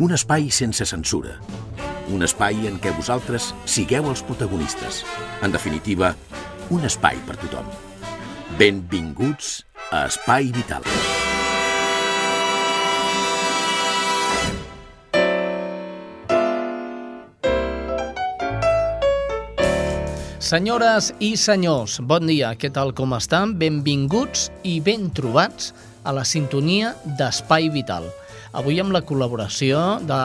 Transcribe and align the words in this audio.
Un 0.00 0.14
espai 0.16 0.48
sense 0.48 0.86
censura. 0.88 1.34
Un 2.08 2.24
espai 2.24 2.64
en 2.64 2.78
què 2.80 2.94
vosaltres 2.96 3.50
sigueu 3.68 4.06
els 4.08 4.22
protagonistes. 4.24 5.02
En 5.44 5.52
definitiva, 5.52 6.14
un 6.72 6.86
espai 6.88 7.18
per 7.26 7.36
tothom. 7.42 7.68
Benvinguts 8.56 9.58
a 9.92 10.06
Espai 10.08 10.48
Vital. 10.56 10.86
Senyores 20.40 21.12
i 21.20 21.34
senyors, 21.36 22.00
bon 22.00 22.32
dia, 22.32 22.54
què 22.56 22.72
tal 22.72 22.96
com 22.96 23.12
estan? 23.16 23.58
Benvinguts 23.60 24.48
i 24.64 24.80
ben 24.80 25.12
trobats 25.12 25.74
a 26.04 26.16
la 26.16 26.24
sintonia 26.24 26.96
d'Espai 27.20 27.68
Vital. 27.72 28.08
Avui 28.52 28.76
amb 28.82 28.92
la 28.92 29.00
col·laboració 29.08 29.78
de 30.04 30.16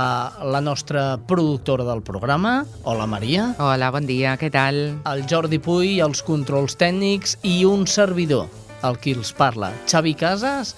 la 0.51 0.59
nostra 0.59 1.15
productora 1.29 1.85
del 1.87 2.01
programa, 2.03 2.65
Hola 2.83 3.05
Maria. 3.07 3.53
Hola, 3.63 3.87
bon 3.95 4.03
dia, 4.03 4.33
què 4.35 4.49
tal? 4.51 4.79
El 5.07 5.23
Jordi 5.31 5.61
Puy, 5.63 6.01
els 6.03 6.25
controls 6.27 6.75
tècnics 6.75 7.37
i 7.47 7.61
un 7.63 7.85
servidor, 7.87 8.49
el 8.83 8.99
qui 8.99 9.15
els 9.15 9.31
parla, 9.37 9.71
Xavi 9.87 10.13
Casas, 10.19 10.75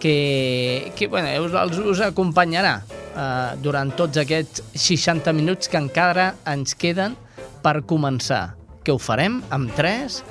que, 0.00 0.90
que 0.96 1.10
bueno, 1.12 1.28
us, 1.44 1.76
us 1.84 2.00
acompanyarà 2.08 2.78
eh, 2.88 3.52
durant 3.60 3.92
tots 4.00 4.24
aquests 4.24 4.64
60 4.72 5.36
minuts 5.36 5.68
que 5.68 5.76
encara 5.76 6.30
ens 6.48 6.72
queden 6.80 7.20
per 7.60 7.82
començar 7.84 8.56
que 8.88 8.96
ho 8.96 8.98
farem 9.02 9.42
amb 9.52 9.76
3, 9.76 10.22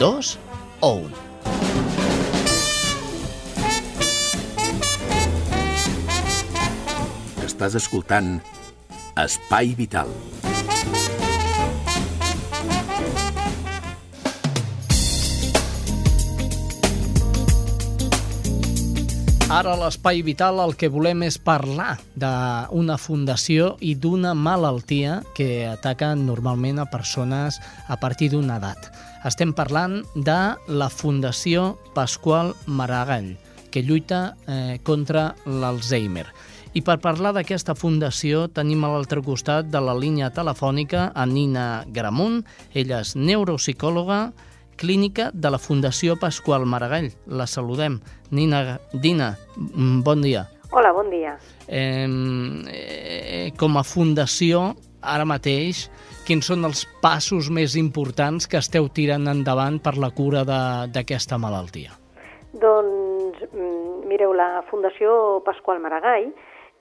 2 0.00 0.36
o 0.80 0.94
1. 0.96 1.25
Estàs 7.56 7.78
escoltant 7.78 8.34
Espai 9.16 9.70
Vital. 9.78 10.10
Ara 19.48 19.72
a 19.72 19.78
l'Espai 19.80 20.20
Vital 20.20 20.60
el 20.60 20.76
que 20.76 20.90
volem 20.92 21.24
és 21.24 21.38
parlar 21.40 21.94
d'una 22.12 22.98
fundació 23.00 23.70
i 23.80 23.94
d'una 23.96 24.34
malaltia 24.36 25.22
que 25.38 25.64
ataca 25.70 26.10
normalment 26.12 26.82
a 26.82 26.84
persones 26.92 27.56
a 27.88 27.96
partir 27.96 28.28
d'una 28.34 28.58
edat. 28.60 28.90
Estem 29.24 29.56
parlant 29.56 30.02
de 30.12 30.42
la 30.68 30.90
Fundació 30.92 31.78
Pasqual 31.96 32.52
Maragall, 32.66 33.32
que 33.72 33.80
lluita 33.80 34.36
eh, 34.44 34.76
contra 34.84 35.30
l'Alzheimer. 35.48 36.26
I 36.76 36.82
per 36.84 36.98
parlar 37.00 37.30
d'aquesta 37.32 37.72
fundació 37.72 38.42
tenim 38.52 38.82
a 38.84 38.90
l'altre 38.92 39.22
costat 39.24 39.70
de 39.72 39.80
la 39.80 39.94
línia 39.96 40.26
telefònica 40.28 41.06
a 41.16 41.22
Nina 41.24 41.86
Gramunt. 41.88 42.42
Ella 42.76 42.98
és 43.00 43.14
neuropsicòloga, 43.16 44.18
clínica 44.76 45.30
de 45.32 45.48
la 45.54 45.56
Fundació 45.56 46.18
Pasqual 46.20 46.66
Maragall. 46.68 47.08
La 47.32 47.46
saludem. 47.48 47.96
Nina, 48.28 48.76
Dina, 48.92 49.30
mm, 49.56 50.02
bon 50.04 50.20
dia. 50.20 50.42
Hola, 50.70 50.90
bon 50.92 51.08
dia. 51.08 51.38
Eh, 51.66 52.04
eh, 52.68 53.52
com 53.56 53.78
a 53.78 53.82
fundació, 53.82 54.74
ara 55.00 55.24
mateix, 55.24 55.88
quins 56.26 56.44
són 56.44 56.66
els 56.68 56.84
passos 57.00 57.48
més 57.48 57.76
importants 57.76 58.46
que 58.46 58.60
esteu 58.60 58.90
tirant 58.90 59.26
endavant 59.32 59.80
per 59.80 59.96
la 59.96 60.10
cura 60.10 60.44
d'aquesta 60.44 61.38
malaltia? 61.38 61.96
Doncs, 62.52 63.48
mireu, 64.08 64.34
la 64.34 64.60
Fundació 64.68 65.40
Pasqual 65.46 65.80
Maragall 65.80 66.34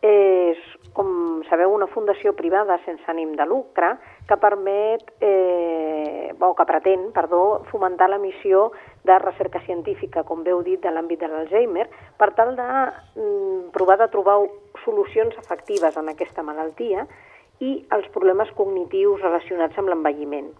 és, 0.05 0.59
com 0.95 1.41
sabeu, 1.49 1.71
una 1.73 1.87
fundació 1.91 2.33
privada 2.37 2.77
sense 2.85 3.05
ànim 3.11 3.33
de 3.37 3.45
lucre 3.49 3.95
que 4.29 4.37
permet, 4.41 5.03
eh, 5.21 6.33
o 6.39 6.53
que 6.55 6.65
pretén, 6.69 7.11
perdó, 7.15 7.63
fomentar 7.71 8.09
la 8.09 8.19
missió 8.21 8.71
de 9.03 9.17
recerca 9.19 9.61
científica, 9.65 10.23
com 10.23 10.43
bé 10.43 10.53
heu 10.53 10.61
dit, 10.65 10.81
de 10.81 10.91
l'àmbit 10.91 11.21
de 11.21 11.29
l'Alzheimer, 11.29 11.87
per 12.17 12.31
tal 12.37 12.55
de 12.57 12.67
mm, 12.67 13.71
provar 13.73 13.97
de 14.01 14.09
trobar 14.13 14.39
solucions 14.83 15.37
efectives 15.41 15.97
en 15.97 16.09
aquesta 16.13 16.43
malaltia 16.43 17.07
i 17.63 17.79
els 17.95 18.07
problemes 18.13 18.51
cognitius 18.57 19.21
relacionats 19.23 19.77
amb 19.79 19.89
l'envelliment. 19.89 20.51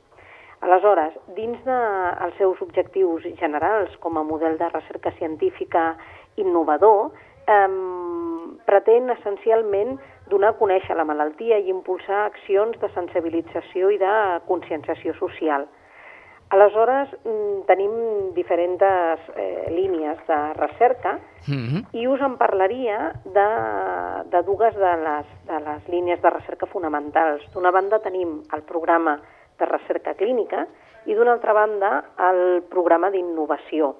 Aleshores, 0.66 1.13
dins 1.35 1.59
dels 1.66 2.19
de 2.22 2.29
seus 2.39 2.61
objectius 2.63 3.25
generals 3.38 3.94
com 4.01 4.17
a 4.17 4.23
model 4.23 4.57
de 4.57 4.69
recerca 4.72 5.11
científica 5.19 5.95
innovador, 6.41 7.11
eh, 7.47 7.69
pretén 8.66 9.09
essencialment 9.13 10.00
donar 10.29 10.53
a 10.53 10.59
conèixer 10.59 10.97
la 10.97 11.06
malaltia 11.06 11.59
i 11.61 11.69
impulsar 11.69 12.25
accions 12.25 12.78
de 12.81 12.89
sensibilització 12.97 13.91
i 13.94 14.00
de 14.01 14.13
conscienciació 14.50 15.13
social. 15.19 15.67
Aleshores, 16.53 17.09
tenim 17.66 17.94
diferents 18.35 18.81
eh, 18.85 19.66
línies 19.73 20.19
de 20.28 20.38
recerca 20.53 21.17
mm 21.47 21.53
-hmm. 21.53 21.85
i 21.94 22.07
us 22.07 22.22
en 22.22 22.38
parlaria 22.38 23.13
de, 23.25 23.50
de 24.29 24.44
dues 24.44 24.75
de 24.75 24.94
les, 25.05 25.25
de 25.45 25.59
les 25.59 25.89
línies 25.89 26.22
de 26.22 26.29
recerca 26.29 26.66
fonamentals. 26.66 27.41
D'una 27.53 27.72
banda 27.72 28.00
tenim 28.00 28.44
el 28.53 28.61
programa 28.61 29.19
de 29.57 29.66
recerca 29.66 30.13
clínica 30.13 30.67
i 31.05 31.16
d'una 31.16 31.34
altra 31.34 31.53
banda 31.53 32.03
el 32.17 32.63
programa 32.69 33.09
d'innovació. 33.09 33.95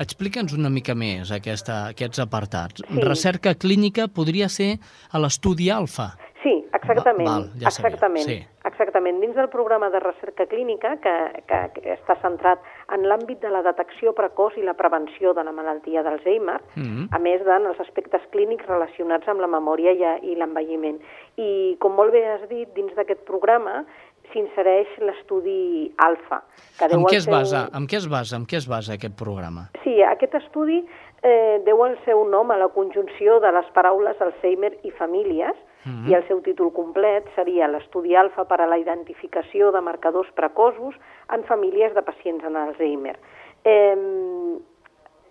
Explica'ns 0.00 0.54
una 0.56 0.70
mica 0.72 0.94
més 0.96 1.28
aquesta, 1.34 1.82
aquests 1.92 2.22
apartats. 2.24 2.80
Sí. 2.86 3.02
Recerca 3.04 3.52
clínica 3.54 4.08
podria 4.08 4.48
ser 4.48 4.78
a 5.12 5.20
l'estudi 5.20 5.68
alfa. 5.70 6.14
Sí, 6.40 6.54
exactament. 6.72 7.28
Va, 7.28 7.34
val, 7.36 7.50
ja 7.60 7.68
exactament. 7.68 8.24
Sí. 8.24 8.38
Exactament. 8.64 9.20
Dins 9.20 9.36
del 9.36 9.48
programa 9.52 9.90
de 9.92 10.00
recerca 10.00 10.46
clínica, 10.48 10.94
que, 11.04 11.12
que, 11.48 11.58
que 11.74 11.94
està 11.94 12.16
centrat 12.20 12.64
en 12.92 13.04
l'àmbit 13.08 13.40
de 13.44 13.52
la 13.52 13.60
detecció 13.64 14.12
precoç 14.16 14.56
i 14.60 14.64
la 14.64 14.74
prevenció 14.76 15.34
de 15.36 15.44
la 15.44 15.52
malaltia 15.52 16.02
d'Alzheimer, 16.04 16.58
mm 16.76 16.82
-hmm. 16.82 17.06
a 17.12 17.18
més 17.18 17.44
dels 17.44 17.68
els 17.70 17.80
aspectes 17.80 18.22
clínics 18.32 18.66
relacionats 18.66 19.28
amb 19.28 19.40
la 19.40 19.46
memòria 19.46 19.92
i, 19.92 20.32
i 20.32 20.36
l'envelliment. 20.36 21.00
I, 21.36 21.76
com 21.78 21.92
molt 21.92 22.12
bé 22.12 22.24
has 22.26 22.48
dit, 22.48 22.68
dins 22.74 22.94
d'aquest 22.96 23.24
programa 23.24 23.84
s'insereix 24.32 24.98
l'estudi 25.04 25.90
alfa. 25.98 26.42
Que 26.78 26.88
deu 26.88 27.00
en, 27.00 27.06
què 27.10 27.18
es 27.20 27.26
seu... 27.28 27.34
basa, 27.34 27.68
en 27.76 27.86
què 27.90 28.00
es 28.00 28.08
basa? 28.10 28.36
En 28.36 28.46
què 28.46 28.58
es 28.60 28.68
basa 28.68 28.94
aquest 28.96 29.16
programa? 29.18 29.68
Sí, 29.84 30.00
aquest 30.06 30.34
estudi 30.40 30.80
eh, 31.22 31.60
deu 31.66 31.84
el 31.86 31.96
seu 32.04 32.24
nom 32.28 32.50
a 32.50 32.58
la 32.60 32.70
conjunció 32.74 33.40
de 33.40 33.52
les 33.52 33.68
paraules 33.76 34.20
Alzheimer 34.20 34.72
i 34.82 34.90
famílies, 34.90 35.56
mm 35.84 35.90
-hmm. 35.90 36.10
i 36.10 36.14
el 36.14 36.26
seu 36.28 36.40
títol 36.40 36.72
complet 36.72 37.26
seria 37.34 37.68
l'estudi 37.68 38.16
alfa 38.16 38.44
per 38.44 38.60
a 38.60 38.66
la 38.66 38.78
identificació 38.78 39.72
de 39.72 39.80
marcadors 39.80 40.30
precoços 40.32 40.94
en 41.32 41.44
famílies 41.44 41.94
de 41.94 42.02
pacients 42.02 42.44
en 42.44 42.56
Alzheimer. 42.56 43.18
Eh, 43.64 43.96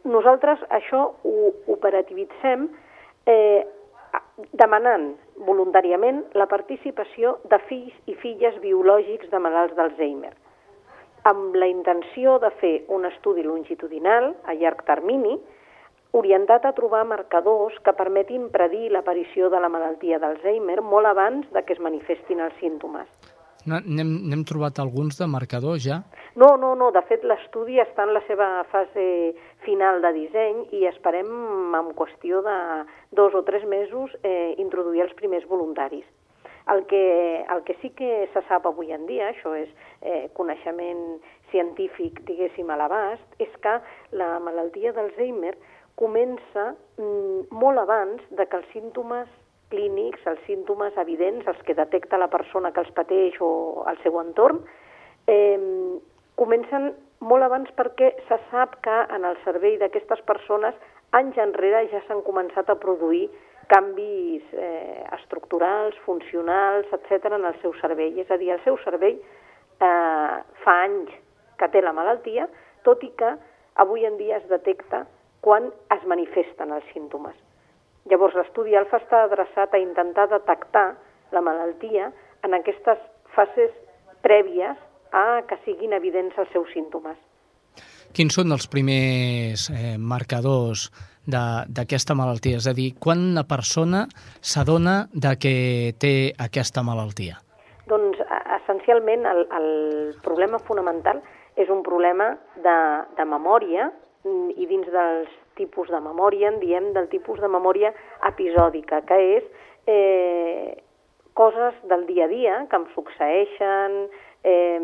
nosaltres 0.04 0.60
això 0.70 1.14
ho 1.24 1.54
operativitzem 1.68 2.70
eh, 3.26 3.66
demanant 4.54 5.16
voluntàriament 5.48 6.24
la 6.36 6.48
participació 6.52 7.38
de 7.52 7.60
fills 7.70 7.96
i 8.12 8.16
filles 8.24 8.60
biològics 8.64 9.32
de 9.32 9.40
malalts 9.40 9.76
d'Alzheimer, 9.78 10.34
amb 11.32 11.56
la 11.56 11.68
intenció 11.68 12.38
de 12.44 12.52
fer 12.60 12.76
un 12.88 13.08
estudi 13.10 13.44
longitudinal 13.44 14.34
a 14.46 14.56
llarg 14.60 14.84
termini 14.88 15.38
orientat 16.12 16.66
a 16.66 16.74
trobar 16.74 17.04
marcadors 17.06 17.76
que 17.86 17.94
permetin 17.94 18.50
predir 18.50 18.90
l'aparició 18.92 19.50
de 19.50 19.60
la 19.62 19.70
malaltia 19.70 20.20
d'Alzheimer 20.20 20.82
molt 20.82 21.06
abans 21.06 21.50
de 21.54 21.64
que 21.64 21.76
es 21.78 21.84
manifestin 21.84 22.42
els 22.42 22.56
símptomes. 22.60 23.08
N'hem 23.70 24.44
trobat 24.50 24.80
alguns 24.82 25.20
de 25.20 25.28
marcadors 25.30 25.84
ja? 25.86 26.02
No, 26.36 26.56
no, 26.58 26.74
no. 26.76 26.92
De 26.96 27.02
fet, 27.10 27.26
l'estudi 27.28 27.80
està 27.82 28.06
en 28.08 28.14
la 28.16 28.22
seva 28.28 28.48
fase 28.72 29.06
final 29.66 30.02
de 30.06 30.14
disseny 30.16 30.62
i 30.78 30.86
esperem, 30.90 31.30
en 31.76 31.92
qüestió 31.98 32.44
de 32.46 32.58
dos 33.18 33.36
o 33.36 33.44
tres 33.48 33.66
mesos, 33.68 34.16
eh, 34.24 34.56
introduir 34.58 35.04
els 35.06 35.16
primers 35.20 35.48
voluntaris. 35.50 36.06
El 36.70 36.86
que, 36.86 37.46
el 37.50 37.64
que 37.66 37.76
sí 37.82 37.90
que 37.98 38.30
se 38.34 38.44
sap 38.48 38.68
avui 38.70 38.94
en 38.94 39.08
dia, 39.10 39.32
això 39.32 39.56
és 39.58 39.70
eh, 40.02 40.30
coneixement 40.38 41.18
científic, 41.50 42.22
diguéssim, 42.28 42.70
a 42.70 42.78
l'abast, 42.78 43.26
és 43.42 43.50
que 43.64 43.80
la 44.14 44.36
malaltia 44.44 44.94
d'Alzheimer 44.94 45.56
comença 46.00 46.70
mm, 47.02 47.50
molt 47.52 47.82
abans 47.82 48.22
de 48.30 48.46
que 48.46 48.62
els 48.62 48.70
símptomes 48.76 49.28
clínics, 49.70 50.26
els 50.28 50.42
símptomes 50.48 50.98
evidents, 50.98 51.48
els 51.48 51.60
que 51.66 51.78
detecta 51.78 52.18
la 52.18 52.30
persona 52.30 52.72
que 52.74 52.82
els 52.84 52.94
pateix 52.98 53.38
o 53.42 53.86
el 53.90 54.00
seu 54.04 54.20
entorn, 54.22 54.62
eh, 55.28 55.60
comencen 56.40 56.94
molt 57.20 57.44
abans 57.44 57.70
perquè 57.78 58.14
se 58.28 58.40
sap 58.50 58.80
que 58.86 58.98
en 59.16 59.28
el 59.28 59.38
cervell 59.44 59.78
d'aquestes 59.82 60.22
persones 60.28 60.76
anys 61.18 61.38
enrere 61.42 61.86
ja 61.92 62.02
s'han 62.08 62.24
començat 62.24 62.70
a 62.70 62.78
produir 62.80 63.28
canvis 63.70 64.46
eh, 64.54 65.04
estructurals, 65.20 65.98
funcionals, 66.06 66.88
etc 66.96 67.36
en 67.38 67.46
el 67.46 67.60
seu 67.62 67.74
cervell. 67.82 68.18
És 68.18 68.32
a 68.32 68.40
dir, 68.42 68.54
el 68.56 68.64
seu 68.66 68.80
cervell 68.86 69.20
eh, 69.20 70.40
fa 70.64 70.78
anys 70.86 71.14
que 71.60 71.70
té 71.70 71.84
la 71.84 71.94
malaltia, 71.94 72.48
tot 72.88 73.04
i 73.04 73.12
que 73.20 73.36
avui 73.84 74.08
en 74.08 74.18
dia 74.18 74.40
es 74.40 74.50
detecta 74.50 75.06
quan 75.46 75.70
es 75.94 76.04
manifesten 76.10 76.74
els 76.76 76.88
símptomes. 76.94 77.36
Llavors, 78.10 78.36
l'estudi 78.36 78.76
alfa 78.76 78.98
està 78.98 79.24
adreçat 79.26 79.74
a 79.74 79.82
intentar 79.82 80.28
detectar 80.32 80.88
la 81.36 81.42
malaltia 81.46 82.10
en 82.44 82.56
aquestes 82.58 83.02
fases 83.36 83.74
prèvies 84.26 84.78
a 85.14 85.42
que 85.50 85.58
siguin 85.66 85.94
evidents 85.94 86.38
els 86.38 86.50
seus 86.54 86.72
símptomes. 86.74 87.18
Quins 88.14 88.34
són 88.34 88.52
els 88.56 88.66
primers 88.72 89.68
eh, 89.70 89.98
marcadors 90.02 90.88
d'aquesta 91.30 92.16
malaltia? 92.18 92.58
És 92.58 92.66
a 92.66 92.74
dir, 92.74 92.96
quan 92.98 93.22
una 93.32 93.46
persona 93.46 94.08
s'adona 94.42 95.04
de 95.14 95.36
que 95.38 95.54
té 96.02 96.14
aquesta 96.42 96.82
malaltia? 96.86 97.38
Doncs, 97.90 98.18
essencialment, 98.58 99.28
el, 99.30 99.46
el 99.54 99.70
problema 100.26 100.58
fonamental 100.66 101.22
és 101.60 101.70
un 101.70 101.84
problema 101.86 102.32
de, 102.66 102.80
de 103.18 103.26
memòria 103.30 103.92
i 104.26 104.66
dins 104.70 104.90
dels 104.94 105.30
tipus 105.60 105.92
de 105.92 106.00
memòria 106.02 106.50
en 106.50 106.60
diem 106.64 106.94
del 106.96 107.12
tipus 107.12 107.42
de 107.44 107.52
memòria 107.52 107.94
episòdica, 108.32 109.04
que 109.06 109.20
és 109.38 109.46
eh, 109.86 110.80
coses 111.38 111.78
del 111.92 112.08
dia 112.08 112.26
a 112.26 112.32
dia 112.32 112.58
que 112.72 112.80
em 112.80 112.88
succeeixen, 112.96 114.00
eh, 114.44 114.82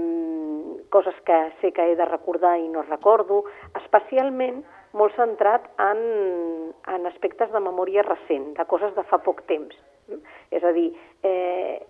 coses 0.93 1.17
que 1.25 1.39
sé 1.61 1.71
que 1.71 1.89
he 1.91 1.95
de 1.95 2.05
recordar 2.05 2.57
i 2.59 2.69
no 2.69 2.85
recordo, 2.85 3.43
especialment 3.81 4.63
molt 4.95 5.15
centrat 5.19 5.67
en, 5.83 5.99
en 6.95 7.09
aspectes 7.11 7.51
de 7.51 7.59
memòria 7.59 8.05
recent, 8.07 8.53
de 8.55 8.65
coses 8.71 8.95
de 8.95 9.03
fa 9.09 9.19
poc 9.23 9.43
temps. 9.49 9.75
És 10.53 10.63
a 10.63 10.71
dir, 10.71 10.91
eh, 11.25 11.81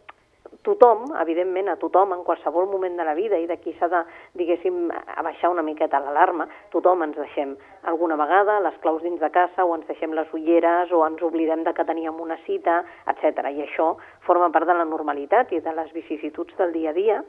tothom, 0.66 1.06
evidentment, 1.22 1.70
a 1.70 1.78
tothom, 1.78 2.14
en 2.14 2.24
qualsevol 2.26 2.68
moment 2.68 2.98
de 2.98 3.06
la 3.06 3.14
vida, 3.14 3.38
i 3.38 3.46
d'aquí 3.48 3.76
s'ha 3.78 3.88
de, 3.92 4.02
diguéssim, 4.40 4.90
abaixar 5.18 5.52
una 5.54 5.64
miqueta 5.66 6.02
l'alarma, 6.02 6.48
tothom 6.74 7.04
ens 7.06 7.18
deixem 7.20 7.56
alguna 7.92 8.18
vegada 8.20 8.58
les 8.66 8.78
claus 8.84 9.04
dins 9.06 9.22
de 9.22 9.30
casa, 9.30 9.66
o 9.66 9.76
ens 9.78 9.86
deixem 9.88 10.14
les 10.18 10.34
ulleres, 10.34 10.92
o 10.92 11.04
ens 11.06 11.22
oblidem 11.22 11.64
de 11.64 11.74
que 11.74 11.86
teníem 11.86 12.20
una 12.22 12.38
cita, 12.46 12.82
etc. 13.14 13.46
I 13.54 13.66
això 13.68 13.94
forma 14.26 14.50
part 14.52 14.68
de 14.70 14.78
la 14.78 14.90
normalitat 14.90 15.54
i 15.54 15.62
de 15.62 15.76
les 15.78 15.94
vicissituds 15.94 16.58
del 16.58 16.74
dia 16.74 16.92
a 16.92 16.98
dia, 16.98 17.22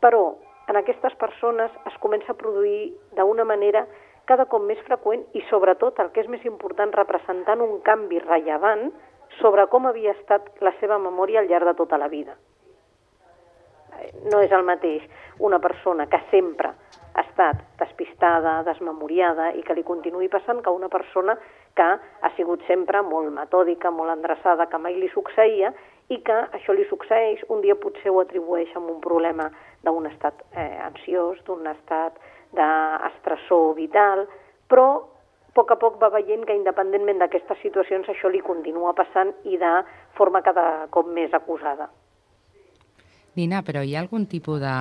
però 0.00 0.36
en 0.68 0.78
aquestes 0.80 1.14
persones 1.20 1.74
es 1.90 1.98
comença 2.00 2.32
a 2.32 2.38
produir 2.40 2.94
d'una 3.18 3.44
manera 3.44 3.86
cada 4.24 4.46
cop 4.48 4.62
més 4.64 4.80
freqüent 4.86 5.26
i 5.36 5.42
sobretot, 5.50 5.98
el 6.00 6.14
que 6.14 6.22
és 6.22 6.30
més 6.32 6.46
important, 6.48 6.94
representant 6.94 7.60
un 7.60 7.80
canvi 7.84 8.22
rellevant 8.22 8.88
sobre 9.42 9.66
com 9.68 9.90
havia 9.90 10.14
estat 10.14 10.48
la 10.64 10.72
seva 10.80 10.96
memòria 11.02 11.42
al 11.42 11.50
llarg 11.50 11.68
de 11.68 11.78
tota 11.82 11.98
la 12.00 12.08
vida 12.08 12.38
no 14.30 14.40
és 14.42 14.52
el 14.52 14.64
mateix 14.66 15.04
una 15.38 15.58
persona 15.58 16.06
que 16.06 16.20
sempre 16.30 16.72
ha 17.14 17.22
estat 17.22 17.60
despistada, 17.78 18.62
desmemoriada 18.66 19.52
i 19.54 19.62
que 19.62 19.74
li 19.74 19.84
continuï 19.86 20.28
passant 20.28 20.62
que 20.62 20.72
una 20.74 20.88
persona 20.90 21.36
que 21.74 21.86
ha 21.86 22.30
sigut 22.36 22.62
sempre 22.66 23.02
molt 23.02 23.30
metòdica, 23.34 23.90
molt 23.90 24.14
endreçada, 24.14 24.66
que 24.66 24.78
mai 24.78 24.98
li 24.98 25.10
succeïa 25.14 25.72
i 26.12 26.20
que 26.26 26.36
això 26.58 26.74
li 26.74 26.84
succeeix, 26.90 27.42
un 27.48 27.62
dia 27.64 27.78
potser 27.80 28.12
ho 28.12 28.20
atribueix 28.20 28.74
a 28.74 28.82
un 28.82 29.00
problema 29.00 29.48
d'un 29.84 30.06
estat 30.10 30.42
eh, 30.52 30.78
ansiós, 30.84 31.40
d'un 31.46 31.66
estat 31.70 32.18
d'estressor 32.54 33.74
vital, 33.78 34.26
però 34.68 34.88
a 34.94 35.54
poc 35.54 35.70
a 35.70 35.78
poc 35.78 36.00
va 36.02 36.10
veient 36.10 36.44
que 36.46 36.56
independentment 36.58 37.20
d'aquestes 37.22 37.60
situacions 37.62 38.08
això 38.10 38.30
li 38.30 38.42
continua 38.42 38.94
passant 38.94 39.30
i 39.44 39.58
de 39.58 39.74
forma 40.18 40.42
cada 40.42 40.88
cop 40.90 41.06
més 41.06 41.34
acusada. 41.34 41.88
Nina, 43.34 43.64
però 43.66 43.82
hi 43.82 43.96
ha 43.96 44.00
algun 44.04 44.28
tipus 44.30 44.60
de 44.62 44.72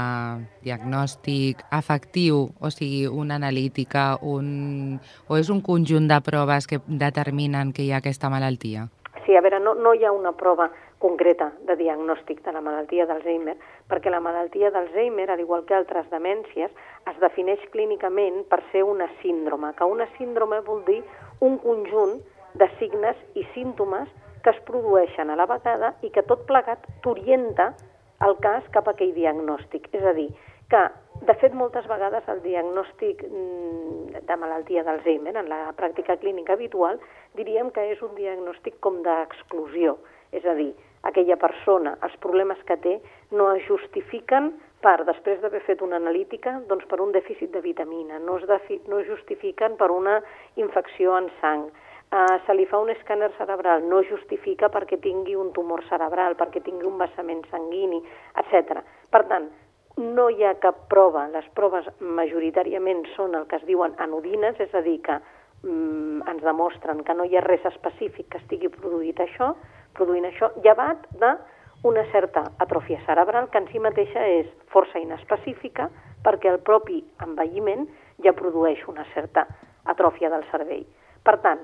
diagnòstic 0.61 1.63
afectiu, 1.73 2.43
o 2.61 2.69
sigui, 2.69 3.07
una 3.09 3.39
analítica, 3.41 4.19
un... 4.21 4.99
o 5.25 5.37
és 5.41 5.49
un 5.49 5.63
conjunt 5.65 6.05
de 6.11 6.19
proves 6.21 6.67
que 6.69 6.77
determinen 6.85 7.71
que 7.73 7.81
hi 7.81 7.89
ha 7.91 8.01
aquesta 8.03 8.29
malaltia? 8.29 8.85
Sí, 9.25 9.33
a 9.33 9.41
veure, 9.41 9.57
no, 9.63 9.73
no 9.73 9.95
hi 9.97 10.05
ha 10.05 10.11
una 10.13 10.35
prova 10.37 10.67
concreta 11.01 11.49
de 11.65 11.75
diagnòstic 11.79 12.43
de 12.45 12.53
la 12.53 12.61
malaltia 12.61 13.07
d'Alzheimer, 13.09 13.55
perquè 13.89 14.11
la 14.13 14.21
malaltia 14.21 14.69
d'Alzheimer, 14.71 15.31
al 15.31 15.41
igual 15.41 15.65
que 15.65 15.73
altres 15.75 16.05
demències, 16.11 16.69
es 17.09 17.17
defineix 17.23 17.63
clínicament 17.73 18.43
per 18.51 18.61
ser 18.71 18.83
una 18.85 19.09
síndrome, 19.23 19.73
que 19.73 19.87
una 19.89 20.07
síndrome 20.19 20.61
vol 20.67 20.83
dir 20.85 21.01
un 21.41 21.57
conjunt 21.63 22.19
de 22.53 22.69
signes 22.77 23.17
i 23.33 23.47
símptomes 23.55 24.13
que 24.43 24.53
es 24.53 24.61
produeixen 24.67 25.31
a 25.33 25.39
la 25.39 25.49
vegada 25.49 25.95
i 26.05 26.11
que 26.13 26.21
tot 26.29 26.45
plegat 26.45 26.85
t'orienta 27.01 27.71
el 28.21 28.37
cas 28.43 28.67
cap 28.75 28.87
a 28.87 28.93
aquell 28.93 29.13
diagnòstic. 29.15 29.89
És 29.95 30.05
a 30.05 30.13
dir, 30.17 30.29
que, 30.71 30.81
de 31.27 31.35
fet, 31.41 31.53
moltes 31.53 31.87
vegades 31.89 32.27
el 32.31 32.41
diagnòstic 32.45 33.23
mm, 33.27 34.23
de 34.27 34.37
malaltia 34.39 34.83
d'Alzheimer 34.85 35.35
en 35.37 35.49
la 35.51 35.65
pràctica 35.77 36.17
clínica 36.21 36.57
habitual 36.57 36.99
diríem 37.37 37.71
que 37.73 37.85
és 37.93 38.01
un 38.01 38.15
diagnòstic 38.17 38.79
com 38.79 39.01
d'exclusió. 39.05 39.97
És 40.33 40.45
a 40.49 40.55
dir, 40.57 40.71
aquella 41.05 41.37
persona, 41.37 41.97
els 42.05 42.15
problemes 42.23 42.61
que 42.67 42.77
té, 42.81 42.97
no 43.31 43.51
es 43.53 43.65
justifiquen 43.67 44.53
per, 44.83 45.03
després 45.07 45.39
d'haver 45.41 45.61
fet 45.67 45.81
una 45.85 45.99
analítica, 46.01 46.57
doncs 46.67 46.87
per 46.89 46.99
un 47.03 47.13
dèficit 47.15 47.53
de 47.53 47.61
vitamina, 47.63 48.19
no 48.19 48.39
es, 48.39 48.47
defi 48.49 48.81
no 48.89 48.99
es 48.99 49.07
justifiquen 49.07 49.77
per 49.79 49.91
una 49.91 50.19
infecció 50.59 51.15
en 51.19 51.29
sang, 51.39 51.69
eh, 52.13 52.39
se 52.45 52.53
li 52.53 52.65
fa 52.69 52.79
un 52.79 52.91
escàner 52.93 53.31
cerebral, 53.39 53.83
no 53.89 54.03
justifica 54.05 54.69
perquè 54.69 54.99
tingui 55.01 55.35
un 55.39 55.51
tumor 55.55 55.83
cerebral, 55.89 56.37
perquè 56.37 56.61
tingui 56.61 56.87
un 56.87 56.99
vessament 57.01 57.41
sanguini, 57.49 58.01
etc. 58.43 58.83
Per 59.09 59.23
tant, 59.31 59.49
no 59.97 60.27
hi 60.29 60.43
ha 60.45 60.55
cap 60.61 60.85
prova, 60.89 61.27
les 61.33 61.45
proves 61.57 61.89
majoritàriament 61.99 63.03
són 63.15 63.35
el 63.37 63.47
que 63.49 63.59
es 63.61 63.65
diuen 63.69 63.97
anodines, 64.05 64.59
és 64.61 64.73
a 64.73 64.81
dir, 64.85 64.99
que 65.05 65.17
mm, 65.63 66.23
ens 66.29 66.45
demostren 66.45 67.03
que 67.05 67.17
no 67.17 67.25
hi 67.25 67.37
ha 67.37 67.45
res 67.45 67.65
específic 67.73 68.29
que 68.29 68.41
estigui 68.41 68.71
produït 68.73 69.21
això, 69.21 69.53
produint 69.97 70.25
això, 70.29 70.49
llevat 70.65 71.05
d'una 71.21 72.05
certa 72.13 72.47
atròfia 72.65 73.01
cerebral 73.05 73.49
que 73.49 73.61
en 73.61 73.69
si 73.69 73.81
mateixa 73.81 74.25
és 74.39 74.49
força 74.73 75.01
inespecífica 75.01 75.89
perquè 76.25 76.49
el 76.49 76.61
propi 76.65 77.03
envelliment 77.21 77.85
ja 78.23 78.33
produeix 78.33 78.81
una 78.87 79.05
certa 79.13 79.45
atròfia 79.85 80.29
del 80.31 80.45
cervell. 80.49 80.85
Per 81.23 81.37
tant, 81.43 81.61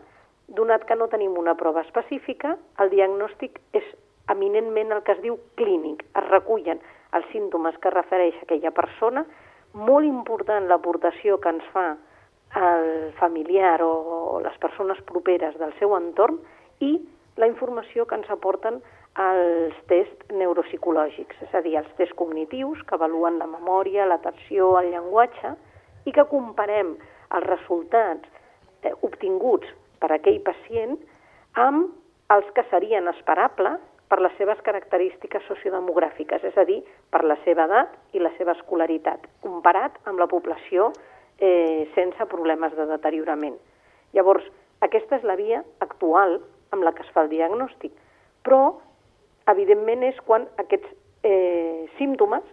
Donat 0.57 0.85
que 0.89 0.95
no 0.97 1.07
tenim 1.11 1.37
una 1.37 1.53
prova 1.55 1.83
específica, 1.85 2.55
el 2.81 2.89
diagnòstic 2.89 3.59
és 3.77 3.85
eminentment 4.33 4.93
el 4.95 5.03
que 5.05 5.13
es 5.13 5.21
diu 5.21 5.37
clínic. 5.59 6.03
Es 6.17 6.29
recullen 6.29 6.81
els 7.17 7.25
símptomes 7.33 7.77
que 7.81 7.93
refereix 7.93 8.37
aquella 8.41 8.71
persona, 8.73 9.25
molt 9.73 10.05
important 10.05 10.65
l'aportació 10.69 11.37
que 11.41 11.53
ens 11.53 11.65
fa 11.73 11.91
el 12.57 13.13
familiar 13.19 13.77
o 13.85 14.39
les 14.41 14.55
persones 14.57 15.01
properes 15.05 15.57
del 15.61 15.73
seu 15.77 15.93
entorn 15.97 16.39
i 16.81 16.95
la 17.37 17.47
informació 17.47 18.07
que 18.09 18.17
ens 18.17 18.29
aporten 18.33 18.79
els 19.19 19.75
tests 19.89 20.33
neuropsicològics, 20.33 21.41
és 21.45 21.53
a 21.53 21.61
dir, 21.65 21.75
els 21.77 21.89
tests 21.97 22.15
cognitius 22.17 22.81
que 22.87 22.95
avaluen 22.97 23.37
la 23.41 23.47
memòria, 23.49 24.07
l'atenció, 24.07 24.71
el 24.79 24.91
llenguatge 24.93 25.53
i 26.09 26.13
que 26.15 26.25
comparem 26.31 26.95
els 27.37 27.45
resultats 27.45 28.25
eh, 28.81 28.93
obtinguts 29.05 29.69
per 29.99 30.11
aquell 30.15 30.41
pacient 30.45 30.97
amb 31.59 31.93
els 32.33 32.49
que 32.55 32.65
serien 32.69 33.07
esperables 33.11 33.79
per 34.09 34.19
les 34.21 34.33
seves 34.41 34.59
característiques 34.65 35.45
sociodemogràfiques, 35.47 36.43
és 36.45 36.57
a 36.57 36.65
dir, 36.65 36.79
per 37.13 37.21
la 37.25 37.37
seva 37.45 37.67
edat 37.69 37.93
i 38.17 38.21
la 38.21 38.31
seva 38.37 38.55
escolaritat, 38.57 39.27
comparat 39.45 39.99
amb 40.09 40.21
la 40.21 40.27
població 40.29 40.89
eh, 41.37 41.85
sense 41.93 42.25
problemes 42.31 42.73
de 42.77 42.87
deteriorament. 42.89 43.57
Llavors, 44.17 44.45
aquesta 44.81 45.19
és 45.19 45.27
la 45.27 45.37
via 45.37 45.61
actual 45.85 46.39
amb 46.73 46.85
la 46.85 46.93
que 46.97 47.05
es 47.05 47.11
fa 47.13 47.25
el 47.25 47.29
diagnòstic, 47.33 47.93
però, 48.45 48.79
evidentment, 49.51 50.05
és 50.09 50.17
quan 50.25 50.47
aquests 50.61 50.89
eh, 51.27 51.85
símptomes 51.97 52.45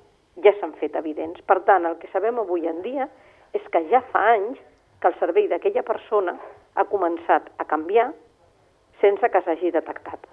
ja 0.45 0.53
s'han 0.59 0.76
fet 0.81 0.97
evidents. 1.00 1.41
Per 1.49 1.61
tant, 1.69 1.88
el 1.88 1.97
que 2.03 2.11
sabem 2.12 2.41
avui 2.43 2.69
en 2.69 2.83
dia 2.85 3.09
és 3.57 3.65
que 3.73 3.85
ja 3.88 4.03
fa 4.12 4.26
anys 4.35 4.61
que 5.00 5.09
el 5.09 5.17
cervell 5.21 5.49
d'aquella 5.49 5.85
persona 5.87 6.37
ha 6.76 6.85
començat 6.85 7.50
a 7.59 7.64
canviar 7.64 8.12
sense 9.00 9.28
que 9.33 9.42
s'hagi 9.45 9.73
detectat. 9.75 10.25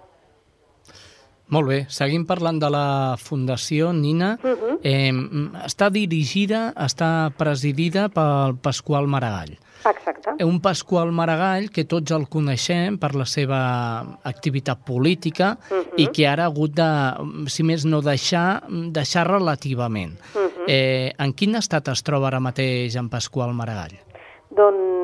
Molt 1.52 1.68
bé, 1.68 1.78
seguim 1.92 2.24
parlant 2.24 2.56
de 2.58 2.70
la 2.72 2.86
Fundació 3.20 3.92
Nina. 3.92 4.38
Uh 4.42 4.48
mhm. 4.48 4.56
-huh. 4.62 4.78
eh, 4.82 5.12
està 5.66 5.90
dirigida, 5.90 6.72
està 6.76 7.30
presidida 7.36 8.08
pel 8.08 8.56
Pasqual 8.62 9.06
Maragall. 9.06 9.58
Exacte. 9.84 10.42
Un 10.44 10.60
Pasqual 10.60 11.12
Maragall 11.12 11.70
que 11.70 11.84
tots 11.84 12.10
el 12.10 12.26
coneixem 12.28 12.96
per 12.98 13.14
la 13.14 13.26
seva 13.26 14.00
activitat 14.24 14.78
política 14.84 15.58
uh 15.70 15.76
-huh. 15.76 15.92
i 15.96 16.06
que 16.06 16.26
ara 16.26 16.44
ha 16.44 16.46
hagut 16.46 16.72
de, 16.72 16.90
si 17.48 17.62
més 17.62 17.84
no 17.84 18.00
deixar, 18.00 18.62
deixar 18.68 19.26
relativament. 19.26 20.14
Uh 20.34 20.40
-huh. 20.40 20.64
eh, 20.66 21.12
en 21.18 21.32
quin 21.34 21.54
estat 21.56 21.88
es 21.88 22.02
troba 22.02 22.28
ara 22.28 22.40
mateix 22.40 22.96
en 22.96 23.08
Pasqual 23.10 23.52
Maragall? 23.52 23.98
Doncs 24.50 24.78
eh, 24.78 25.03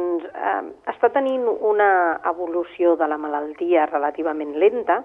està 1.00 1.08
tenint 1.16 1.48
una 1.48 2.20
evolució 2.28 2.92
de 3.00 3.08
la 3.08 3.16
malaltia 3.16 3.88
relativament 3.88 4.52
lenta, 4.60 5.00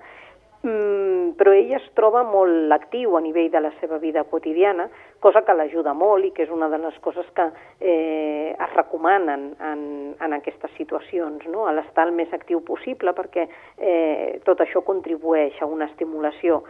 Mm, 0.66 1.36
però 1.38 1.52
ell 1.54 1.76
es 1.78 1.84
troba 1.94 2.24
molt 2.26 2.74
actiu 2.74 3.14
a 3.14 3.22
nivell 3.22 3.52
de 3.54 3.60
la 3.62 3.70
seva 3.78 4.00
vida 4.02 4.24
quotidiana, 4.26 4.88
cosa 5.22 5.44
que 5.46 5.54
l'ajuda 5.54 5.94
molt 5.94 6.26
i 6.26 6.32
que 6.34 6.42
és 6.48 6.54
una 6.54 6.72
de 6.72 6.80
les 6.82 6.96
coses 7.06 7.28
que 7.38 7.46
eh, 7.80 8.56
es 8.58 8.74
recomanen 8.74 9.52
en, 9.62 9.84
en 10.18 10.34
aquestes 10.34 10.74
situacions, 10.80 11.46
no? 11.54 11.68
a 11.68 11.76
l'estar 11.76 12.08
el 12.08 12.16
més 12.18 12.34
actiu 12.34 12.64
possible 12.66 13.14
perquè 13.14 13.46
eh, 13.46 14.42
tot 14.48 14.64
això 14.66 14.82
contribueix 14.82 15.62
a 15.62 15.70
una 15.70 15.86
estimulació. 15.92 16.64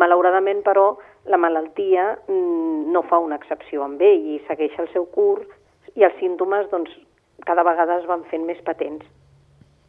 Malauradament, 0.00 0.64
però, 0.64 0.94
la 1.28 1.36
malaltia 1.36 2.14
mm, 2.24 2.92
no 2.96 3.04
fa 3.10 3.20
una 3.20 3.36
excepció 3.36 3.84
amb 3.84 4.00
ell 4.00 4.30
i 4.38 4.40
segueix 4.48 4.78
el 4.80 4.88
seu 4.96 5.04
curs 5.12 5.44
i 6.00 6.06
els 6.06 6.16
símptomes 6.22 6.70
doncs, 6.72 6.96
cada 7.46 7.64
vegada 7.66 8.00
es 8.00 8.08
van 8.10 8.24
fent 8.30 8.46
més 8.48 8.60
patents. 8.66 9.04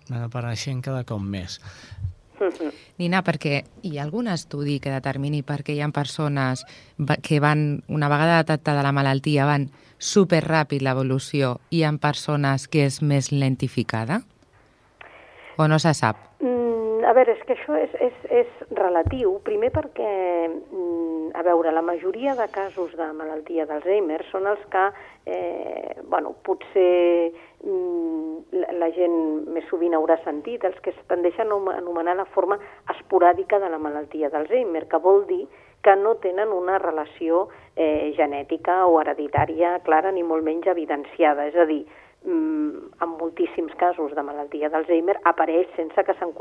Van 0.09 0.27
apareixent 0.27 0.83
cada 0.85 1.03
cop 1.07 1.21
més. 1.21 1.59
Nina, 2.99 3.21
perquè 3.25 3.63
hi 3.83 3.97
ha 3.97 4.03
algun 4.03 4.27
estudi 4.31 4.79
que 4.83 4.93
determini 4.93 5.41
per 5.47 5.61
què 5.65 5.75
hi 5.75 5.81
ha 5.81 5.89
persones 5.95 6.65
que 7.23 7.39
van, 7.39 7.83
una 7.87 8.11
vegada 8.11 8.41
detectada 8.43 8.83
la 8.85 8.93
malaltia, 8.95 9.47
van 9.47 9.69
superràpid 9.97 10.83
l'evolució 10.83 11.55
i 11.71 11.79
hi 11.79 11.83
ha 11.87 11.93
persones 12.01 12.67
que 12.67 12.85
és 12.89 13.01
més 13.01 13.31
lentificada? 13.31 14.21
O 15.57 15.69
no 15.71 15.79
se 15.79 15.93
sap? 15.95 16.19
Mm, 16.43 17.05
a 17.07 17.13
veure, 17.15 17.37
és 17.37 17.43
que 17.47 17.55
això 17.55 17.77
és, 17.79 17.93
és, 18.03 18.15
és 18.43 18.71
relatiu. 18.75 19.37
Primer 19.47 19.71
perquè, 19.71 20.11
mm, 20.51 21.31
a 21.39 21.43
veure, 21.47 21.71
la 21.71 21.83
majoria 21.85 22.35
de 22.35 22.47
casos 22.51 22.91
de 22.99 23.07
malaltia 23.15 23.65
d'Alzheimer 23.69 24.19
són 24.31 24.49
els 24.51 24.65
que, 24.73 24.85
eh, 25.31 25.95
bueno, 26.11 26.35
potser 26.43 27.31
la, 27.65 28.71
la 28.77 28.89
gent 28.93 29.15
més 29.53 29.65
sovint 29.69 29.95
haurà 29.97 30.17
sentit, 30.23 30.63
els 30.63 30.77
que 30.83 30.93
es 30.93 31.03
tendeixen 31.09 31.51
a 31.51 31.59
anomenar 31.77 32.15
la 32.15 32.27
forma 32.35 32.59
esporàdica 32.93 33.59
de 33.59 33.69
la 33.69 33.81
malaltia 33.81 34.29
d'Alzheimer, 34.29 34.85
que 34.91 35.01
vol 35.01 35.25
dir 35.29 35.43
que 35.85 35.95
no 35.95 36.15
tenen 36.21 36.49
una 36.49 36.79
relació 36.81 37.47
eh, 37.75 38.13
genètica 38.17 38.85
o 38.89 38.97
hereditària 39.01 39.79
clara 39.85 40.11
ni 40.11 40.23
molt 40.23 40.45
menys 40.45 40.65
evidenciada. 40.71 41.45
És 41.45 41.55
a 41.55 41.65
dir, 41.69 41.83
mm, 41.85 42.04
en 42.25 43.09
moltíssims 43.19 43.73
casos 43.75 44.13
de 44.17 44.23
malaltia 44.25 44.69
d'Alzheimer 44.73 45.17
apareix 45.29 45.69
sense 45.75 46.03
que 46.07 46.15
se'n 46.19 46.33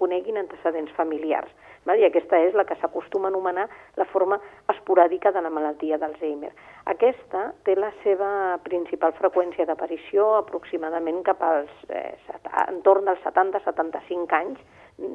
coneguin 0.00 0.40
antecedents 0.40 0.92
familiars. 0.96 1.50
I 1.88 2.04
aquesta 2.04 2.36
és 2.44 2.56
la 2.58 2.66
que 2.68 2.76
s'acostuma 2.80 3.28
a 3.28 3.32
anomenar 3.32 3.68
la 3.96 4.04
forma 4.12 4.40
esporàdica 4.68 5.32
de 5.32 5.40
la 5.40 5.50
malaltia 5.50 5.98
d'Alzheimer. 5.98 6.50
Aquesta 6.92 7.52
té 7.64 7.76
la 7.78 7.92
seva 8.02 8.58
principal 8.66 9.14
freqüència 9.16 9.66
d'aparició 9.66 10.34
aproximadament 10.40 11.22
cap 11.24 11.42
als 11.42 11.72
eh, 11.88 12.18
entorn 12.66 13.08
dels 13.08 13.22
70-75 13.24 14.36
anys, 14.42 14.60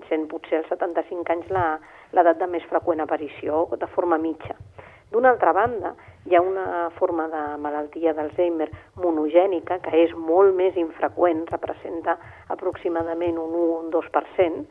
sent 0.09 0.25
potser 0.31 0.63
els 0.63 0.71
75 0.71 1.35
anys 1.35 1.51
l'edat 1.51 2.39
de 2.39 2.47
més 2.47 2.65
freqüent 2.71 3.03
aparició 3.03 3.67
de 3.77 3.91
forma 3.95 4.17
mitja. 4.17 4.57
D'una 5.13 5.29
altra 5.29 5.51
banda, 5.53 5.91
hi 6.25 6.33
ha 6.33 6.41
una 6.41 6.89
forma 6.97 7.27
de 7.29 7.41
malaltia 7.61 8.15
d'Alzheimer 8.17 8.65
monogènica 8.97 9.77
que 9.85 9.91
és 10.01 10.15
molt 10.17 10.55
més 10.57 10.79
infreqüent, 10.81 11.43
representa 11.51 12.15
aproximadament 12.55 13.37
un 13.37 13.53
1 13.59 13.67
o 13.75 13.75
un 13.83 13.91
2%, 13.93 14.63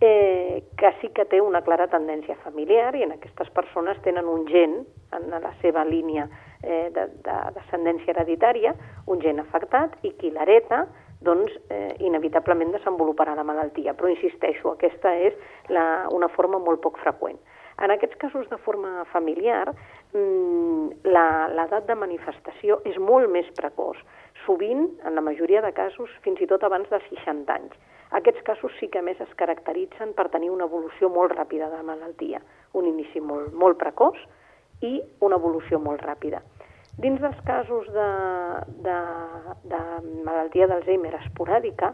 eh, 0.00 0.64
que 0.76 0.90
sí 0.98 1.12
que 1.14 1.28
té 1.30 1.38
una 1.40 1.62
clara 1.62 1.86
tendència 1.92 2.34
familiar 2.42 2.90
i 2.98 3.06
en 3.06 3.14
aquestes 3.14 3.54
persones 3.54 4.02
tenen 4.02 4.26
un 4.26 4.48
gen 4.50 4.80
en 5.14 5.30
la 5.30 5.54
seva 5.62 5.86
línia 5.86 6.26
eh, 6.64 6.90
de, 6.90 7.06
de 7.22 7.38
descendència 7.60 8.16
hereditària, 8.16 8.74
un 9.06 9.22
gen 9.22 9.38
afectat 9.46 9.94
i 10.02 10.16
qui 10.18 10.34
l'hereta 10.34 10.88
doncs 11.24 11.54
eh, 11.70 11.94
inevitablement 12.02 12.74
desenvoluparà 12.74 13.38
la 13.38 13.46
malaltia. 13.46 13.94
Però 13.94 14.10
insisteixo, 14.10 14.74
aquesta 14.74 15.14
és 15.14 15.38
la, 15.70 16.08
una 16.10 16.28
forma 16.34 16.58
molt 16.58 16.82
poc 16.82 16.98
freqüent. 17.06 17.38
En 17.82 17.90
aquests 17.90 18.18
casos 18.20 18.48
de 18.50 18.58
forma 18.62 19.04
familiar, 19.12 19.72
mm, 20.12 21.04
l'edat 21.04 21.86
de 21.88 21.96
manifestació 21.98 22.78
és 22.84 22.98
molt 22.98 23.30
més 23.30 23.48
precoç, 23.58 23.98
sovint, 24.44 24.86
en 25.04 25.14
la 25.14 25.24
majoria 25.24 25.62
de 25.64 25.72
casos, 25.72 26.10
fins 26.22 26.40
i 26.40 26.46
tot 26.46 26.62
abans 26.62 26.88
dels 26.90 27.04
60 27.10 27.52
anys. 27.54 27.74
Aquests 28.14 28.42
casos 28.46 28.72
sí 28.78 28.86
que 28.88 29.02
més 29.02 29.20
es 29.20 29.34
caracteritzen 29.34 30.12
per 30.14 30.28
tenir 30.30 30.50
una 30.50 30.68
evolució 30.70 31.08
molt 31.10 31.32
ràpida 31.34 31.70
de 31.70 31.80
la 31.80 31.82
malaltia, 31.82 32.40
un 32.72 32.86
inici 32.86 33.20
molt, 33.20 33.52
molt 33.52 33.78
precoç 33.80 34.20
i 34.82 35.00
una 35.20 35.36
evolució 35.40 35.80
molt 35.82 36.02
ràpida. 36.02 36.42
Dins 36.98 37.18
dels 37.20 37.40
casos 37.42 37.88
de, 37.90 38.10
de, 38.86 38.98
de 39.66 39.80
malaltia 40.22 40.68
d'Alzheimer 40.70 41.16
esporàdica, 41.24 41.90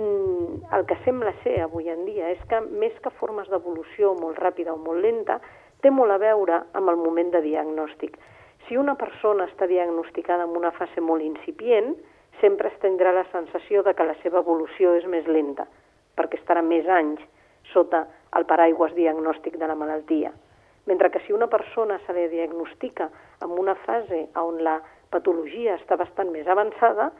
el 0.00 0.84
que 0.86 0.96
sembla 1.04 1.32
ser 1.44 1.60
avui 1.62 1.88
en 1.92 2.04
dia 2.06 2.30
és 2.34 2.42
que 2.50 2.60
més 2.60 2.94
que 3.04 3.12
formes 3.20 3.48
d'evolució 3.52 4.14
molt 4.18 4.38
ràpida 4.42 4.74
o 4.74 4.80
molt 4.80 5.02
lenta, 5.04 5.40
té 5.80 5.90
molt 5.90 6.12
a 6.12 6.20
veure 6.20 6.62
amb 6.76 6.92
el 6.92 6.98
moment 7.00 7.32
de 7.34 7.42
diagnòstic. 7.44 8.16
Si 8.68 8.76
una 8.76 8.94
persona 9.00 9.46
està 9.48 9.66
diagnosticada 9.66 10.44
en 10.46 10.56
una 10.56 10.70
fase 10.76 11.00
molt 11.00 11.24
incipient, 11.24 11.94
sempre 12.40 12.70
es 12.70 12.78
tindrà 12.82 13.12
la 13.12 13.26
sensació 13.32 13.82
de 13.82 13.94
que 13.94 14.06
la 14.06 14.16
seva 14.22 14.40
evolució 14.44 14.94
és 14.98 15.06
més 15.08 15.26
lenta, 15.26 15.66
perquè 16.16 16.40
estarà 16.40 16.62
més 16.62 16.88
anys 16.88 17.20
sota 17.72 18.06
el 18.36 18.46
paraigües 18.46 18.94
diagnòstic 18.94 19.58
de 19.58 19.66
la 19.66 19.76
malaltia. 19.78 20.32
Mentre 20.86 21.10
que 21.10 21.20
si 21.26 21.32
una 21.32 21.48
persona 21.50 21.98
se 22.06 22.14
li 22.16 22.28
diagnostica 22.32 23.10
en 23.44 23.52
una 23.58 23.74
fase 23.86 24.28
on 24.40 24.62
la 24.64 24.78
patologia 25.10 25.76
està 25.76 25.98
bastant 26.00 26.30
més 26.32 26.48
avançada, 26.48 27.10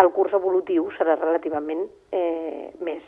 el 0.00 0.10
curs 0.16 0.32
evolutiu 0.32 0.88
serà 0.96 1.16
relativament 1.18 1.84
eh, 2.12 2.72
més... 2.80 3.04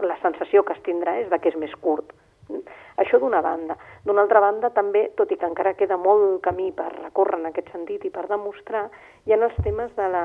La 0.00 0.16
sensació 0.22 0.64
que 0.64 0.76
es 0.76 0.82
tindrà 0.86 1.18
és 1.20 1.28
de 1.30 1.38
que 1.38 1.52
és 1.52 1.58
més 1.60 1.74
curt. 1.84 2.12
Això 3.00 3.18
d'una 3.20 3.40
banda. 3.44 3.76
D'una 4.04 4.24
altra 4.24 4.40
banda, 4.44 4.70
també, 4.74 5.06
tot 5.16 5.30
i 5.32 5.38
que 5.40 5.48
encara 5.48 5.74
queda 5.78 5.96
molt 6.00 6.40
camí 6.44 6.70
per 6.76 6.88
recórrer 6.96 7.38
en 7.40 7.48
aquest 7.50 7.70
sentit 7.72 8.04
i 8.04 8.10
per 8.12 8.26
demostrar, 8.28 8.88
hi 9.24 9.32
ha 9.32 9.38
els 9.38 9.56
temes 9.64 9.94
de 9.96 10.08
la, 10.12 10.24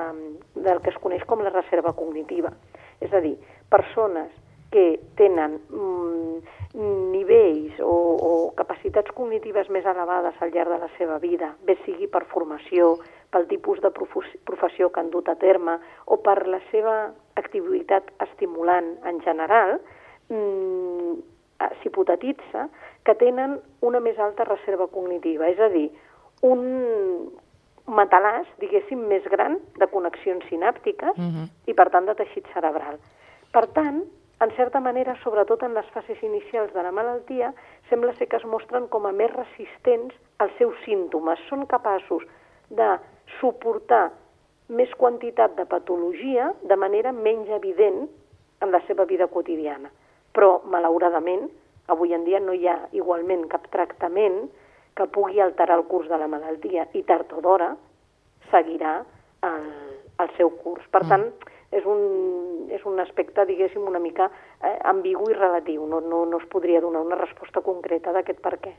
del 0.55 0.81
que 0.83 0.91
es 0.91 0.99
coneix 1.03 1.23
com 1.29 1.43
la 1.43 1.53
reserva 1.53 1.93
cognitiva. 1.95 2.51
És 3.03 3.13
a 3.13 3.21
dir, 3.23 3.35
persones 3.71 4.33
que 4.71 4.99
tenen 5.15 5.59
mm, 5.69 6.39
nivells 7.13 7.79
o, 7.81 7.93
o 8.29 8.31
capacitats 8.57 9.13
cognitives 9.17 9.69
més 9.73 9.85
elevades 9.85 10.35
al 10.41 10.51
llarg 10.53 10.73
de 10.75 10.81
la 10.83 10.89
seva 10.97 11.17
vida, 11.23 11.53
bé 11.65 11.77
sigui 11.85 12.09
per 12.11 12.25
formació, 12.33 12.97
pel 13.31 13.47
tipus 13.47 13.81
de 13.83 13.91
professió 13.91 14.89
que 14.91 15.01
han 15.01 15.09
dut 15.11 15.29
a 15.29 15.35
terme 15.39 15.77
o 16.05 16.19
per 16.23 16.45
la 16.47 16.59
seva 16.71 16.97
activitat 17.39 18.11
estimulant 18.23 18.93
en 19.07 19.19
general, 19.25 19.79
mm, 20.29 21.17
s'hipotetitza 21.81 22.67
que 23.03 23.15
tenen 23.15 23.57
una 23.81 23.99
més 23.99 24.19
alta 24.19 24.45
reserva 24.45 24.87
cognitiva, 24.87 25.49
és 25.49 25.59
a 25.59 25.69
dir, 25.73 25.89
un 26.45 26.61
matalàs, 27.87 28.47
diguéssim, 28.61 28.99
més 29.09 29.23
gran 29.31 29.57
de 29.79 29.87
connexions 29.87 30.45
sinàptiques 30.49 31.15
uh 31.17 31.23
-huh. 31.23 31.47
i, 31.65 31.73
per 31.73 31.89
tant, 31.89 32.05
de 32.05 32.15
teixit 32.15 32.45
cerebral. 32.53 32.99
Per 33.51 33.65
tant, 33.67 34.03
en 34.39 34.51
certa 34.55 34.79
manera, 34.79 35.15
sobretot 35.23 35.63
en 35.65 35.73
les 35.73 35.87
fases 35.95 36.21
inicials 36.21 36.73
de 36.73 36.83
la 36.85 36.91
malaltia, 36.93 37.53
sembla 37.89 38.13
ser 38.19 38.27
que 38.29 38.37
es 38.37 38.45
mostren 38.45 38.85
com 38.93 39.07
a 39.09 39.11
més 39.11 39.31
resistents 39.33 40.13
als 40.37 40.53
seus 40.59 40.77
símptomes. 40.85 41.41
Són 41.49 41.65
capaços 41.65 42.25
de 42.69 42.89
suportar 43.39 44.11
més 44.69 44.93
quantitat 44.99 45.55
de 45.57 45.65
patologia 45.65 46.51
de 46.69 46.77
manera 46.77 47.15
menys 47.15 47.49
evident 47.55 48.05
en 48.61 48.71
la 48.71 48.83
seva 48.85 49.07
vida 49.09 49.25
quotidiana. 49.31 49.89
Però, 50.37 50.61
malauradament, 50.69 51.47
avui 51.87 52.13
en 52.13 52.25
dia 52.27 52.39
no 52.43 52.53
hi 52.53 52.67
ha 52.67 52.77
igualment 52.93 53.47
cap 53.49 53.65
tractament 53.73 54.43
que 54.97 55.09
pugui 55.13 55.41
alterar 55.41 55.79
el 55.79 55.87
curs 55.89 56.09
de 56.11 56.17
la 56.17 56.29
malaltia 56.29 56.85
i 56.93 57.01
tard 57.07 57.33
o 57.33 57.41
d'hora 57.41 57.71
seguirà 58.51 58.99
el, 59.47 59.69
el 60.21 60.33
seu 60.37 60.51
curs. 60.61 60.85
Per 60.91 61.01
mm. 61.01 61.09
És 61.75 61.85
un, 61.85 62.69
és 62.71 62.83
un 62.87 62.99
aspecte, 63.03 63.45
diguéssim, 63.45 63.87
una 63.87 63.99
mica 63.99 64.29
eh, 64.63 64.77
ambigu 64.83 65.29
i 65.31 65.37
relatiu. 65.37 65.85
No, 65.87 66.01
no, 66.01 66.25
no 66.25 66.41
es 66.41 66.47
podria 66.51 66.81
donar 66.81 67.01
una 67.05 67.19
resposta 67.19 67.61
concreta 67.61 68.13
d'aquest 68.15 68.41
per 68.43 68.57
què. 68.61 68.75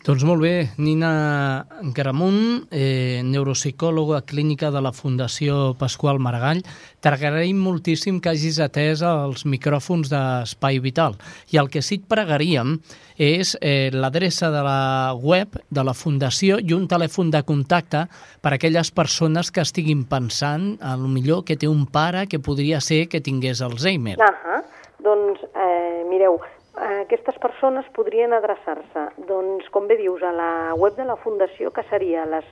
Doncs 0.00 0.22
molt 0.24 0.40
bé, 0.40 0.70
Nina 0.80 1.66
Gramunt, 1.92 2.68
eh, 2.72 3.20
neuropsicòloga 3.20 4.22
clínica 4.24 4.70
de 4.72 4.80
la 4.80 4.94
Fundació 4.96 5.74
Pasqual 5.76 6.18
Maragall. 6.18 6.62
T'agraïm 7.04 7.60
moltíssim 7.60 8.16
que 8.20 8.30
hagis 8.32 8.62
atès 8.64 9.02
els 9.04 9.44
micròfons 9.44 10.08
d'Espai 10.08 10.80
Vital. 10.80 11.18
I 11.52 11.60
el 11.60 11.68
que 11.68 11.84
sí 11.84 12.00
et 12.00 12.08
pregaríem 12.08 12.78
és 13.20 13.52
eh, 13.60 13.92
l'adreça 13.92 14.48
de 14.48 14.64
la 14.64 15.12
web 15.20 15.60
de 15.68 15.84
la 15.84 15.92
Fundació 15.92 16.56
i 16.56 16.72
un 16.72 16.88
telèfon 16.88 17.28
de 17.30 17.44
contacte 17.44 18.06
per 18.40 18.54
a 18.54 18.56
aquelles 18.56 18.90
persones 18.90 19.52
que 19.52 19.60
estiguin 19.60 20.06
pensant, 20.08 20.78
a 20.80 20.96
lo 20.96 21.12
millor 21.12 21.44
que 21.44 21.60
té 21.60 21.68
un 21.68 21.84
pare 21.84 22.24
que 22.26 22.40
podria 22.40 22.80
ser 22.80 23.06
que 23.12 23.20
tingués 23.20 23.60
Alzheimer. 23.60 24.16
Uh 24.16 24.24
-huh. 24.24 24.79
Doncs, 25.04 25.40
eh, 25.54 26.04
mireu, 26.08 26.40
aquestes 26.74 27.38
persones 27.42 27.86
podrien 27.96 28.32
adreçar-se, 28.36 29.06
doncs, 29.28 29.68
com 29.74 29.86
bé 29.88 29.96
dius, 30.00 30.22
a 30.22 30.32
la 30.32 30.74
web 30.74 30.96
de 30.96 31.04
la 31.08 31.16
Fundació, 31.16 31.70
que 31.74 31.82
seria 31.90 32.26
les 32.28 32.44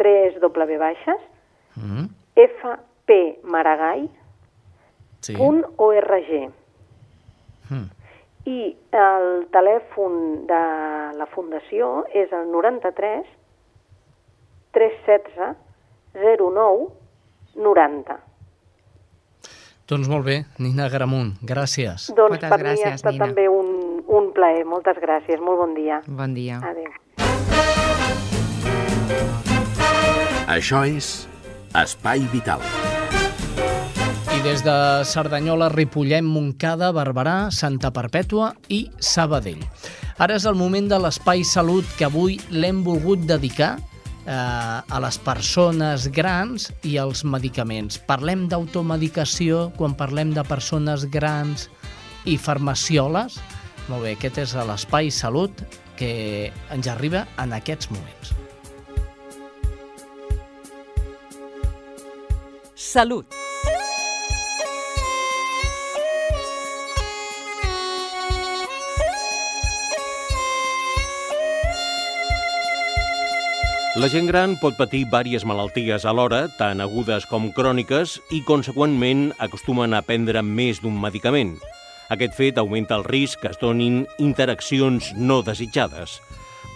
3 0.00 0.40
W 0.40 0.78
baixes, 0.80 1.20
mm. 1.76 2.06
fpmaragai.org. 2.40 4.10
Sí. 5.20 5.36
Mm. 7.70 7.88
I 8.48 8.76
el 8.96 9.46
telèfon 9.52 10.46
de 10.48 10.62
la 11.18 11.26
Fundació 11.34 12.06
és 12.16 12.32
el 12.32 12.48
93 12.50 13.26
316 14.72 15.54
09 16.16 16.88
90. 17.54 18.29
Doncs 19.90 20.06
molt 20.06 20.22
bé, 20.22 20.36
Nina 20.62 20.84
Gramunt, 20.86 21.32
gràcies. 21.42 22.04
Doncs 22.14 22.36
Moltes 22.36 22.52
per 22.52 22.58
gràcies, 22.60 22.84
mi 22.84 22.90
ha 22.92 22.94
estat 22.94 23.16
Nina. 23.16 23.26
també 23.26 23.48
un, 23.50 23.72
un 24.06 24.28
plaer. 24.36 24.62
Moltes 24.62 25.00
gràcies, 25.02 25.40
molt 25.42 25.58
bon 25.58 25.72
dia. 25.74 25.98
Bon 26.06 26.30
dia. 26.36 26.60
Adéu. 26.62 26.92
Això 30.46 30.84
és 30.86 31.26
Espai 31.74 32.22
Vital. 32.30 32.62
I 34.30 34.38
des 34.46 34.62
de 34.62 34.76
Cerdanyola, 35.10 35.72
Ripollem, 35.74 36.30
Montcada, 36.38 36.92
Barberà, 36.94 37.50
Santa 37.50 37.90
Perpètua 37.90 38.52
i 38.70 38.84
Sabadell. 39.02 39.66
Ara 40.22 40.38
és 40.38 40.46
el 40.46 40.54
moment 40.54 40.86
de 40.86 41.02
l'Espai 41.02 41.42
Salut 41.42 41.96
que 41.98 42.06
avui 42.06 42.38
l'hem 42.54 42.84
volgut 42.86 43.26
dedicar 43.26 43.74
eh, 44.30 44.94
a 44.96 45.00
les 45.02 45.18
persones 45.26 46.06
grans 46.14 46.70
i 46.86 46.96
als 47.02 47.24
medicaments. 47.26 47.98
Parlem 48.06 48.46
d'automedicació 48.50 49.68
quan 49.78 49.96
parlem 49.98 50.34
de 50.36 50.46
persones 50.46 51.08
grans 51.10 51.68
i 52.30 52.38
farmacioles. 52.38 53.40
Molt 53.90 54.06
bé, 54.06 54.14
aquest 54.14 54.38
és 54.44 54.54
l'espai 54.54 55.10
salut 55.10 55.64
que 55.98 56.50
ens 56.72 56.88
arriba 56.88 57.26
en 57.42 57.52
aquests 57.58 57.90
moments. 57.92 58.34
Salut. 62.90 63.49
La 74.00 74.08
gent 74.08 74.30
gran 74.30 74.54
pot 74.56 74.78
patir 74.78 75.02
diverses 75.02 75.42
malalties 75.44 76.06
alhora, 76.08 76.46
tant 76.56 76.80
agudes 76.80 77.26
com 77.28 77.50
cròniques, 77.52 78.14
i 78.32 78.38
conseqüentment 78.48 79.26
acostumen 79.44 79.92
a 79.92 80.00
prendre 80.00 80.40
més 80.40 80.78
d'un 80.80 80.94
medicament. 80.96 81.50
Aquest 82.08 82.32
fet 82.38 82.56
augmenta 82.56 82.96
el 82.96 83.04
risc 83.04 83.42
que 83.42 83.50
es 83.52 83.58
donin 83.60 84.06
interaccions 84.16 85.10
no 85.18 85.42
desitjades. 85.44 86.14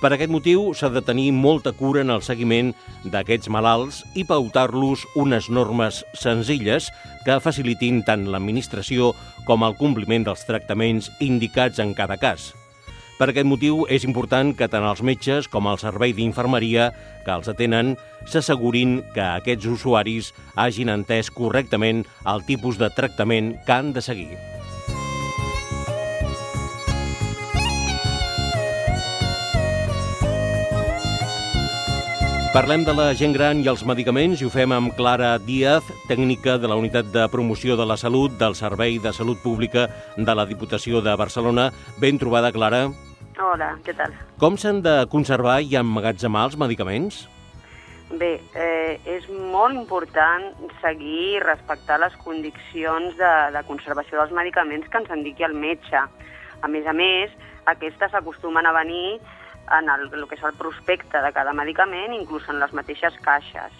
Per 0.02 0.10
aquest 0.12 0.28
motiu, 0.34 0.66
s'ha 0.76 0.90
de 0.92 1.00
tenir 1.00 1.30
molta 1.32 1.72
cura 1.72 2.02
en 2.04 2.12
el 2.12 2.20
seguiment 2.20 2.74
d'aquests 3.08 3.48
malalts 3.48 4.02
i 4.12 4.26
pautar-los 4.28 5.06
unes 5.16 5.48
normes 5.48 6.02
senzilles 6.12 6.90
que 7.24 7.38
facilitin 7.40 8.02
tant 8.04 8.28
l'administració 8.28 9.14
com 9.48 9.64
el 9.64 9.78
compliment 9.80 10.28
dels 10.28 10.44
tractaments 10.44 11.08
indicats 11.24 11.80
en 11.80 11.96
cada 11.96 12.20
cas. 12.20 12.52
Per 13.14 13.28
aquest 13.30 13.46
motiu, 13.46 13.84
és 13.86 14.02
important 14.08 14.50
que 14.58 14.66
tant 14.70 14.86
els 14.88 15.02
metges 15.06 15.46
com 15.50 15.68
el 15.70 15.78
servei 15.78 16.14
d'infermeria 16.16 16.88
que 17.22 17.36
els 17.36 17.50
atenen 17.52 17.94
s'assegurin 18.26 18.98
que 19.14 19.22
aquests 19.22 19.70
usuaris 19.70 20.32
hagin 20.58 20.90
entès 20.90 21.30
correctament 21.30 22.02
el 22.34 22.42
tipus 22.50 22.80
de 22.82 22.90
tractament 22.98 23.54
que 23.62 23.78
han 23.78 23.94
de 23.94 24.02
seguir. 24.02 24.34
Parlem 32.54 32.84
de 32.86 32.92
la 32.94 33.08
gent 33.18 33.32
gran 33.34 33.58
i 33.64 33.66
els 33.66 33.80
medicaments 33.82 34.38
i 34.38 34.46
ho 34.46 34.50
fem 34.54 34.70
amb 34.70 34.92
Clara 34.94 35.32
Díaz, 35.42 35.88
tècnica 36.06 36.52
de 36.62 36.68
la 36.70 36.76
Unitat 36.78 37.08
de 37.10 37.24
Promoció 37.32 37.74
de 37.74 37.82
la 37.82 37.96
Salut 37.98 38.36
del 38.38 38.54
Servei 38.54 39.00
de 39.02 39.10
Salut 39.16 39.40
Pública 39.42 39.88
de 40.14 40.36
la 40.38 40.44
Diputació 40.46 41.00
de 41.02 41.16
Barcelona. 41.18 41.64
Ben 41.98 42.14
trobada, 42.22 42.52
Clara. 42.54 42.84
Hola, 43.42 43.72
què 43.82 43.96
tal? 43.98 44.14
Com 44.38 44.54
s'han 44.54 44.84
de 44.86 44.94
conservar 45.10 45.56
i 45.66 45.74
emmagatzemar 45.82 46.44
els 46.46 46.54
medicaments? 46.62 47.24
Bé, 48.22 48.36
eh, 48.54 49.02
és 49.02 49.26
molt 49.50 49.74
important 49.74 50.46
seguir 50.78 51.22
i 51.34 51.42
respectar 51.42 51.98
les 51.98 52.14
condicions 52.22 53.18
de, 53.18 53.34
de 53.50 53.64
conservació 53.66 54.22
dels 54.22 54.38
medicaments 54.38 54.86
que 54.86 55.02
ens 55.02 55.10
indiqui 55.10 55.42
el 55.42 55.58
metge. 55.58 56.06
A 56.62 56.70
més 56.70 56.86
a 56.86 56.94
més, 56.94 57.34
aquestes 57.66 58.14
acostumen 58.14 58.70
a 58.70 58.78
venir 58.78 59.18
en 59.72 59.88
el, 59.88 60.08
el 60.12 60.26
que 60.28 60.36
és 60.36 60.44
el 60.44 60.56
prospecte 60.58 61.22
de 61.22 61.32
cada 61.32 61.54
medicament, 61.56 62.12
inclús 62.12 62.46
en 62.48 62.60
les 62.60 62.72
mateixes 62.76 63.16
caixes. 63.24 63.72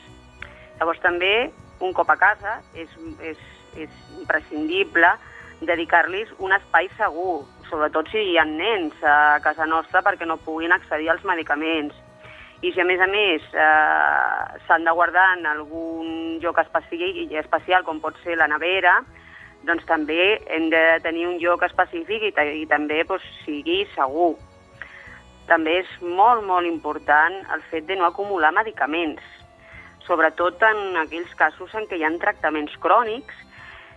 Llavors 0.79 1.03
també, 1.05 1.51
un 1.85 1.93
cop 1.93 2.11
a 2.11 2.17
casa, 2.19 2.59
és, 2.75 2.91
és, 3.23 3.41
és 3.77 4.03
imprescindible 4.21 5.13
dedicar-los 5.65 6.33
un 6.39 6.55
espai 6.57 6.89
segur, 6.99 7.45
sobretot 7.71 8.11
si 8.13 8.23
hi 8.31 8.39
ha 8.39 8.45
nens 8.49 8.97
a 9.03 9.41
casa 9.45 9.67
nostra 9.67 10.03
perquè 10.05 10.27
no 10.27 10.41
puguin 10.43 10.75
accedir 10.75 11.11
als 11.11 11.25
medicaments. 11.25 11.95
I 12.65 12.73
si 12.73 12.81
a 12.81 12.87
més 12.89 13.01
a 13.03 13.09
més 13.11 13.45
eh, 13.53 14.61
s'han 14.67 14.87
de 14.87 14.93
guardar 14.97 15.27
en 15.37 15.47
algun 15.47 16.39
lloc 16.41 16.61
especial 16.63 17.85
com 17.85 18.01
pot 18.01 18.17
ser 18.25 18.39
la 18.41 18.49
nevera, 18.49 19.03
doncs 19.69 19.85
també 19.89 20.39
hem 20.53 20.71
de 20.73 20.83
tenir 21.05 21.27
un 21.29 21.39
lloc 21.43 21.65
específic 21.67 22.31
i, 22.31 22.33
i 22.63 22.67
també 22.71 23.03
doncs, 23.09 23.25
sigui 23.45 23.85
segur. 23.95 24.35
També 25.49 25.79
és 25.83 25.89
molt, 26.01 26.45
molt 26.49 26.67
important 26.67 27.41
el 27.53 27.65
fet 27.71 27.87
de 27.89 27.97
no 28.01 28.07
acumular 28.09 28.53
medicaments, 28.57 29.23
sobretot 30.07 30.63
en 30.63 31.01
aquells 31.03 31.33
casos 31.37 31.75
en 31.75 31.89
què 31.89 31.99
hi 31.99 32.05
ha 32.05 32.13
tractaments 32.21 32.77
crònics 32.81 33.35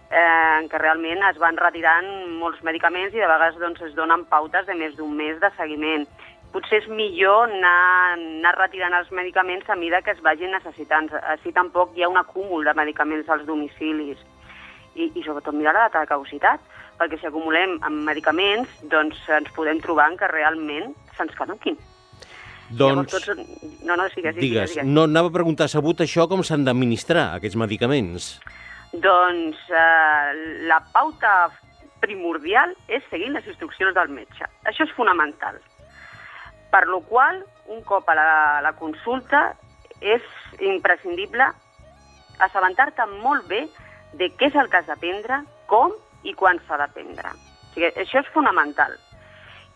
eh, 0.09 0.59
en 0.59 0.69
què 0.71 0.79
realment 0.81 1.23
es 1.29 1.39
van 1.41 1.59
retirant 1.59 2.07
molts 2.39 2.63
medicaments 2.63 3.15
i 3.15 3.21
de 3.21 3.27
vegades 3.27 3.59
doncs, 3.61 3.83
es 3.83 3.95
donen 3.95 4.25
pautes 4.31 4.67
de 4.67 4.75
més 4.75 4.95
d'un 4.95 5.13
mes 5.15 5.39
de 5.41 5.51
seguiment. 5.57 6.07
Potser 6.53 6.79
és 6.81 6.87
millor 6.87 7.49
anar, 7.49 8.15
anar 8.15 8.55
retirant 8.55 8.95
els 8.95 9.11
medicaments 9.11 9.67
a 9.69 9.75
mida 9.75 10.01
que 10.01 10.13
es 10.15 10.23
vagin 10.23 10.55
necessitant. 10.55 11.09
Així 11.33 11.51
tampoc 11.51 11.91
hi 11.95 12.05
ha 12.05 12.11
un 12.11 12.19
acúmul 12.19 12.63
de 12.63 12.73
medicaments 12.73 13.27
als 13.29 13.43
domicilis. 13.45 14.21
I, 14.95 15.11
i 15.13 15.23
sobretot 15.25 15.53
mirar 15.53 15.75
la 15.75 15.87
data 15.87 16.01
de 16.01 16.09
caducitat, 16.09 16.63
perquè 16.97 17.19
si 17.19 17.27
acumulem 17.27 17.75
amb 17.85 18.07
medicaments, 18.07 18.71
doncs 18.89 19.19
ens 19.29 19.51
podem 19.53 19.83
trobar 19.83 20.07
que 20.17 20.31
realment 20.31 20.95
se'ns 21.17 21.35
caduquin. 21.37 21.77
Doncs, 22.69 23.11
tots... 23.13 23.29
no, 23.87 23.95
no, 23.95 24.07
digues, 24.11 24.35
digues, 24.35 24.35
digues, 24.41 24.73
digues. 24.75 24.87
No, 24.87 25.05
anava 25.07 25.31
a 25.31 25.35
preguntar, 25.37 25.69
sabut 25.71 26.03
això, 26.03 26.27
com 26.27 26.43
s'han 26.43 26.65
d'administrar, 26.67 27.29
aquests 27.37 27.55
medicaments? 27.59 28.33
Doncs 28.91 29.61
eh, 29.71 30.33
la 30.67 30.81
pauta 30.93 31.47
primordial 32.03 32.75
és 32.91 33.05
seguir 33.11 33.31
les 33.33 33.47
instruccions 33.47 33.95
del 33.95 34.11
metge. 34.13 34.49
Això 34.67 34.85
és 34.85 34.93
fonamental. 34.97 35.61
Per 36.71 36.83
lo 36.91 36.99
qual, 37.07 37.39
un 37.71 37.81
cop 37.87 38.09
a 38.11 38.17
la, 38.17 38.27
la 38.65 38.73
consulta, 38.79 39.49
és 40.03 40.21
imprescindible 40.61 41.47
assabentar-te 42.43 43.07
molt 43.23 43.47
bé 43.49 43.63
de 44.19 44.29
què 44.37 44.51
és 44.51 44.57
el 44.59 44.69
que 44.69 44.81
has 44.81 44.89
de 44.89 44.97
prendre, 45.01 45.41
com 45.71 45.95
i 46.27 46.35
quan 46.37 46.59
s'ha 46.67 46.77
de 46.83 46.87
prendre. 46.93 47.31
O 47.31 47.73
sigui, 47.73 47.89
això 48.03 48.21
és 48.21 48.33
fonamental. 48.33 48.93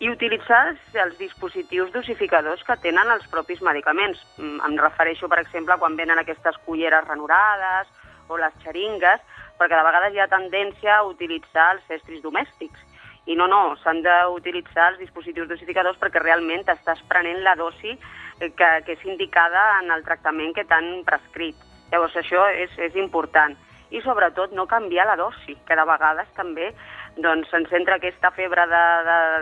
I 0.02 0.08
utilitzar 0.10 0.72
els, 0.72 1.12
dispositius 1.14 1.92
dosificadors 1.94 2.64
que 2.66 2.74
tenen 2.82 3.10
els 3.14 3.26
propis 3.30 3.60
medicaments. 3.62 4.18
Mm, 4.34 4.58
em 4.66 4.72
refereixo, 4.80 5.28
per 5.30 5.38
exemple, 5.38 5.76
quan 5.78 5.94
venen 5.94 6.18
aquestes 6.18 6.58
culleres 6.66 7.06
ranurades 7.06 7.86
o 8.26 8.38
les 8.40 8.56
xeringues, 8.64 9.22
perquè 9.60 9.78
de 9.78 9.86
vegades 9.86 10.16
hi 10.16 10.22
ha 10.24 10.26
tendència 10.32 10.96
a 10.96 11.04
utilitzar 11.06 11.68
els 11.76 11.94
estris 12.00 12.22
domèstics. 12.24 12.82
I 13.30 13.36
no, 13.38 13.46
no, 13.46 13.76
s'han 13.78 14.02
d'utilitzar 14.02 14.88
els 14.90 14.98
dispositius 15.04 15.46
dosificadors 15.46 16.00
perquè 16.00 16.18
realment 16.18 16.66
estàs 16.66 17.02
prenent 17.06 17.38
la 17.46 17.54
dosi 17.54 17.92
eh, 17.94 18.50
que, 18.50 18.70
que 18.82 18.96
és 18.96 19.04
indicada 19.06 19.68
en 19.84 19.94
el 19.94 20.02
tractament 20.02 20.50
que 20.56 20.66
t'han 20.66 21.04
prescrit. 21.06 21.54
Llavors 21.92 22.18
això 22.18 22.48
és, 22.50 22.74
és 22.90 22.98
important. 22.98 23.54
I 23.92 24.00
sobretot 24.02 24.50
no 24.56 24.66
canviar 24.66 25.06
la 25.06 25.18
dosi, 25.20 25.54
que 25.68 25.78
de 25.78 25.86
vegades 25.86 26.26
també 26.34 26.72
doncs 27.20 27.50
se'ns 27.52 27.72
entra 27.76 27.96
aquesta 27.98 28.30
febre 28.32 28.64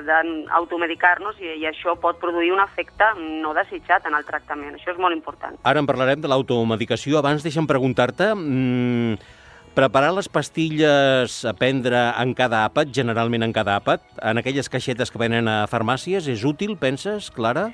d'automedicar-nos 0.06 1.38
i, 1.38 1.62
i 1.62 1.66
això 1.70 1.94
pot 2.00 2.18
produir 2.22 2.52
un 2.54 2.62
efecte 2.62 3.04
no 3.18 3.54
desitjat 3.54 4.06
en 4.11 4.14
el 4.18 4.24
tractament. 4.26 4.74
Això 4.74 4.90
és 4.94 4.98
molt 5.02 5.14
important. 5.16 5.54
Ara 5.62 5.78
en 5.83 5.87
parlarem 5.87 6.20
de 6.22 6.30
l'automedicació. 6.30 7.18
Abans 7.20 7.42
deixa'm 7.46 7.68
preguntar-te... 7.70 8.35
Mmm, 8.35 9.38
preparar 9.70 10.11
les 10.16 10.28
pastilles 10.28 11.44
a 11.46 11.52
prendre 11.54 11.98
en 12.18 12.35
cada 12.35 12.64
àpat, 12.66 12.90
generalment 12.94 13.46
en 13.46 13.52
cada 13.54 13.76
àpat, 13.78 14.02
en 14.18 14.40
aquelles 14.40 14.68
caixetes 14.68 15.12
que 15.12 15.20
venen 15.20 15.48
a 15.48 15.68
farmàcies, 15.70 16.26
és 16.28 16.42
útil, 16.44 16.74
penses, 16.80 17.30
Clara? 17.30 17.68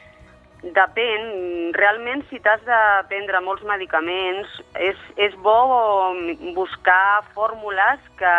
Depèn. 0.62 1.72
Realment, 1.76 2.22
si 2.30 2.38
t'has 2.40 2.62
de 2.64 2.80
prendre 3.10 3.40
molts 3.44 3.64
medicaments, 3.66 4.52
és, 4.80 5.00
és 5.16 5.34
bo 5.42 5.56
buscar 6.56 7.24
fórmules 7.34 8.04
que, 8.20 8.36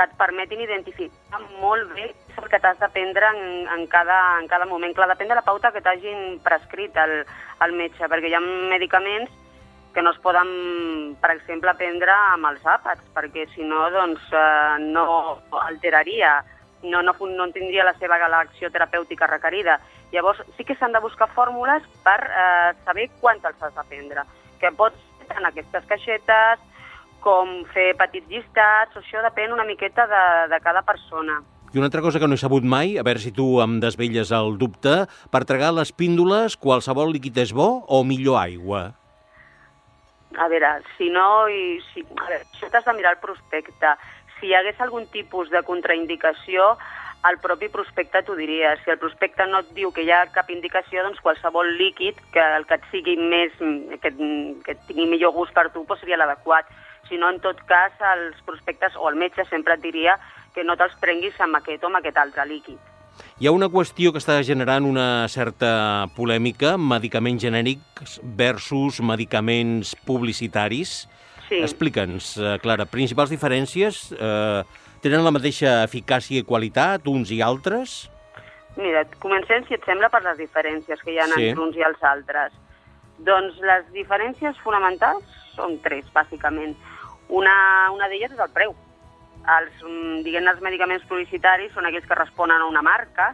que 0.00 0.06
et 0.08 0.16
permetin 0.16 0.62
identificar 0.64 1.42
molt 1.60 1.92
bé 1.92 2.06
el 2.40 2.48
que 2.48 2.60
t'has 2.62 2.78
de 2.80 2.88
prendre 2.94 3.26
en, 3.34 3.68
en, 3.68 3.86
cada, 3.86 4.38
en 4.40 4.48
cada 4.48 4.64
moment. 4.64 4.94
Clar, 4.96 5.10
depèn 5.12 5.28
de 5.28 5.36
la 5.36 5.44
pauta 5.44 5.72
que 5.74 5.82
t'hagin 5.84 6.38
prescrit 6.44 6.96
el, 7.02 7.26
el 7.66 7.76
metge, 7.76 8.08
perquè 8.08 8.30
hi 8.30 8.36
ha 8.38 8.40
medicaments 8.40 9.32
que 9.92 10.02
no 10.06 10.12
es 10.14 10.20
poden, 10.22 10.48
per 11.20 11.34
exemple, 11.34 11.74
prendre 11.76 12.14
amb 12.14 12.48
els 12.52 12.64
àpats, 12.64 13.04
perquè 13.12 13.44
si 13.52 13.66
no, 13.66 13.82
doncs, 13.92 14.22
eh, 14.32 14.78
no 14.86 15.04
alteraria, 15.66 16.38
no, 16.86 17.02
no, 17.02 17.12
no 17.34 17.50
tindria 17.52 17.84
la 17.84 17.96
seva 17.98 18.16
acció 18.38 18.70
terapèutica 18.70 19.26
requerida. 19.26 19.80
Llavors, 20.14 20.40
sí 20.56 20.64
que 20.64 20.78
s'han 20.78 20.94
de 20.96 21.02
buscar 21.04 21.28
fórmules 21.34 21.84
per 22.06 22.20
eh, 22.24 22.72
saber 22.86 23.10
quan 23.20 23.42
te'ls 23.42 23.60
has 23.62 23.74
de 23.74 23.88
prendre, 23.90 24.24
que 24.62 24.72
pots 24.72 24.96
en 25.36 25.44
aquestes 25.46 25.84
caixetes, 25.90 26.69
com 27.24 27.60
fer 27.74 27.92
petits 27.98 28.28
llistats, 28.30 28.96
això 28.96 29.22
depèn 29.24 29.54
una 29.54 29.66
miqueta 29.68 30.06
de, 30.10 30.26
de 30.52 30.60
cada 30.64 30.82
persona. 30.86 31.40
I 31.70 31.78
una 31.78 31.86
altra 31.86 32.02
cosa 32.02 32.18
que 32.18 32.26
no 32.26 32.34
he 32.34 32.40
sabut 32.40 32.64
mai, 32.66 32.96
a 32.98 33.04
veure 33.06 33.22
si 33.22 33.30
tu 33.30 33.60
em 33.62 33.76
desvelles 33.82 34.32
el 34.34 34.56
dubte, 34.58 35.04
per 35.30 35.44
tragar 35.46 35.70
les 35.76 35.92
píndoles 35.94 36.56
qualsevol 36.58 37.12
líquid 37.14 37.36
és 37.38 37.52
bo 37.54 37.68
o 37.86 38.02
millor 38.02 38.40
aigua? 38.40 38.88
A 40.38 40.48
veure, 40.50 40.72
si 40.96 41.10
no... 41.14 41.46
I, 41.46 41.78
si, 41.92 42.02
a 42.02 42.24
veure, 42.24 42.40
això 42.42 42.72
t'has 42.72 42.88
de 42.88 42.96
mirar 42.98 43.14
el 43.14 43.22
prospecte. 43.22 43.94
Si 44.40 44.50
hi 44.50 44.56
hagués 44.58 44.82
algun 44.82 45.06
tipus 45.14 45.50
de 45.54 45.62
contraindicació, 45.66 46.72
el 47.28 47.38
propi 47.38 47.68
prospecte 47.70 48.22
t'ho 48.26 48.34
diria. 48.34 48.74
Si 48.82 48.90
el 48.90 48.98
prospecte 48.98 49.46
no 49.46 49.62
et 49.62 49.72
diu 49.76 49.90
que 49.94 50.02
hi 50.02 50.10
ha 50.10 50.24
cap 50.34 50.50
indicació, 50.50 51.04
doncs 51.04 51.20
qualsevol 51.22 51.74
líquid 51.78 52.18
que 52.34 52.44
el 52.56 52.66
que 52.66 52.78
et 52.80 52.86
sigui 52.90 53.16
més, 53.20 53.54
que, 54.02 54.14
que 54.66 54.78
tingui 54.88 55.06
millor 55.10 55.34
gust 55.36 55.54
per 55.54 55.68
tu, 55.70 55.84
doncs 55.84 56.02
seria 56.02 56.18
l'adequat. 56.18 56.70
Si 57.10 57.18
no, 57.18 57.28
en 57.28 57.40
tot 57.42 57.58
cas, 57.68 57.92
els 58.14 58.38
prospectes 58.46 58.94
o 58.96 59.10
el 59.10 59.18
metge 59.18 59.44
sempre 59.50 59.74
et 59.74 59.82
diria 59.82 60.16
que 60.54 60.64
no 60.64 60.78
te'ls 60.78 60.96
prenguis 61.02 61.36
amb 61.42 61.58
aquest 61.58 61.84
o 61.84 61.90
amb 61.90 61.98
aquest 62.00 62.20
altre 62.22 62.46
líquid. 62.46 62.78
Hi 63.40 63.48
ha 63.48 63.52
una 63.52 63.68
qüestió 63.68 64.12
que 64.14 64.20
està 64.22 64.38
generant 64.46 64.86
una 64.86 65.26
certa 65.28 66.06
polèmica, 66.16 66.76
medicaments 66.78 67.42
genèrics 67.42 68.20
versus 68.22 69.00
medicaments 69.04 69.92
publicitaris. 70.06 71.02
Sí. 71.48 71.58
Explica'ns, 71.58 72.36
eh, 72.38 72.54
Clara, 72.62 72.86
principals 72.86 73.34
diferències... 73.34 74.06
Eh, 74.14 74.86
tenen 75.00 75.24
la 75.24 75.32
mateixa 75.32 75.78
eficàcia 75.86 76.42
i 76.42 76.44
qualitat, 76.44 77.06
uns 77.08 77.30
i 77.32 77.40
altres? 77.40 78.02
Mira, 78.76 79.06
comencem, 79.22 79.64
si 79.64 79.72
et 79.76 79.86
sembla, 79.88 80.10
per 80.12 80.20
les 80.26 80.36
diferències 80.36 81.00
que 81.00 81.14
hi 81.14 81.18
ha 81.18 81.26
sí. 81.30 81.46
entre 81.48 81.64
uns 81.64 81.78
i 81.78 81.84
els 81.86 82.04
altres. 82.04 82.52
Doncs 83.24 83.56
les 83.64 83.88
diferències 83.96 84.60
fonamentals 84.64 85.24
són 85.56 85.78
tres, 85.84 86.04
bàsicament. 86.14 86.76
Una, 87.30 87.90
una 87.94 88.08
d'elles 88.10 88.32
és 88.34 88.42
el 88.42 88.50
preu. 88.54 88.74
Els, 89.40 89.76
mm, 89.86 90.22
diguem 90.26 90.48
els 90.50 90.60
medicaments 90.60 91.06
publicitaris 91.08 91.72
són 91.72 91.86
aquells 91.86 92.08
que 92.08 92.18
responen 92.18 92.60
a 92.60 92.68
una 92.68 92.82
marca 92.82 93.30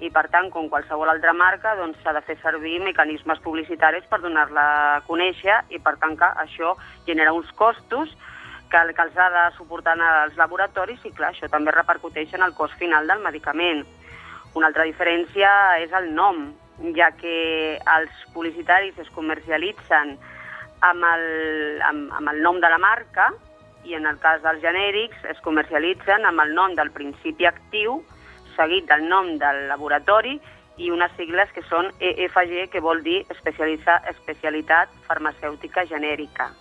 i, 0.00 0.10
per 0.14 0.26
tant, 0.30 0.50
com 0.54 0.68
qualsevol 0.70 1.10
altra 1.10 1.32
marca, 1.32 1.74
doncs 1.78 1.98
s'ha 2.02 2.12
de 2.14 2.22
fer 2.26 2.36
servir 2.42 2.78
mecanismes 2.82 3.40
publicitaris 3.42 4.06
per 4.10 4.20
donar-la 4.22 4.66
a 4.96 5.00
conèixer 5.06 5.56
i, 5.70 5.78
per 5.82 5.96
tant, 6.02 6.16
que 6.18 6.28
això 6.44 6.74
genera 7.06 7.34
uns 7.34 7.50
costos 7.58 8.12
que, 8.70 8.82
que 8.94 9.02
els 9.06 9.16
ha 9.16 9.28
de 9.34 9.44
suportar 9.56 9.96
els 9.98 10.36
laboratoris 10.36 11.04
i, 11.04 11.14
clar, 11.14 11.32
això 11.32 11.48
també 11.50 11.74
repercuteix 11.74 12.34
en 12.34 12.44
el 12.46 12.54
cost 12.54 12.74
final 12.78 13.06
del 13.06 13.22
medicament. 13.24 13.84
Una 14.54 14.70
altra 14.70 14.86
diferència 14.86 15.50
és 15.82 15.94
el 15.94 16.12
nom, 16.14 16.50
ja 16.94 17.10
que 17.18 17.78
els 17.78 18.26
publicitaris 18.34 18.98
es 19.02 19.10
comercialitzen 19.14 20.16
amb 20.80 21.04
el, 21.04 21.82
amb, 21.82 22.12
amb 22.20 22.32
el 22.32 22.42
nom 22.42 22.60
de 22.60 22.70
la 22.70 22.78
marca 22.78 23.30
i 23.84 23.94
en 23.94 24.06
el 24.06 24.18
cas 24.22 24.42
dels 24.42 24.62
genèrics 24.62 25.24
es 25.32 25.40
comercialitzen 25.46 26.26
amb 26.28 26.44
el 26.44 26.54
nom 26.54 26.74
del 26.78 26.90
principi 26.94 27.46
actiu 27.48 28.00
seguit 28.58 28.88
del 28.90 29.06
nom 29.08 29.36
del 29.38 29.66
laboratori 29.70 30.38
i 30.78 30.90
unes 30.94 31.10
sigles 31.18 31.50
que 31.54 31.62
són 31.66 31.90
EFG, 31.98 32.68
que 32.70 32.82
vol 32.82 33.02
dir 33.02 33.24
especialitat 33.34 34.92
farmacèutica 35.06 35.84
genèrica. 35.90 36.52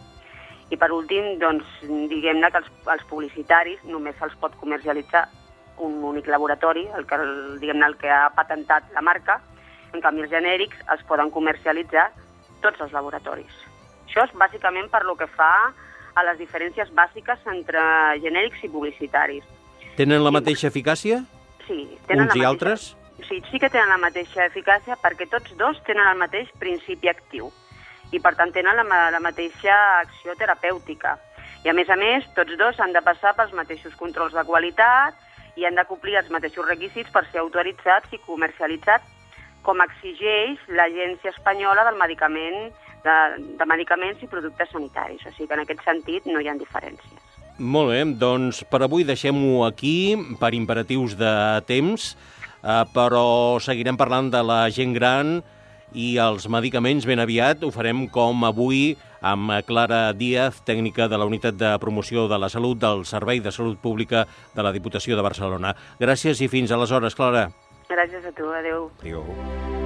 I 0.73 0.77
per 0.77 0.89
últim, 0.91 1.37
doncs, 1.41 1.67
diguem-ne 1.85 2.49
que 2.51 2.61
els, 2.63 2.71
els 2.93 3.05
publicitaris 3.09 3.85
només 3.85 4.17
se'ls 4.17 4.35
pot 4.41 4.57
comercialitzar 4.61 5.27
un 5.85 6.01
únic 6.03 6.27
laboratori, 6.33 6.87
el 6.97 7.05
que, 7.05 7.21
diguem 7.61 7.85
el 7.85 7.95
que 8.01 8.09
ha 8.09 8.25
patentat 8.35 8.89
la 8.97 9.05
marca, 9.05 9.39
en 9.93 10.01
canvi 10.03 10.25
els 10.25 10.33
genèrics 10.33 10.81
es 10.97 11.05
poden 11.07 11.31
comercialitzar 11.31 12.09
tots 12.65 12.81
els 12.81 12.97
laboratoris. 12.97 13.66
Això 14.17 14.31
és 14.31 14.39
bàsicament 14.39 14.87
per 14.89 15.03
lo 15.05 15.13
que 15.13 15.27
fa 15.29 15.69
a 16.17 16.21
les 16.25 16.39
diferències 16.39 16.89
bàsiques 16.97 17.43
entre 17.51 17.81
genèrics 18.23 18.63
i 18.65 18.69
publicitaris. 18.73 19.43
Tenen 19.93 20.23
la 20.25 20.31
mateixa 20.33 20.71
eficàcia? 20.71 21.19
Sí. 21.67 21.83
Tenen 22.09 22.25
Uns 22.25 22.33
la 22.33 22.39
i 22.39 22.41
mateixa, 22.41 22.47
altres? 22.49 22.85
Sí, 23.27 23.37
sí 23.51 23.61
que 23.61 23.69
tenen 23.69 23.93
la 23.93 23.99
mateixa 24.01 24.47
eficàcia 24.47 24.97
perquè 25.03 25.27
tots 25.29 25.53
dos 25.59 25.77
tenen 25.85 26.09
el 26.09 26.17
mateix 26.17 26.49
principi 26.57 27.11
actiu 27.11 27.51
i 28.09 28.17
per 28.23 28.33
tant 28.39 28.55
tenen 28.55 28.73
la, 28.79 29.03
la 29.13 29.21
mateixa 29.21 29.75
acció 29.99 30.33
terapèutica. 30.41 31.13
I 31.61 31.69
a 31.69 31.77
més 31.77 31.93
a 31.93 31.99
més, 31.99 32.25
tots 32.33 32.57
dos 32.57 32.81
han 32.81 32.97
de 32.97 33.05
passar 33.05 33.35
pels 33.37 33.53
mateixos 33.53 33.93
controls 34.01 34.33
de 34.33 34.45
qualitat 34.49 35.13
i 35.61 35.69
han 35.69 35.77
de 35.77 35.85
complir 35.85 36.17
els 36.17 36.33
mateixos 36.33 36.65
requisits 36.65 37.13
per 37.13 37.27
ser 37.29 37.43
autoritzats 37.43 38.17
i 38.17 38.23
comercialitzats 38.25 39.13
com 39.61 39.85
exigeix 39.85 40.57
l'Agència 40.73 41.35
Espanyola 41.35 41.85
del 41.85 42.01
Medicament, 42.01 42.71
de, 43.07 43.17
de 43.59 43.69
Medicaments 43.69 44.21
i 44.23 44.29
Productes 44.31 44.71
Sanitaris. 44.73 45.25
O 45.25 45.33
sigui 45.33 45.49
que 45.49 45.57
en 45.57 45.63
aquest 45.65 45.83
sentit 45.87 46.27
no 46.29 46.43
hi 46.43 46.51
ha 46.51 46.57
diferències. 46.59 47.35
Molt 47.57 47.89
bé, 47.89 48.03
doncs 48.21 48.61
per 48.69 48.83
avui 48.85 49.07
deixem-ho 49.07 49.63
aquí, 49.65 50.13
per 50.37 50.53
imperatius 50.53 51.15
de 51.17 51.33
temps, 51.65 52.11
eh, 52.61 52.83
però 52.93 53.27
seguirem 53.63 53.97
parlant 53.97 54.29
de 54.33 54.43
la 54.45 54.65
gent 54.69 54.93
gran, 54.93 55.39
i 55.95 56.17
els 56.19 56.47
medicaments 56.51 57.05
ben 57.07 57.21
aviat 57.23 57.63
ho 57.63 57.71
farem 57.71 58.05
com 58.11 58.43
avui 58.45 58.97
amb 59.21 59.53
Clara 59.65 60.11
Díaz, 60.13 60.59
tècnica 60.67 61.07
de 61.07 61.17
la 61.17 61.25
Unitat 61.25 61.57
de 61.57 61.71
Promoció 61.81 62.27
de 62.27 62.37
la 62.37 62.51
Salut 62.53 62.77
del 62.81 63.05
Servei 63.05 63.39
de 63.39 63.51
Salut 63.55 63.79
Pública 63.81 64.27
de 64.53 64.67
la 64.67 64.75
Diputació 64.75 65.17
de 65.17 65.25
Barcelona. 65.25 65.73
Gràcies 65.99 66.43
i 66.43 66.51
fins 66.51 66.75
aleshores, 66.75 67.15
Clara. 67.15 67.47
Gràcies 67.89 68.27
a 68.27 68.35
tu, 68.35 68.51
adeu. 68.51 68.91
Adéu. 69.01 69.76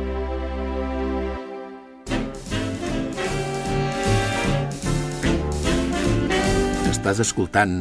Estàs 7.02 7.18
escoltant 7.24 7.80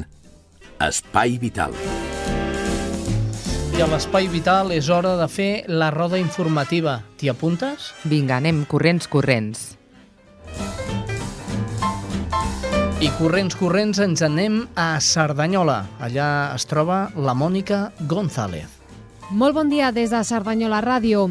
Espai 0.81 1.35
Vital. 1.37 1.75
I 3.77 3.83
a 3.85 3.89
l'Espai 3.91 4.31
Vital 4.33 4.73
és 4.73 4.89
hora 4.89 5.11
de 5.19 5.27
fer 5.29 5.67
la 5.69 5.91
roda 5.93 6.17
informativa. 6.17 6.95
T'hi 7.21 7.29
apuntes? 7.29 7.91
Vinga, 8.09 8.39
anem 8.41 8.63
corrents, 8.65 9.11
corrents. 9.13 9.67
I 13.05 13.13
corrents, 13.19 13.61
corrents 13.61 14.01
ens 14.01 14.25
anem 14.25 14.63
a 14.73 14.95
Cerdanyola. 15.05 15.83
Allà 16.01 16.31
es 16.57 16.65
troba 16.65 17.11
la 17.13 17.37
Mònica 17.37 17.91
González. 18.09 18.73
Molt 19.29 19.53
bon 19.61 19.69
dia 19.69 19.93
des 19.93 20.17
de 20.17 20.25
Cerdanyola 20.25 20.81
Ràdio. 20.81 21.29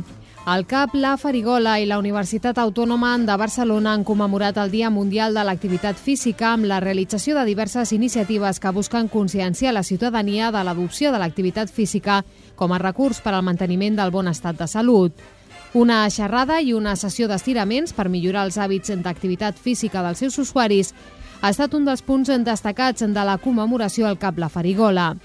El 0.48 0.66
CAP, 0.66 0.96
la 0.96 1.18
Farigola 1.18 1.76
i 1.82 1.86
la 1.86 1.98
Universitat 2.00 2.58
Autònoma 2.58 3.12
de 3.28 3.36
Barcelona 3.38 3.92
han 3.94 4.06
commemorat 4.08 4.58
el 4.58 4.72
Dia 4.72 4.90
Mundial 4.90 5.36
de 5.36 5.44
l'Activitat 5.44 6.00
Física 6.00 6.54
amb 6.54 6.66
la 6.66 6.80
realització 6.80 7.36
de 7.36 7.44
diverses 7.46 7.92
iniciatives 7.92 8.60
que 8.60 8.72
busquen 8.72 9.10
conscienciar 9.12 9.74
la 9.76 9.84
ciutadania 9.84 10.50
de 10.52 10.64
l'adopció 10.64 11.12
de 11.12 11.20
l'activitat 11.20 11.70
física 11.70 12.24
com 12.56 12.72
a 12.72 12.80
recurs 12.80 13.20
per 13.22 13.34
al 13.36 13.44
manteniment 13.44 14.00
del 14.00 14.16
bon 14.16 14.32
estat 14.32 14.58
de 14.58 14.68
salut. 14.68 15.14
Una 15.74 16.10
xerrada 16.10 16.62
i 16.62 16.74
una 16.74 16.96
sessió 16.96 17.28
d'estiraments 17.28 17.94
per 17.94 18.08
millorar 18.10 18.48
els 18.48 18.58
hàbits 18.58 18.96
d'activitat 19.04 19.60
física 19.60 20.02
dels 20.02 20.24
seus 20.24 20.40
usuaris 20.40 20.96
ha 21.42 21.52
estat 21.52 21.76
un 21.76 21.86
dels 21.86 22.02
punts 22.02 22.32
destacats 22.48 23.04
de 23.04 23.28
la 23.28 23.38
commemoració 23.38 24.08
al 24.08 24.18
CAP 24.18 24.40
La 24.40 24.50
Farigola. 24.50 25.16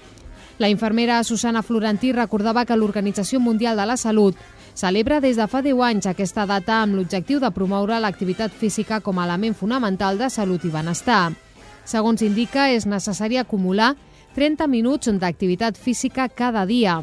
La 0.57 0.69
infermera 0.69 1.23
Susana 1.23 1.63
Florentí 1.63 2.13
recordava 2.13 2.63
que 2.65 2.77
l'Organització 2.77 3.41
Mundial 3.41 3.75
de 3.75 3.85
la 3.85 3.97
Salut 3.97 4.37
celebra 4.75 5.21
des 5.23 5.39
de 5.39 5.47
fa 5.47 5.61
10 5.63 5.81
anys 5.81 6.05
aquesta 6.11 6.45
data 6.45 6.81
amb 6.83 6.99
l'objectiu 6.99 7.39
de 7.39 7.49
promoure 7.55 7.97
l'activitat 7.99 8.51
física 8.51 8.99
com 8.99 9.17
a 9.17 9.25
element 9.25 9.55
fonamental 9.55 10.19
de 10.19 10.29
salut 10.29 10.65
i 10.65 10.69
benestar. 10.69 11.31
Segons 11.85 12.21
indica, 12.21 12.69
és 12.69 12.85
necessari 12.85 13.37
acumular 13.37 13.95
30 14.35 14.67
minuts 14.67 15.07
d'activitat 15.07 15.77
física 15.77 16.27
cada 16.27 16.65
dia. 16.65 16.99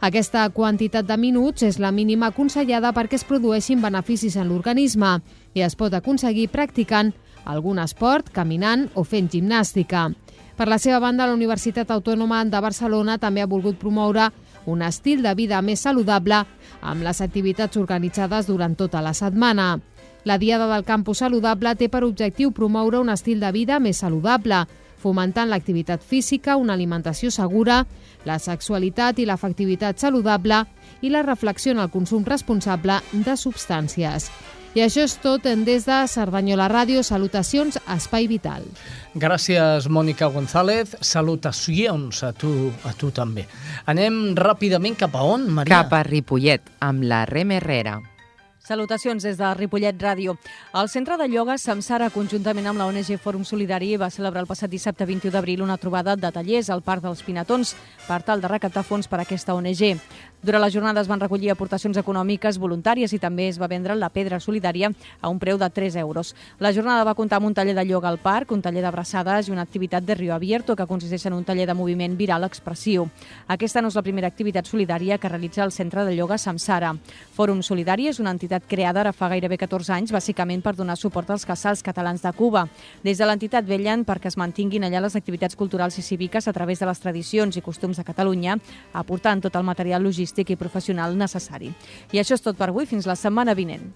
Aquesta 0.00 0.46
quantitat 0.50 1.04
de 1.04 1.16
minuts 1.16 1.62
és 1.62 1.78
la 1.78 1.90
mínima 1.92 2.30
aconsellada 2.30 2.92
perquè 2.92 3.18
es 3.18 3.24
produeixin 3.24 3.80
beneficis 3.80 4.36
en 4.36 4.48
l'organisme 4.48 5.18
i 5.54 5.64
es 5.64 5.76
pot 5.76 5.94
aconseguir 5.94 6.48
practicant 6.48 7.12
algun 7.44 7.78
esport, 7.80 8.28
caminant 8.32 8.88
o 8.94 9.04
fent 9.04 9.28
gimnàstica. 9.32 10.10
Per 10.56 10.68
la 10.68 10.76
seva 10.76 11.00
banda, 11.00 11.26
la 11.26 11.36
Universitat 11.36 11.90
Autònoma 11.90 12.42
de 12.44 12.60
Barcelona 12.60 13.16
també 13.18 13.40
ha 13.40 13.48
volgut 13.48 13.78
promoure 13.80 14.28
un 14.70 14.82
estil 14.86 15.22
de 15.22 15.34
vida 15.34 15.60
més 15.62 15.82
saludable 15.82 16.44
amb 16.80 17.02
les 17.04 17.20
activitats 17.20 17.76
organitzades 17.76 18.46
durant 18.46 18.76
tota 18.78 19.02
la 19.02 19.14
setmana. 19.14 19.80
La 20.24 20.38
Diada 20.38 20.68
del 20.68 20.84
Campus 20.84 21.22
Saludable 21.24 21.74
té 21.76 21.88
per 21.88 22.04
objectiu 22.04 22.52
promoure 22.52 23.00
un 23.00 23.10
estil 23.10 23.40
de 23.40 23.50
vida 23.52 23.80
més 23.80 24.02
saludable, 24.04 24.66
fomentant 25.00 25.48
l'activitat 25.48 26.04
física, 26.04 26.58
una 26.60 26.76
alimentació 26.76 27.30
segura, 27.32 27.86
la 28.28 28.38
sexualitat 28.38 29.18
i 29.18 29.26
l'afectivitat 29.26 29.98
saludable 29.98 30.64
i 31.00 31.08
la 31.08 31.24
reflexió 31.24 31.72
en 31.72 31.80
el 31.80 31.90
consum 31.90 32.24
responsable 32.28 33.00
de 33.12 33.36
substàncies. 33.36 34.28
I 34.70 34.84
això 34.84 35.02
és 35.02 35.16
tot 35.18 35.48
des 35.66 35.82
de 35.88 35.96
Cerdanyola 36.06 36.68
Ràdio. 36.70 37.02
Salutacions 37.02 37.80
a 37.82 37.96
Espai 37.98 38.28
Vital. 38.30 38.62
Gràcies, 39.18 39.88
Mònica 39.90 40.28
González. 40.30 40.94
Salutacions 41.02 42.22
a 42.22 42.30
tu, 42.30 42.70
a 42.86 42.94
tu 42.94 43.10
també. 43.10 43.48
Anem 43.90 44.36
ràpidament 44.38 44.94
cap 45.00 45.18
a 45.18 45.26
on, 45.26 45.48
Maria? 45.50 45.82
Cap 45.82 45.98
a 45.98 46.04
Ripollet, 46.06 46.70
amb 46.86 47.02
la 47.02 47.24
Rem 47.26 47.50
Herrera. 47.58 47.98
Salutacions 48.70 49.24
des 49.24 49.34
de 49.34 49.48
Ripollet 49.58 49.96
Ràdio. 49.98 50.36
El 50.78 50.88
Centre 50.88 51.16
de 51.18 51.26
Ioga 51.26 51.56
Samsara, 51.58 52.06
conjuntament 52.14 52.68
amb 52.70 52.78
la 52.78 52.86
ONG 52.86 53.16
Fòrum 53.18 53.42
Solidari, 53.42 53.96
va 53.98 54.12
celebrar 54.14 54.44
el 54.44 54.46
passat 54.46 54.70
dissabte 54.70 55.08
21 55.08 55.32
d'abril 55.34 55.64
una 55.64 55.74
trobada 55.76 56.14
de 56.14 56.30
tallers 56.30 56.70
al 56.70 56.84
Parc 56.86 57.02
dels 57.02 57.24
Pinatons 57.26 57.74
per 58.06 58.22
tal 58.22 58.38
de 58.38 58.46
recaptar 58.46 58.84
fons 58.86 59.10
per 59.10 59.18
a 59.18 59.24
aquesta 59.26 59.56
ONG. 59.58 59.98
Durant 60.40 60.62
la 60.62 60.70
jornada 60.70 61.02
es 61.02 61.08
van 61.10 61.20
recollir 61.20 61.50
aportacions 61.50 61.98
econòmiques 62.00 62.56
voluntàries 62.62 63.12
i 63.12 63.18
també 63.20 63.48
es 63.50 63.58
va 63.60 63.68
vendre 63.68 63.96
la 63.98 64.08
pedra 64.08 64.38
solidària 64.40 64.88
a 65.20 65.28
un 65.28 65.38
preu 65.42 65.58
de 65.58 65.68
3 65.68 65.98
euros. 66.00 66.30
La 66.58 66.72
jornada 66.72 67.04
va 67.04 67.14
comptar 67.14 67.36
amb 67.36 67.50
un 67.50 67.54
taller 67.54 67.74
de 67.74 67.84
ioga 67.84 68.08
al 68.08 68.16
parc, 68.22 68.54
un 68.54 68.62
taller 68.62 68.80
d'abraçades 68.86 69.48
i 69.48 69.52
una 69.52 69.66
activitat 69.66 70.06
de 70.06 70.14
Rio 70.14 70.32
Abierto 70.32 70.76
que 70.76 70.86
consisteix 70.86 71.26
en 71.26 71.34
un 71.34 71.44
taller 71.44 71.66
de 71.66 71.74
moviment 71.74 72.16
viral 72.16 72.46
expressiu. 72.46 73.10
Aquesta 73.48 73.82
no 73.82 73.90
és 73.90 73.98
la 73.98 74.06
primera 74.06 74.30
activitat 74.30 74.64
solidària 74.64 75.18
que 75.18 75.28
realitza 75.28 75.64
el 75.64 75.72
Centre 75.76 76.06
de 76.06 76.14
Ioga 76.14 76.38
Samsara. 76.38 76.94
Fòrum 77.36 77.60
Solidari 77.62 78.08
és 78.08 78.22
una 78.22 78.32
entitat 78.32 78.59
creada 78.68 79.00
ara 79.00 79.12
fa 79.12 79.28
gairebé 79.32 79.56
14 79.60 79.92
anys, 79.94 80.12
bàsicament 80.12 80.62
per 80.64 80.74
donar 80.76 80.96
suport 80.98 81.30
als 81.30 81.46
casals 81.46 81.82
catalans 81.82 82.22
de 82.22 82.32
Cuba. 82.36 82.66
Des 83.04 83.18
de 83.18 83.26
l'entitat 83.28 83.64
vellen 83.64 84.04
perquè 84.04 84.28
es 84.28 84.36
mantinguin 84.36 84.84
allà 84.84 85.00
les 85.00 85.16
activitats 85.16 85.56
culturals 85.56 85.98
i 85.98 86.02
cíviques 86.02 86.48
a 86.48 86.52
través 86.52 86.80
de 86.80 86.88
les 86.90 87.00
tradicions 87.00 87.56
i 87.56 87.62
costums 87.62 87.96
de 87.96 88.04
Catalunya, 88.04 88.58
aportant 88.92 89.40
tot 89.40 89.56
el 89.56 89.64
material 89.64 90.02
logístic 90.02 90.50
i 90.50 90.58
professional 90.60 91.16
necessari. 91.16 91.72
I 92.12 92.20
això 92.20 92.34
és 92.34 92.44
tot 92.44 92.58
per 92.58 92.68
avui, 92.68 92.86
fins 92.86 93.06
la 93.06 93.16
setmana 93.16 93.54
vinent. 93.54 93.88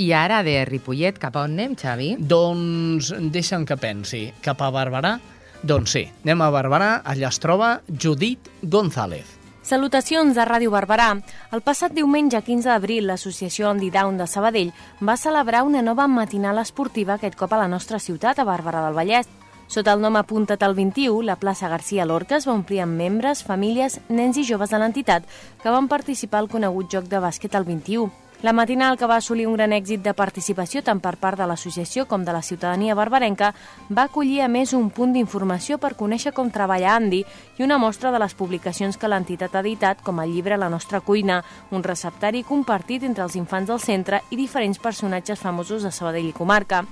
I 0.00 0.12
ara 0.16 0.40
de 0.42 0.56
Ripollet, 0.64 1.18
cap 1.20 1.36
a 1.36 1.44
on 1.44 1.52
anem, 1.58 1.76
Xavi? 1.76 2.14
Doncs 2.18 3.12
deixa'm 3.34 3.66
que 3.68 3.76
pensi. 3.76 4.24
Cap 4.40 4.62
a 4.64 4.70
Barberà? 4.72 5.18
Doncs 5.62 5.94
sí, 5.94 6.06
anem 6.24 6.42
a 6.42 6.50
Barberà, 6.50 6.90
allà 7.04 7.28
es 7.28 7.38
troba 7.38 7.76
Judit 7.92 8.50
González. 8.62 9.41
Salutacions 9.62 10.34
de 10.34 10.42
Ràdio 10.42 10.72
Barberà. 10.74 11.12
El 11.54 11.60
passat 11.62 11.92
diumenge 11.94 12.40
15 12.42 12.66
d'abril, 12.66 13.06
l'associació 13.06 13.68
Andy 13.70 13.92
Down 13.94 14.16
de 14.18 14.26
Sabadell 14.26 14.72
va 14.98 15.14
celebrar 15.16 15.60
una 15.62 15.84
nova 15.86 16.08
matinal 16.10 16.58
esportiva 16.58 17.14
aquest 17.14 17.36
cop 17.38 17.54
a 17.54 17.60
la 17.60 17.68
nostra 17.70 18.00
ciutat, 18.02 18.40
a 18.42 18.44
Barberà 18.48 18.82
del 18.82 18.98
Vallès. 18.98 19.30
Sota 19.70 19.94
el 19.94 20.02
nom 20.02 20.18
Apunta't 20.18 20.66
al 20.66 20.74
21, 20.74 21.22
la 21.22 21.38
plaça 21.38 21.70
Garcia 21.70 22.04
Lorca 22.04 22.40
es 22.40 22.48
va 22.48 22.56
omplir 22.58 22.82
amb 22.82 22.98
membres, 22.98 23.44
famílies, 23.46 24.00
nens 24.10 24.36
i 24.36 24.44
joves 24.44 24.74
de 24.74 24.82
l'entitat 24.82 25.30
que 25.62 25.70
van 25.70 25.86
participar 25.86 26.42
al 26.42 26.50
conegut 26.50 26.90
joc 26.90 27.06
de 27.06 27.22
bàsquet 27.22 27.54
al 27.54 27.64
21. 27.64 28.10
La 28.42 28.52
matinal, 28.52 28.98
que 28.98 29.06
va 29.06 29.20
assolir 29.20 29.44
un 29.46 29.54
gran 29.54 29.70
èxit 29.70 30.00
de 30.02 30.12
participació 30.18 30.80
tant 30.82 30.98
per 30.98 31.12
part 31.14 31.38
de 31.38 31.46
l'associació 31.46 32.08
com 32.10 32.24
de 32.26 32.32
la 32.34 32.40
ciutadania 32.42 32.96
barbarenca, 32.98 33.52
va 33.86 34.08
acollir 34.08 34.40
a 34.42 34.48
més 34.50 34.72
un 34.74 34.88
punt 34.90 35.12
d'informació 35.14 35.78
per 35.78 35.92
conèixer 35.94 36.32
com 36.34 36.50
treballa 36.50 36.96
Andy 36.96 37.20
i 37.22 37.62
una 37.62 37.78
mostra 37.78 38.10
de 38.10 38.18
les 38.18 38.34
publicacions 38.34 38.98
que 38.98 39.06
l'entitat 39.06 39.54
ha 39.54 39.62
editat, 39.62 40.02
com 40.02 40.18
el 40.18 40.34
llibre 40.34 40.58
La 40.58 40.68
nostra 40.68 40.98
cuina, 41.00 41.44
un 41.70 41.86
receptari 41.86 42.42
compartit 42.42 43.06
entre 43.06 43.22
els 43.22 43.38
infants 43.38 43.70
del 43.70 43.78
centre 43.78 44.24
i 44.30 44.40
diferents 44.40 44.82
personatges 44.82 45.38
famosos 45.38 45.86
de 45.86 45.94
Sabadell 45.94 46.32
i 46.32 46.34
comarca. 46.34 46.82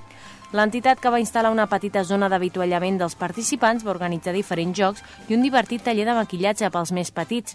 L'entitat 0.50 0.98
que 0.98 1.10
va 1.14 1.20
instal·lar 1.22 1.52
una 1.54 1.68
petita 1.70 2.00
zona 2.02 2.26
d'avituallament 2.26 2.96
dels 2.98 3.14
participants 3.14 3.84
va 3.86 3.92
organitzar 3.92 4.32
diferents 4.34 4.74
jocs 4.74 5.04
i 5.28 5.36
un 5.36 5.44
divertit 5.46 5.84
taller 5.86 6.08
de 6.08 6.16
maquillatge 6.16 6.70
pels 6.74 6.90
més 6.96 7.12
petits. 7.14 7.54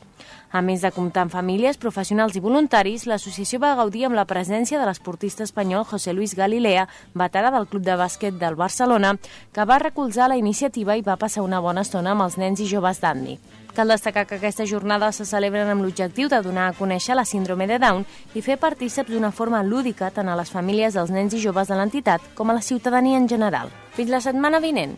A 0.56 0.62
més 0.64 0.86
de 0.86 0.94
comptar 0.96 1.26
amb 1.26 1.34
famílies, 1.34 1.76
professionals 1.76 2.38
i 2.40 2.44
voluntaris, 2.46 3.04
l'associació 3.12 3.60
va 3.60 3.74
gaudir 3.76 4.06
amb 4.08 4.16
la 4.16 4.24
presència 4.30 4.80
de 4.80 4.88
l'esportista 4.88 5.44
espanyol 5.44 5.84
José 5.92 6.16
Luis 6.16 6.38
Galilea, 6.40 6.88
veterà 7.14 7.52
del 7.52 7.68
Club 7.68 7.84
de 7.84 8.00
Bàsquet 8.00 8.40
del 8.40 8.56
Barcelona, 8.56 9.18
que 9.52 9.68
va 9.68 9.82
recolzar 9.84 10.30
la 10.32 10.40
iniciativa 10.40 10.96
i 10.96 11.04
va 11.04 11.20
passar 11.20 11.44
una 11.44 11.60
bona 11.60 11.84
estona 11.84 12.16
amb 12.16 12.30
els 12.30 12.40
nens 12.40 12.64
i 12.64 12.72
joves 12.72 13.04
d'Andy. 13.04 13.40
Cal 13.76 13.90
destacar 13.92 14.24
que 14.26 14.38
aquestes 14.40 14.70
jornades 14.72 15.18
se 15.20 15.26
celebren 15.28 15.68
amb 15.68 15.84
l'objectiu 15.84 16.30
de 16.32 16.38
donar 16.40 16.70
a 16.70 16.76
conèixer 16.78 17.16
la 17.18 17.26
síndrome 17.28 17.68
de 17.68 17.76
Down 17.76 18.06
i 18.32 18.42
fer 18.42 18.56
partíceps 18.56 19.12
d'una 19.12 19.34
forma 19.36 19.60
lúdica 19.68 20.08
tant 20.16 20.30
a 20.32 20.36
les 20.40 20.48
famílies 20.48 20.96
dels 20.96 21.12
nens 21.12 21.36
i 21.36 21.42
joves 21.44 21.68
de 21.68 21.76
l'entitat 21.76 22.24
com 22.40 22.50
a 22.50 22.56
la 22.56 22.64
ciutadania 22.64 23.20
en 23.20 23.28
general. 23.28 23.74
Fins 23.98 24.14
la 24.14 24.22
setmana 24.24 24.62
vinent. 24.64 24.96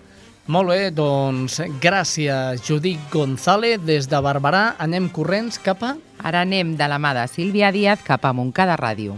Molt 0.48 0.70
bé, 0.70 0.92
doncs 0.94 1.58
gràcies 1.82 2.62
Judit 2.64 3.02
González 3.12 3.82
des 3.82 4.06
de 4.08 4.22
Barberà. 4.22 4.76
Anem 4.78 5.10
corrents 5.10 5.58
cap 5.58 5.82
a... 5.82 5.96
Ara 6.22 6.46
anem 6.46 6.76
de 6.78 6.86
la 6.90 7.02
mà 7.02 7.16
de 7.18 7.26
Sílvia 7.34 7.74
Díaz 7.74 8.06
cap 8.06 8.30
a 8.30 8.34
Montcada 8.34 8.78
Ràdio. 8.78 9.18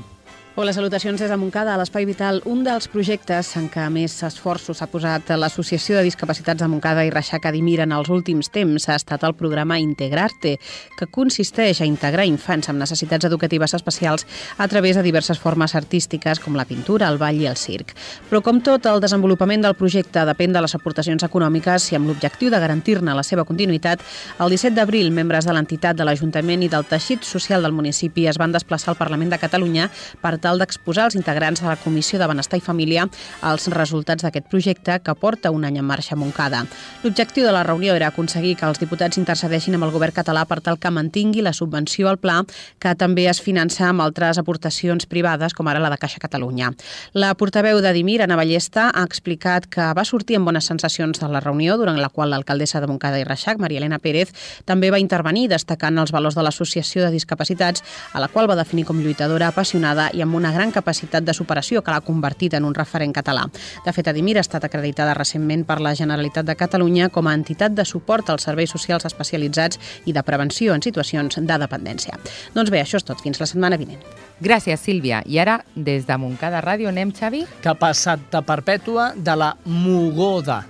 Hola, 0.61 0.73
salutacions 0.73 1.21
des 1.21 1.29
de 1.31 1.37
Montcada, 1.39 1.71
a 1.71 1.79
l'Espai 1.79 2.03
Vital. 2.03 2.41
Un 2.43 2.65
dels 2.65 2.89
projectes 2.91 3.53
en 3.55 3.69
què 3.71 3.85
més 3.95 4.11
esforços 4.27 4.81
ha 4.83 4.89
posat 4.91 5.29
l'Associació 5.39 5.95
de 5.95 6.01
Discapacitats 6.03 6.59
de 6.59 6.67
Montcada 6.67 7.05
i 7.07 7.13
Reixac 7.13 7.45
Adimir 7.47 7.77
en 7.85 7.93
els 7.95 8.09
últims 8.11 8.51
temps 8.51 8.89
ha 8.89 8.97
estat 8.99 9.23
el 9.23 9.37
programa 9.39 9.77
Integrarte, 9.79 10.57
que 10.99 11.07
consisteix 11.07 11.79
a 11.79 11.87
integrar 11.87 12.25
infants 12.27 12.67
amb 12.67 12.83
necessitats 12.83 13.29
educatives 13.29 13.73
especials 13.77 14.27
a 14.57 14.67
través 14.67 14.99
de 14.99 15.05
diverses 15.05 15.39
formes 15.39 15.75
artístiques 15.79 16.43
com 16.43 16.59
la 16.59 16.67
pintura, 16.67 17.07
el 17.07 17.21
ball 17.23 17.39
i 17.39 17.47
el 17.47 17.55
circ. 17.55 17.95
Però 18.27 18.43
com 18.43 18.59
tot, 18.59 18.91
el 18.91 18.99
desenvolupament 18.99 19.63
del 19.63 19.79
projecte 19.79 20.25
depèn 20.27 20.51
de 20.51 20.65
les 20.67 20.75
aportacions 20.75 21.23
econòmiques 21.23 21.87
i 21.93 21.99
amb 22.01 22.11
l'objectiu 22.11 22.51
de 22.51 22.59
garantir-ne 22.59 23.15
la 23.15 23.23
seva 23.23 23.47
continuïtat, 23.47 24.03
el 24.43 24.51
17 24.51 24.75
d'abril, 24.75 25.15
membres 25.15 25.47
de 25.47 25.55
l'entitat, 25.55 25.95
de 25.95 26.03
l'Ajuntament 26.03 26.67
i 26.67 26.71
del 26.75 26.83
teixit 26.83 27.23
social 27.23 27.63
del 27.63 27.79
municipi 27.79 28.27
es 28.27 28.43
van 28.43 28.51
desplaçar 28.51 28.91
al 28.91 28.99
Parlament 28.99 29.31
de 29.31 29.39
Catalunya 29.47 29.87
per 30.19 30.35
tal 30.35 30.48
d'exposar 30.57 31.05
als 31.05 31.15
integrants 31.19 31.61
de 31.61 31.67
la 31.67 31.75
Comissió 31.77 32.17
de 32.17 32.27
Benestar 32.27 32.57
i 32.57 32.65
Família 32.65 33.05
els 33.45 33.67
resultats 33.69 34.23
d'aquest 34.25 34.47
projecte 34.49 34.97
que 35.03 35.13
porta 35.13 35.51
un 35.51 35.65
any 35.67 35.77
en 35.77 35.85
marxa 35.85 36.15
a 36.15 36.17
Montcada. 36.17 36.63
L'objectiu 37.03 37.45
de 37.45 37.51
la 37.53 37.61
reunió 37.63 37.93
era 37.93 38.07
aconseguir 38.07 38.55
que 38.57 38.65
els 38.65 38.79
diputats 38.81 39.21
intercedeixin 39.21 39.77
amb 39.77 39.85
el 39.85 39.93
govern 39.93 40.15
català 40.15 40.45
per 40.49 40.61
tal 40.65 40.79
que 40.79 40.89
mantingui 40.89 41.43
la 41.45 41.53
subvenció 41.53 42.09
al 42.09 42.17
pla, 42.17 42.39
que 42.79 42.95
també 42.95 43.27
es 43.29 43.41
finança 43.41 43.89
amb 43.89 44.01
altres 44.01 44.39
aportacions 44.41 45.05
privades, 45.05 45.53
com 45.53 45.67
ara 45.67 45.79
la 45.83 45.91
de 45.93 45.97
Caixa 46.01 46.19
Catalunya. 46.23 46.71
La 47.13 47.33
portaveu 47.35 47.81
de 47.81 47.93
Dimir, 47.93 48.21
Ana 48.23 48.39
Ballesta, 48.39 48.89
ha 48.89 49.03
explicat 49.03 49.67
que 49.67 49.91
va 49.93 50.05
sortir 50.05 50.39
amb 50.39 50.49
bones 50.49 50.65
sensacions 50.65 51.19
de 51.19 51.29
la 51.29 51.43
reunió, 51.43 51.77
durant 51.77 51.99
la 51.99 52.09
qual 52.09 52.31
l'alcaldessa 52.31 52.81
de 52.81 52.87
Montcada 52.87 53.19
i 53.19 53.27
Reixac, 53.27 53.59
Maria 53.59 53.83
Elena 53.83 53.99
Pérez, 53.99 54.31
també 54.65 54.91
va 54.91 54.99
intervenir 55.01 55.47
destacant 55.51 55.97
els 55.99 56.13
valors 56.15 56.37
de 56.37 56.45
l'Associació 56.45 57.03
de 57.05 57.11
Discapacitats, 57.11 57.83
a 58.13 58.21
la 58.23 58.29
qual 58.31 58.49
va 58.49 58.57
definir 58.59 58.85
com 58.85 59.01
lluitadora, 59.01 59.49
apassionada 59.49 60.09
i 60.13 60.23
amb 60.23 60.28
una 60.35 60.51
gran 60.51 60.71
capacitat 60.71 61.23
de 61.23 61.33
superació 61.33 61.81
que 61.81 61.91
l'ha 61.91 62.01
convertit 62.05 62.53
en 62.57 62.65
un 62.65 62.75
referent 62.75 63.13
català. 63.15 63.45
De 63.85 63.93
fet, 63.93 64.07
Adimir 64.07 64.37
ha 64.37 64.45
estat 64.45 64.65
acreditada 64.65 65.13
recentment 65.17 65.65
per 65.65 65.79
la 65.81 65.95
Generalitat 65.95 66.45
de 66.45 66.55
Catalunya 66.55 67.09
com 67.09 67.27
a 67.27 67.35
entitat 67.37 67.75
de 67.75 67.85
suport 67.85 68.29
als 68.29 68.47
serveis 68.47 68.71
socials 68.71 69.05
especialitzats 69.09 69.79
i 70.05 70.13
de 70.13 70.23
prevenció 70.23 70.73
en 70.73 70.81
situacions 70.85 71.39
de 71.39 71.59
dependència. 71.61 72.19
Doncs 72.55 72.71
bé, 72.71 72.83
això 72.83 72.99
és 72.99 73.07
tot. 73.07 73.21
Fins 73.23 73.39
la 73.41 73.47
setmana 73.49 73.77
vinent. 73.77 74.01
Gràcies, 74.39 74.79
Sílvia. 74.79 75.23
I 75.25 75.39
ara, 75.39 75.59
des 75.75 76.05
de 76.07 76.17
Montcada 76.17 76.61
Ràdio, 76.63 76.89
anem, 76.89 77.11
Xavi? 77.11 77.45
Cap 77.63 77.83
a 77.83 77.93
Santa 77.93 78.41
Perpètua 78.41 79.13
de 79.15 79.35
la 79.35 79.53
Mogoda. 79.65 80.63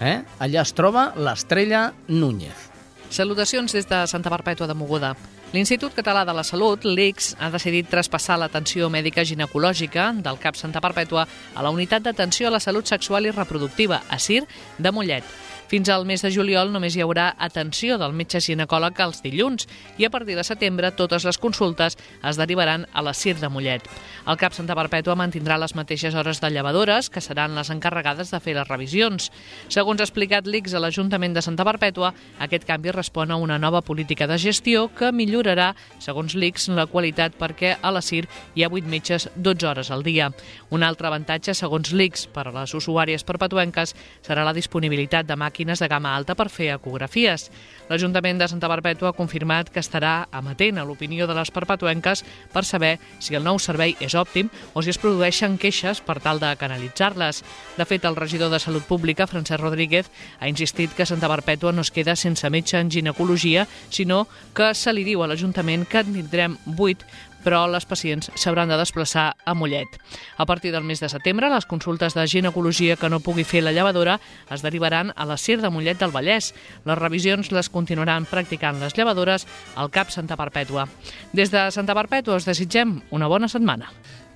Eh? 0.00 0.20
Allà 0.38 0.62
es 0.62 0.72
troba 0.78 1.12
l'estrella 1.18 1.88
Núñez. 2.06 2.68
Salutacions 3.10 3.72
des 3.72 3.88
de 3.88 4.04
Santa 4.06 4.30
Perpètua 4.30 4.68
de 4.68 4.76
Mogoda. 4.78 5.16
L'Institut 5.48 5.94
Català 5.96 6.26
de 6.28 6.32
la 6.36 6.42
Salut, 6.44 6.82
l'ICS, 6.84 7.30
ha 7.40 7.48
decidit 7.48 7.88
traspassar 7.88 8.36
l'atenció 8.36 8.90
mèdica 8.92 9.24
ginecològica 9.24 10.10
del 10.20 10.36
CAP 10.42 10.60
Santa 10.60 10.82
Perpètua 10.84 11.24
a 11.56 11.64
la 11.64 11.72
Unitat 11.72 12.04
d'Atenció 12.04 12.50
a 12.50 12.52
la 12.52 12.60
Salut 12.60 12.84
Sexual 12.84 13.30
i 13.30 13.32
Reproductiva, 13.32 14.02
a 14.12 14.20
CIR, 14.20 14.44
de 14.76 14.92
Mollet. 14.92 15.47
Fins 15.68 15.90
al 15.92 16.06
mes 16.08 16.22
de 16.24 16.30
juliol 16.32 16.70
només 16.72 16.94
hi 16.96 17.02
haurà 17.04 17.26
atenció 17.44 17.98
del 18.00 18.14
metge 18.16 18.40
ginecòleg 18.40 18.96
els 19.04 19.18
dilluns 19.20 19.66
i 20.00 20.06
a 20.06 20.08
partir 20.08 20.32
de 20.38 20.44
setembre 20.46 20.88
totes 20.96 21.26
les 21.28 21.36
consultes 21.36 21.98
es 22.24 22.38
derivaran 22.40 22.86
a 22.96 23.02
la 23.04 23.12
CIR 23.12 23.34
de 23.36 23.50
Mollet. 23.52 23.84
El 24.24 24.38
CAP 24.40 24.56
Santa 24.56 24.72
Perpètua 24.78 25.12
mantindrà 25.20 25.58
les 25.60 25.74
mateixes 25.76 26.16
hores 26.16 26.40
de 26.40 26.48
llevadores, 26.54 27.10
que 27.12 27.20
seran 27.20 27.52
les 27.52 27.68
encarregades 27.68 28.32
de 28.32 28.40
fer 28.40 28.54
les 28.56 28.68
revisions. 28.68 29.26
Segons 29.68 30.00
ha 30.00 30.06
explicat 30.08 30.48
l'ICS 30.48 30.78
a 30.78 30.80
l'Ajuntament 30.80 31.36
de 31.36 31.44
Santa 31.44 31.68
Perpètua, 31.68 32.14
aquest 32.40 32.64
canvi 32.64 32.96
respon 32.96 33.30
a 33.30 33.36
una 33.36 33.60
nova 33.60 33.84
política 33.84 34.26
de 34.26 34.40
gestió 34.40 34.86
que 34.88 35.12
millorarà, 35.12 35.74
segons 36.00 36.32
l'ICS, 36.32 36.70
la 36.80 36.88
qualitat 36.88 37.36
perquè 37.36 37.74
a 37.76 37.92
la 37.92 38.00
CIR 38.00 38.24
hi 38.56 38.64
ha 38.64 38.72
8 38.72 38.88
metges 38.88 39.28
12 39.36 39.68
hores 39.68 39.92
al 39.92 40.00
dia. 40.02 40.32
Un 40.72 40.88
altre 40.88 41.12
avantatge, 41.12 41.52
segons 41.52 41.92
l'ICS, 41.92 42.24
per 42.32 42.48
a 42.48 42.56
les 42.56 42.72
usuàries 42.72 43.28
perpetuenques 43.28 43.92
serà 44.24 44.48
la 44.48 44.56
disponibilitat 44.56 45.28
de 45.28 45.36
màquines 45.36 45.57
màquines 45.58 45.80
de 45.80 45.88
gamma 45.88 46.14
alta 46.14 46.36
per 46.38 46.48
fer 46.54 46.70
ecografies. 46.70 47.48
L'Ajuntament 47.88 48.38
de 48.38 48.46
Santa 48.46 48.68
Perpètua 48.70 49.10
ha 49.10 49.16
confirmat 49.16 49.70
que 49.72 49.80
estarà 49.80 50.28
amatent 50.30 50.78
a 50.78 50.84
l'opinió 50.86 51.26
de 51.26 51.34
les 51.34 51.50
perpetuenques 51.50 52.22
per 52.52 52.64
saber 52.64 52.98
si 53.18 53.34
el 53.34 53.42
nou 53.42 53.58
servei 53.58 53.96
és 53.98 54.14
òptim 54.14 54.50
o 54.74 54.82
si 54.82 54.90
es 54.90 54.98
produeixen 55.02 55.58
queixes 55.58 56.00
per 56.00 56.20
tal 56.22 56.38
de 56.38 56.54
canalitzar-les. 56.60 57.42
De 57.76 57.84
fet, 57.84 58.04
el 58.04 58.14
regidor 58.14 58.52
de 58.52 58.60
Salut 58.60 58.84
Pública, 58.86 59.26
Francesc 59.26 59.60
Rodríguez, 59.60 60.10
ha 60.38 60.48
insistit 60.48 60.94
que 60.94 61.06
Santa 61.06 61.28
Perpètua 61.28 61.72
no 61.72 61.82
es 61.82 61.90
queda 61.90 62.14
sense 62.14 62.48
metge 62.50 62.78
en 62.78 62.90
ginecologia, 62.90 63.66
sinó 63.90 64.28
que 64.54 64.74
se 64.74 64.92
li 64.92 65.02
diu 65.02 65.24
a 65.24 65.26
l'Ajuntament 65.26 65.88
que 65.88 66.04
en 66.04 66.14
tindrem 66.14 66.58
8 66.76 67.27
però 67.48 67.62
les 67.64 67.86
pacients 67.88 68.28
s'hauran 68.36 68.68
de 68.68 68.76
desplaçar 68.76 69.30
a 69.48 69.54
Mollet. 69.56 69.94
A 70.36 70.44
partir 70.44 70.68
del 70.68 70.84
mes 70.84 71.00
de 71.00 71.08
setembre, 71.08 71.48
les 71.48 71.64
consultes 71.64 72.12
de 72.12 72.26
ginecologia 72.28 72.98
que 73.00 73.08
no 73.08 73.22
pugui 73.24 73.46
fer 73.48 73.62
la 73.64 73.72
llevadora 73.72 74.18
es 74.52 74.60
derivaran 74.60 75.14
a 75.16 75.24
la 75.24 75.38
CIR 75.40 75.62
de 75.62 75.70
Mollet 75.72 75.96
del 75.96 76.12
Vallès. 76.12 76.52
Les 76.84 77.00
revisions 77.00 77.48
les 77.56 77.72
continuaran 77.72 78.28
practicant 78.28 78.82
les 78.82 78.92
llevadores 78.98 79.46
al 79.76 79.88
CAP 79.88 80.12
Santa 80.12 80.36
Perpètua. 80.36 80.84
Des 81.32 81.48
de 81.48 81.70
Santa 81.72 81.96
Perpètua 81.96 82.36
us 82.36 82.44
desitgem 82.44 82.98
una 83.16 83.32
bona 83.32 83.48
setmana. 83.48 83.88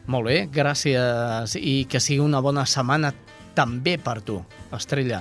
Molt 0.08 0.30
bé, 0.30 0.38
gràcies 0.48 1.52
i 1.60 1.82
que 1.84 2.00
sigui 2.00 2.24
una 2.24 2.40
bona 2.40 2.64
setmana 2.64 3.12
també 3.52 3.98
per 4.00 4.22
tu, 4.24 4.40
Estrella. 4.72 5.20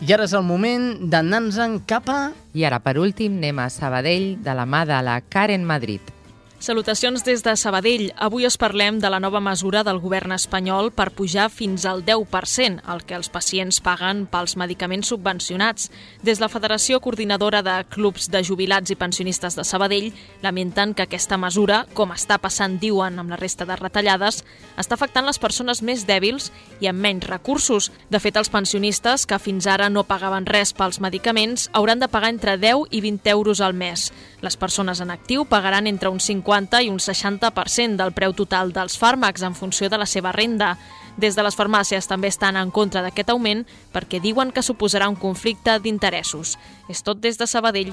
I 0.00 0.14
ara 0.16 0.24
és 0.24 0.32
el 0.32 0.48
moment 0.48 1.10
d'anar-nos-en 1.12 1.82
cap 1.84 2.08
a... 2.08 2.20
I 2.56 2.64
ara, 2.64 2.80
per 2.80 2.96
últim, 3.02 3.36
anem 3.36 3.60
a 3.60 3.68
Sabadell 3.68 4.38
de 4.40 4.54
la 4.56 4.64
mà 4.64 4.86
de 4.88 5.02
la 5.04 5.20
Karen 5.20 5.68
Madrid. 5.68 6.14
Salutacions 6.60 7.22
des 7.22 7.44
de 7.46 7.52
Sabadell. 7.54 8.08
Avui 8.18 8.42
us 8.42 8.56
parlem 8.58 8.96
de 8.98 9.06
la 9.06 9.20
nova 9.22 9.38
mesura 9.38 9.84
del 9.86 10.00
govern 10.02 10.32
espanyol 10.34 10.88
per 10.90 11.12
pujar 11.14 11.44
fins 11.54 11.84
al 11.86 12.00
10% 12.02 12.80
el 12.82 13.04
que 13.06 13.14
els 13.14 13.28
pacients 13.30 13.78
paguen 13.78 14.24
pels 14.26 14.56
medicaments 14.58 15.06
subvencionats. 15.12 15.86
Des 16.26 16.40
de 16.40 16.42
la 16.42 16.48
Federació 16.50 16.98
Coordinadora 16.98 17.60
de 17.62 17.76
Clubs 17.94 18.26
de 18.34 18.42
Jubilats 18.42 18.90
i 18.90 18.96
Pensionistes 18.98 19.54
de 19.54 19.62
Sabadell 19.62 20.10
lamenten 20.42 20.96
que 20.98 21.06
aquesta 21.06 21.38
mesura, 21.38 21.84
com 21.94 22.10
està 22.10 22.40
passant, 22.42 22.74
diuen, 22.82 23.20
amb 23.22 23.30
la 23.30 23.38
resta 23.38 23.62
de 23.64 23.78
retallades, 23.78 24.42
està 24.74 24.98
afectant 24.98 25.30
les 25.30 25.38
persones 25.38 25.78
més 25.78 26.08
dèbils 26.10 26.50
i 26.80 26.90
amb 26.90 26.98
menys 26.98 27.28
recursos. 27.30 27.92
De 28.10 28.18
fet, 28.18 28.34
els 28.34 28.50
pensionistes, 28.50 29.28
que 29.30 29.38
fins 29.38 29.70
ara 29.70 29.86
no 29.94 30.08
pagaven 30.10 30.50
res 30.50 30.74
pels 30.74 30.98
medicaments, 30.98 31.70
hauran 31.70 32.02
de 32.02 32.10
pagar 32.10 32.34
entre 32.34 32.58
10 32.58 32.90
i 32.90 33.00
20 33.06 33.30
euros 33.30 33.62
al 33.62 33.78
mes. 33.78 34.10
Les 34.40 34.56
persones 34.56 35.00
en 35.00 35.10
actiu 35.10 35.44
pagaran 35.44 35.86
entre 35.86 36.08
un 36.08 36.20
50 36.20 36.38
50 36.48 36.82
i 36.82 36.88
un 36.88 36.98
60% 36.98 37.96
del 37.96 38.14
preu 38.16 38.32
total 38.32 38.72
dels 38.72 38.98
fàrmacs 38.98 39.44
en 39.44 39.54
funció 39.54 39.88
de 39.88 39.98
la 39.98 40.06
seva 40.06 40.32
renda. 40.32 40.76
Des 41.16 41.34
de 41.36 41.42
les 41.42 41.56
farmàcies 41.56 42.06
també 42.06 42.28
estan 42.28 42.56
en 42.56 42.70
contra 42.70 43.02
d'aquest 43.02 43.30
augment 43.30 43.64
perquè 43.92 44.20
diuen 44.22 44.52
que 44.52 44.62
suposarà 44.62 45.08
un 45.08 45.16
conflicte 45.16 45.78
d'interessos. 45.80 46.56
És 46.88 47.02
tot 47.02 47.20
des 47.20 47.38
de 47.38 47.46
Sabadell. 47.46 47.92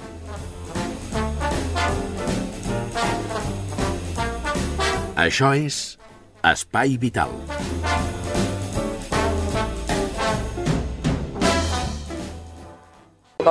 Això 5.16 5.56
és 5.56 5.98
Espai 6.44 6.98
Vital. 6.98 7.32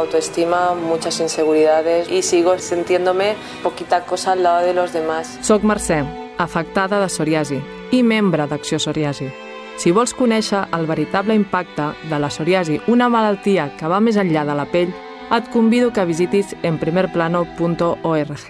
Autoestima, 0.01 0.75
muchas 0.75 1.21
inseguridades 1.21 2.11
y 2.11 2.23
sigo 2.23 2.59
sintiéndome 2.59 3.35
poquita 3.63 4.05
cosa 4.05 4.33
al 4.33 4.43
lado 4.43 4.67
de 4.67 4.75
los 4.75 4.93
demás. 4.93 5.39
Soc 5.43 5.63
Mercè, 5.63 6.05
afectada 6.39 7.01
de 7.01 7.09
psoriasi 7.09 7.61
i 7.93 8.03
membre 8.03 8.47
d'Acció 8.47 8.79
Psoriasi. 8.79 9.31
Si 9.77 9.91
vols 9.91 10.15
conèixer 10.15 10.69
el 10.77 10.87
veritable 10.87 11.35
impacte 11.35 11.93
de 12.11 12.19
la 12.19 12.31
psoriasi, 12.31 12.81
una 12.87 13.09
malaltia 13.09 13.73
que 13.79 13.91
va 13.91 14.01
més 14.01 14.17
enllà 14.17 14.45
de 14.47 14.55
la 14.55 14.67
pell, 14.71 14.95
et 15.35 15.51
convido 15.51 15.91
que 15.93 16.05
visitis 16.07 16.55
enprimerplano.org. 16.63 18.47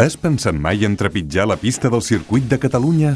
Has 0.00 0.16
pensat 0.16 0.56
mai 0.56 0.86
en 0.88 0.96
trepitjar 0.96 1.44
la 1.44 1.58
pista 1.60 1.90
del 1.92 2.00
circuit 2.00 2.48
de 2.48 2.56
Catalunya? 2.58 3.12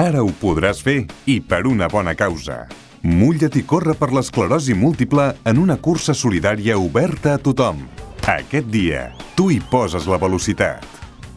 Ara 0.00 0.22
ho 0.24 0.30
podràs 0.40 0.80
fer, 0.80 1.02
i 1.28 1.42
per 1.44 1.66
una 1.68 1.92
bona 1.92 2.16
causa. 2.16 2.64
Mulla't 3.02 3.56
i 3.58 3.64
corre 3.66 3.96
per 3.98 4.12
l'esclerosi 4.14 4.76
múltiple 4.78 5.24
en 5.50 5.58
una 5.58 5.74
cursa 5.74 6.14
solidària 6.14 6.78
oberta 6.78 7.34
a 7.34 7.38
tothom. 7.42 7.82
Aquest 8.30 8.70
dia, 8.70 9.10
tu 9.34 9.50
hi 9.50 9.58
poses 9.72 10.06
la 10.06 10.14
velocitat. 10.22 10.86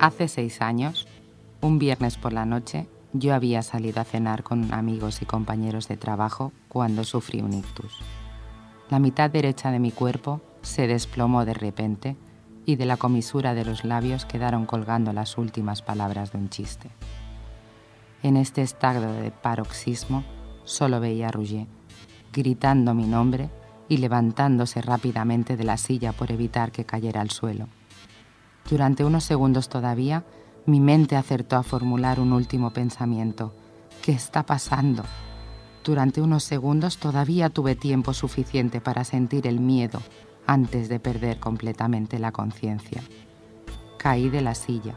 Hace 0.00 0.28
seis 0.28 0.62
años, 0.62 1.08
un 1.60 1.80
viernes 1.80 2.18
por 2.18 2.32
la 2.32 2.44
noche, 2.44 2.86
yo 3.12 3.34
había 3.34 3.62
salido 3.62 4.00
a 4.00 4.04
cenar 4.04 4.44
con 4.44 4.72
amigos 4.72 5.22
y 5.22 5.26
compañeros 5.26 5.88
de 5.88 5.96
trabajo 5.96 6.52
cuando 6.68 7.02
sufrí 7.02 7.40
un 7.40 7.52
ictus. 7.52 7.98
La 8.90 9.00
mitad 9.00 9.28
derecha 9.28 9.72
de 9.72 9.80
mi 9.80 9.90
cuerpo 9.90 10.40
se 10.62 10.86
desplomó 10.86 11.44
de 11.44 11.54
repente 11.54 12.16
y 12.64 12.76
de 12.76 12.86
la 12.86 12.96
comisura 12.96 13.54
de 13.54 13.64
los 13.64 13.84
labios 13.84 14.24
quedaron 14.24 14.66
colgando 14.66 15.12
las 15.12 15.36
últimas 15.36 15.82
palabras 15.82 16.30
de 16.30 16.38
un 16.38 16.48
chiste. 16.48 16.90
En 18.22 18.36
este 18.36 18.62
estado 18.62 19.12
de 19.14 19.32
paroxismo 19.32 20.22
solo 20.62 21.00
veía 21.00 21.28
a 21.28 21.32
Rouget, 21.32 21.66
gritando 22.32 22.94
mi 22.94 23.06
nombre 23.06 23.50
y 23.88 23.96
levantándose 23.96 24.80
rápidamente 24.80 25.56
de 25.56 25.64
la 25.64 25.76
silla 25.76 26.12
por 26.12 26.30
evitar 26.30 26.70
que 26.70 26.84
cayera 26.84 27.20
al 27.20 27.30
suelo. 27.30 27.66
Durante 28.68 29.02
unos 29.02 29.24
segundos 29.24 29.70
todavía, 29.70 30.24
mi 30.66 30.78
mente 30.78 31.16
acertó 31.16 31.56
a 31.56 31.62
formular 31.62 32.20
un 32.20 32.34
último 32.34 32.70
pensamiento. 32.70 33.54
¿Qué 34.02 34.12
está 34.12 34.42
pasando? 34.42 35.04
Durante 35.82 36.20
unos 36.20 36.44
segundos 36.44 36.98
todavía 36.98 37.48
tuve 37.48 37.74
tiempo 37.76 38.12
suficiente 38.12 38.82
para 38.82 39.04
sentir 39.04 39.46
el 39.46 39.58
miedo 39.58 40.02
antes 40.46 40.90
de 40.90 41.00
perder 41.00 41.40
completamente 41.40 42.18
la 42.18 42.30
conciencia. 42.30 43.02
Caí 43.96 44.28
de 44.28 44.42
la 44.42 44.54
silla. 44.54 44.96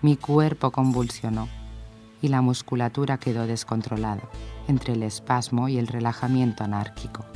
Mi 0.00 0.16
cuerpo 0.16 0.70
convulsionó 0.70 1.48
y 2.22 2.28
la 2.28 2.40
musculatura 2.40 3.18
quedó 3.18 3.46
descontrolada 3.46 4.22
entre 4.68 4.94
el 4.94 5.02
espasmo 5.02 5.68
y 5.68 5.76
el 5.76 5.86
relajamiento 5.86 6.64
anárquico. 6.64 7.26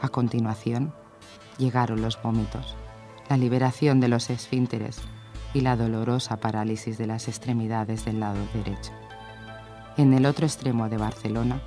A 0.00 0.08
continuación, 0.08 0.94
llegaron 1.58 2.00
los 2.00 2.20
vómitos, 2.22 2.76
la 3.28 3.36
liberación 3.36 4.00
de 4.00 4.08
los 4.08 4.30
esfínteres 4.30 4.98
y 5.54 5.60
la 5.60 5.76
dolorosa 5.76 6.36
parálisis 6.36 6.98
de 6.98 7.06
las 7.06 7.28
extremidades 7.28 8.04
del 8.04 8.20
lado 8.20 8.38
derecho. 8.52 8.92
En 9.96 10.12
el 10.12 10.26
otro 10.26 10.46
extremo 10.46 10.88
de 10.88 10.98
Barcelona, 10.98 11.62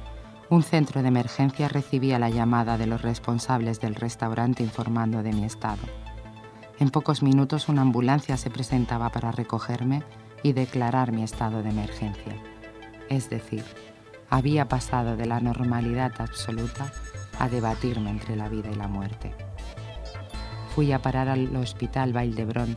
un 0.50 0.64
centro 0.64 1.02
de 1.02 1.08
emergencia 1.08 1.68
recibía 1.68 2.20
la 2.20 2.30
llamada 2.30 2.78
de 2.78 2.88
los 2.88 3.02
responsables 3.02 3.80
del 3.80 3.96
restaurante 3.96 4.64
informando 4.64 5.24
de 5.24 5.34
mi 5.34 5.46
estado. 5.46 5.82
En 6.80 6.90
pocos 6.90 7.22
minutos 7.22 7.70
una 7.70 7.82
ambulancia 7.82 8.38
se 8.38 8.50
presentaba 8.50 9.10
para 9.10 9.32
recogerme 9.32 10.04
y 10.44 10.54
declarar 10.54 11.12
mi 11.12 11.24
estado 11.24 11.62
de 11.62 11.70
emergencia. 11.70 12.36
Es 13.10 13.30
decir, 13.30 13.64
había 14.30 14.68
pasado 14.68 15.18
de 15.18 15.26
la 15.26 15.40
normalidad 15.40 16.14
absoluta 16.20 16.92
a 17.40 17.50
debatirme 17.50 18.10
entre 18.10 18.36
la 18.36 18.50
vida 18.50 18.70
y 18.72 18.76
la 18.76 18.88
muerte. 18.88 19.49
Fui 20.76 20.92
a 20.92 21.02
parar 21.02 21.28
al 21.30 21.56
hospital 21.56 22.14
Valdebrón, 22.14 22.76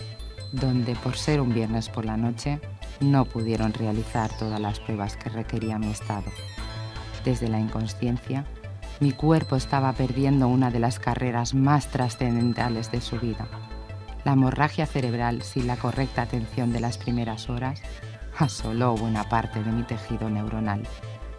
donde 0.53 0.95
por 0.97 1.17
ser 1.17 1.41
un 1.41 1.55
viernes 1.55 1.89
por 1.89 2.05
la 2.05 2.17
noche 2.17 2.61
no 3.01 3.25
pudieron 3.25 3.73
realizar 3.73 4.31
todas 4.39 4.61
las 4.61 4.81
pruebas 4.81 5.17
que 5.17 5.29
requería 5.29 5.79
mi 5.79 5.91
estado. 5.91 6.31
Desde 7.25 7.49
la 7.49 7.61
inconsciencia, 7.61 8.45
mi 9.01 9.13
cuerpo 9.13 9.57
estaba 9.57 9.93
perdiendo 9.93 10.49
una 10.49 10.71
de 10.71 10.79
las 10.79 10.99
carreras 10.99 11.55
más 11.55 11.89
trascendentales 11.89 12.91
de 12.91 13.01
su 13.01 13.19
vida. 13.19 13.47
La 14.25 14.33
hemorragia 14.33 14.87
cerebral 14.87 15.43
sin 15.43 15.67
la 15.67 15.77
correcta 15.77 16.23
atención 16.23 16.73
de 16.73 16.81
las 16.81 16.99
primeras 16.99 17.49
horas 17.51 17.83
asoló 18.39 18.95
buena 18.95 19.29
parte 19.29 19.63
de 19.63 19.73
mi 19.73 19.83
tejido 19.83 20.31
neuronal 20.31 20.83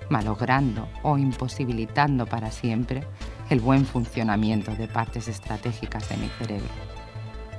malogrando 0.09 0.87
o 1.01 1.17
imposibilitando 1.17 2.25
para 2.25 2.51
siempre 2.51 3.03
el 3.49 3.59
buen 3.59 3.85
funcionamiento 3.85 4.73
de 4.75 4.87
partes 4.87 5.27
estratégicas 5.27 6.07
de 6.09 6.17
mi 6.17 6.27
cerebro. 6.39 6.69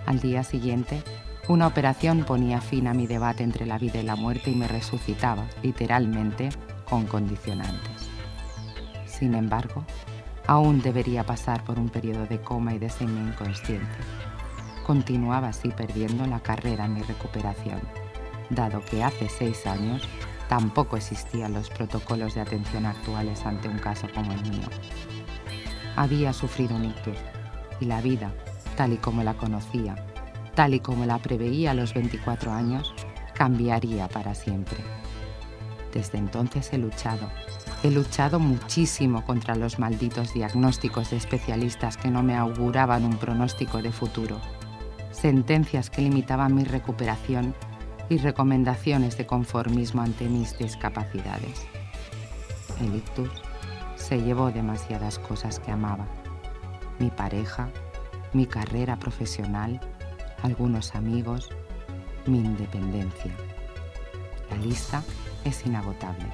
Al 0.07 0.21
día 0.21 0.43
siguiente, 0.43 1.03
una 1.49 1.67
operación 1.67 2.25
ponía 2.25 2.61
fin 2.61 2.87
a 2.87 2.95
mi 2.95 3.07
debate 3.07 3.43
entre 3.43 3.67
la 3.67 3.79
vida 3.79 4.01
y 4.01 4.03
la 4.03 4.17
muerte 4.17 4.51
y 4.51 4.55
me 4.55 4.67
resucitaba, 4.67 5.47
literalmente, 5.63 6.49
con 6.89 7.07
condicionantes. 7.07 8.09
Sin 9.07 9.35
embargo, 9.35 9.85
aún 10.47 10.81
debería 10.81 11.25
pasar 11.25 11.63
por 11.65 11.79
un 11.79 11.89
periodo 11.89 12.27
de 12.27 12.41
coma 12.41 12.75
y 12.75 12.79
de 12.79 12.91
semi-inconsciente. 12.91 13.97
Continuaba 14.87 15.49
así 15.49 15.69
perdiendo 15.69 16.27
la 16.27 16.41
carrera 16.41 16.87
en 16.87 16.95
mi 16.95 17.03
recuperación, 17.03 17.81
dado 18.51 18.83
que 18.85 19.03
hace 19.03 19.29
seis 19.29 19.67
años 19.67 20.09
tampoco 20.49 20.97
existían 20.97 21.55
los 21.55 21.71
protocolos 21.71 22.35
de 22.35 22.43
atención 22.43 22.87
actuales 22.87 23.45
ante 23.47 23.69
un 23.69 23.79
caso 23.79 24.09
como 24.15 24.33
el 24.33 24.43
mío. 24.43 24.69
Había 25.97 26.33
sufrido 26.33 26.75
un 26.77 26.87
ictus 26.87 27.17
y 27.81 27.85
la 27.85 28.01
vida, 28.01 28.33
tal 28.77 28.93
y 28.93 28.97
como 28.97 29.23
la 29.23 29.35
conocía, 29.35 29.95
tal 30.55 30.75
y 30.75 30.81
como 30.81 31.07
la 31.07 31.19
preveía 31.19 31.71
a 31.71 31.75
los 31.75 31.95
24 31.95 32.53
años, 32.53 32.95
cambiaría 33.35 34.09
para 34.09 34.35
siempre. 34.35 34.79
Desde 35.93 36.19
entonces 36.19 36.73
he 36.73 36.79
luchado, 36.79 37.29
he 37.85 37.91
luchado 37.91 38.41
muchísimo 38.41 39.25
contra 39.25 39.55
los 39.55 39.79
malditos 39.79 40.35
diagnósticos 40.35 41.11
de 41.11 41.19
especialistas 41.19 41.97
que 41.97 42.11
no 42.11 42.23
me 42.23 42.37
auguraban 42.37 43.05
un 43.05 43.17
pronóstico 43.17 43.81
de 43.81 43.93
futuro, 43.93 44.41
sentencias 45.13 45.91
que 45.91 46.03
limitaban 46.03 46.55
mi 46.55 46.65
recuperación 46.65 47.55
y 48.09 48.19
recomendaciones 48.19 49.17
de 49.17 49.27
conformismo 49.27 50.03
ante 50.03 50.29
mis 50.29 50.59
discapacidades. 50.59 51.67
El 52.81 52.97
ictus 52.97 53.31
se 54.05 54.21
llevó 54.21 54.51
demasiadas 54.51 55.19
cosas 55.19 55.61
que 55.61 55.73
amaba. 55.73 56.07
Mi 56.99 57.09
pareja, 57.09 57.71
mi 58.35 58.45
carrera 58.45 58.99
profesional, 58.99 59.81
algunos 60.43 60.95
amigos, 60.95 61.49
mi 62.27 62.39
independencia. 62.39 63.33
La 64.51 64.59
lista 64.59 65.03
es 65.45 65.65
inagotable 65.65 66.27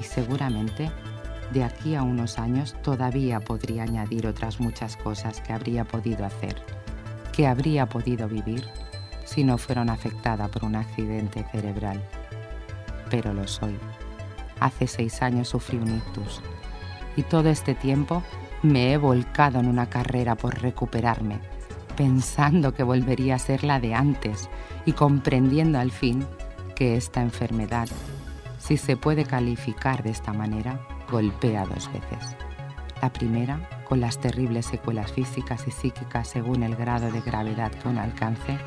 y 0.00 0.04
seguramente 0.04 0.90
de 1.52 1.62
aquí 1.62 1.94
a 1.94 2.02
unos 2.02 2.38
años 2.38 2.74
todavía 2.82 3.40
podría 3.40 3.82
añadir 3.82 4.26
otras 4.26 4.58
muchas 4.58 4.96
cosas 4.96 5.42
que 5.42 5.52
habría 5.52 5.84
podido 5.84 6.24
hacer, 6.24 6.56
que 7.34 7.46
habría 7.46 7.86
podido 7.86 8.28
vivir 8.28 8.64
si 9.26 9.44
no 9.44 9.58
fueron 9.58 9.90
afectada 9.90 10.48
por 10.48 10.64
un 10.64 10.74
accidente 10.74 11.44
cerebral. 11.52 12.02
Pero 13.10 13.34
lo 13.34 13.46
soy. 13.46 13.78
Hace 14.58 14.86
seis 14.86 15.20
años 15.20 15.48
sufrí 15.48 15.76
un 15.76 15.96
ictus 15.96 16.40
y 17.16 17.22
todo 17.22 17.48
este 17.48 17.74
tiempo 17.74 18.22
me 18.62 18.92
he 18.92 18.96
volcado 18.96 19.58
en 19.58 19.68
una 19.68 19.88
carrera 19.88 20.34
por 20.36 20.60
recuperarme, 20.60 21.38
pensando 21.96 22.74
que 22.74 22.82
volvería 22.82 23.36
a 23.36 23.38
ser 23.38 23.64
la 23.64 23.80
de 23.80 23.94
antes 23.94 24.48
y 24.86 24.92
comprendiendo 24.92 25.78
al 25.78 25.90
fin 25.90 26.26
que 26.74 26.96
esta 26.96 27.22
enfermedad, 27.22 27.88
si 28.58 28.76
se 28.76 28.96
puede 28.96 29.24
calificar 29.24 30.02
de 30.02 30.10
esta 30.10 30.32
manera, 30.32 30.80
golpea 31.10 31.66
dos 31.66 31.90
veces. 31.92 32.36
La 33.02 33.12
primera, 33.12 33.68
con 33.88 34.00
las 34.00 34.20
terribles 34.20 34.66
secuelas 34.66 35.12
físicas 35.12 35.66
y 35.66 35.70
psíquicas 35.70 36.28
según 36.28 36.62
el 36.62 36.76
grado 36.76 37.10
de 37.10 37.20
gravedad 37.22 37.72
que 37.72 37.88
uno 37.88 38.02
alcance, 38.02 38.58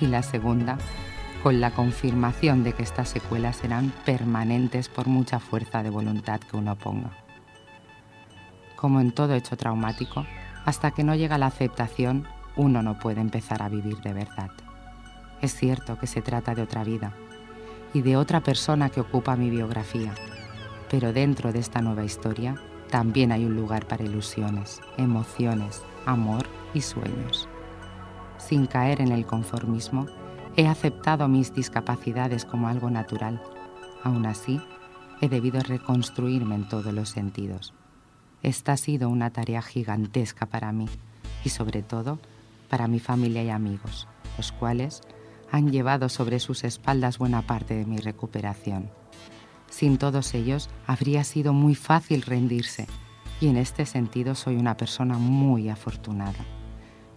y 0.00 0.06
la 0.06 0.22
segunda 0.22 0.78
con 1.42 1.60
la 1.60 1.70
confirmación 1.70 2.64
de 2.64 2.72
que 2.72 2.82
estas 2.82 3.08
secuelas 3.08 3.56
serán 3.56 3.92
permanentes 4.04 4.88
por 4.88 5.06
mucha 5.06 5.38
fuerza 5.38 5.82
de 5.82 5.90
voluntad 5.90 6.40
que 6.40 6.56
uno 6.56 6.76
ponga. 6.76 7.27
Como 8.78 9.00
en 9.00 9.12
todo 9.12 9.34
hecho 9.34 9.56
traumático, 9.56 10.24
hasta 10.64 10.90
que 10.92 11.04
no 11.04 11.14
llega 11.14 11.38
la 11.38 11.46
aceptación, 11.46 12.26
uno 12.56 12.82
no 12.82 12.98
puede 12.98 13.20
empezar 13.20 13.62
a 13.62 13.68
vivir 13.68 13.98
de 13.98 14.12
verdad. 14.12 14.50
Es 15.40 15.54
cierto 15.54 15.98
que 15.98 16.06
se 16.06 16.22
trata 16.22 16.54
de 16.54 16.62
otra 16.62 16.84
vida 16.84 17.12
y 17.92 18.02
de 18.02 18.16
otra 18.16 18.40
persona 18.40 18.90
que 18.90 19.00
ocupa 19.00 19.36
mi 19.36 19.50
biografía, 19.50 20.14
pero 20.90 21.12
dentro 21.12 21.52
de 21.52 21.58
esta 21.58 21.80
nueva 21.80 22.04
historia 22.04 22.56
también 22.90 23.32
hay 23.32 23.44
un 23.44 23.56
lugar 23.56 23.86
para 23.86 24.04
ilusiones, 24.04 24.80
emociones, 24.96 25.82
amor 26.06 26.46
y 26.74 26.80
sueños 26.80 27.48
sin 28.38 28.66
caer 28.66 29.02
en 29.02 29.12
el 29.12 29.26
conformismo, 29.26 30.06
he 30.56 30.66
aceptado 30.66 31.28
mis 31.28 31.52
discapacidades 31.52 32.44
como 32.44 32.68
algo 32.68 32.90
natural. 32.90 33.42
Aún 34.02 34.26
así, 34.26 34.60
he 35.20 35.28
debido 35.28 35.60
reconstruirme 35.60 36.54
en 36.54 36.68
todos 36.68 36.92
los 36.94 37.10
sentidos. 37.10 37.74
Esta 38.42 38.72
ha 38.72 38.76
sido 38.76 39.08
una 39.08 39.30
tarea 39.30 39.62
gigantesca 39.62 40.46
para 40.46 40.72
mí 40.72 40.86
y 41.44 41.48
sobre 41.48 41.82
todo 41.82 42.18
para 42.68 42.86
mi 42.86 43.00
familia 43.00 43.42
y 43.42 43.50
amigos, 43.50 44.08
los 44.36 44.52
cuales 44.52 45.02
han 45.50 45.70
llevado 45.70 46.08
sobre 46.08 46.40
sus 46.40 46.64
espaldas 46.64 47.18
buena 47.18 47.42
parte 47.42 47.74
de 47.74 47.86
mi 47.86 47.98
recuperación. 47.98 48.90
Sin 49.70 49.98
todos 49.98 50.34
ellos 50.34 50.68
habría 50.86 51.24
sido 51.24 51.52
muy 51.52 51.74
fácil 51.74 52.22
rendirse 52.22 52.86
y 53.40 53.48
en 53.48 53.56
este 53.56 53.86
sentido 53.86 54.34
soy 54.34 54.56
una 54.56 54.76
persona 54.76 55.18
muy 55.18 55.68
afortunada. 55.68 56.44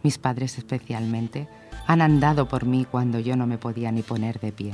Mis 0.03 0.17
padres 0.17 0.57
especialmente 0.57 1.47
han 1.87 2.01
andado 2.01 2.47
por 2.47 2.65
mí 2.65 2.85
cuando 2.89 3.19
yo 3.19 3.35
no 3.35 3.47
me 3.47 3.57
podía 3.57 3.91
ni 3.91 4.01
poner 4.01 4.39
de 4.39 4.51
pie. 4.51 4.73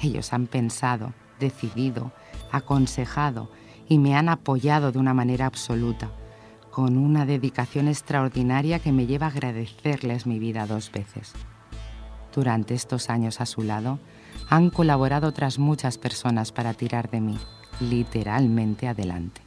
Ellos 0.00 0.32
han 0.32 0.46
pensado, 0.46 1.12
decidido, 1.38 2.12
aconsejado 2.50 3.50
y 3.92 3.98
me 3.98 4.16
han 4.16 4.28
apoyado 4.28 4.92
de 4.92 4.98
una 4.98 5.12
manera 5.12 5.46
absoluta, 5.46 6.10
con 6.70 6.96
una 6.96 7.26
dedicación 7.26 7.88
extraordinaria 7.88 8.78
que 8.78 8.92
me 8.92 9.06
lleva 9.06 9.26
a 9.26 9.30
agradecerles 9.30 10.26
mi 10.26 10.38
vida 10.38 10.66
dos 10.66 10.90
veces. 10.90 11.32
Durante 12.34 12.74
estos 12.74 13.10
años 13.10 13.40
a 13.42 13.46
su 13.46 13.62
lado, 13.62 13.98
han 14.48 14.70
colaborado 14.70 15.28
otras 15.28 15.58
muchas 15.58 15.98
personas 15.98 16.52
para 16.52 16.72
tirar 16.72 17.10
de 17.10 17.20
mí, 17.20 17.38
literalmente 17.80 18.88
adelante. 18.88 19.42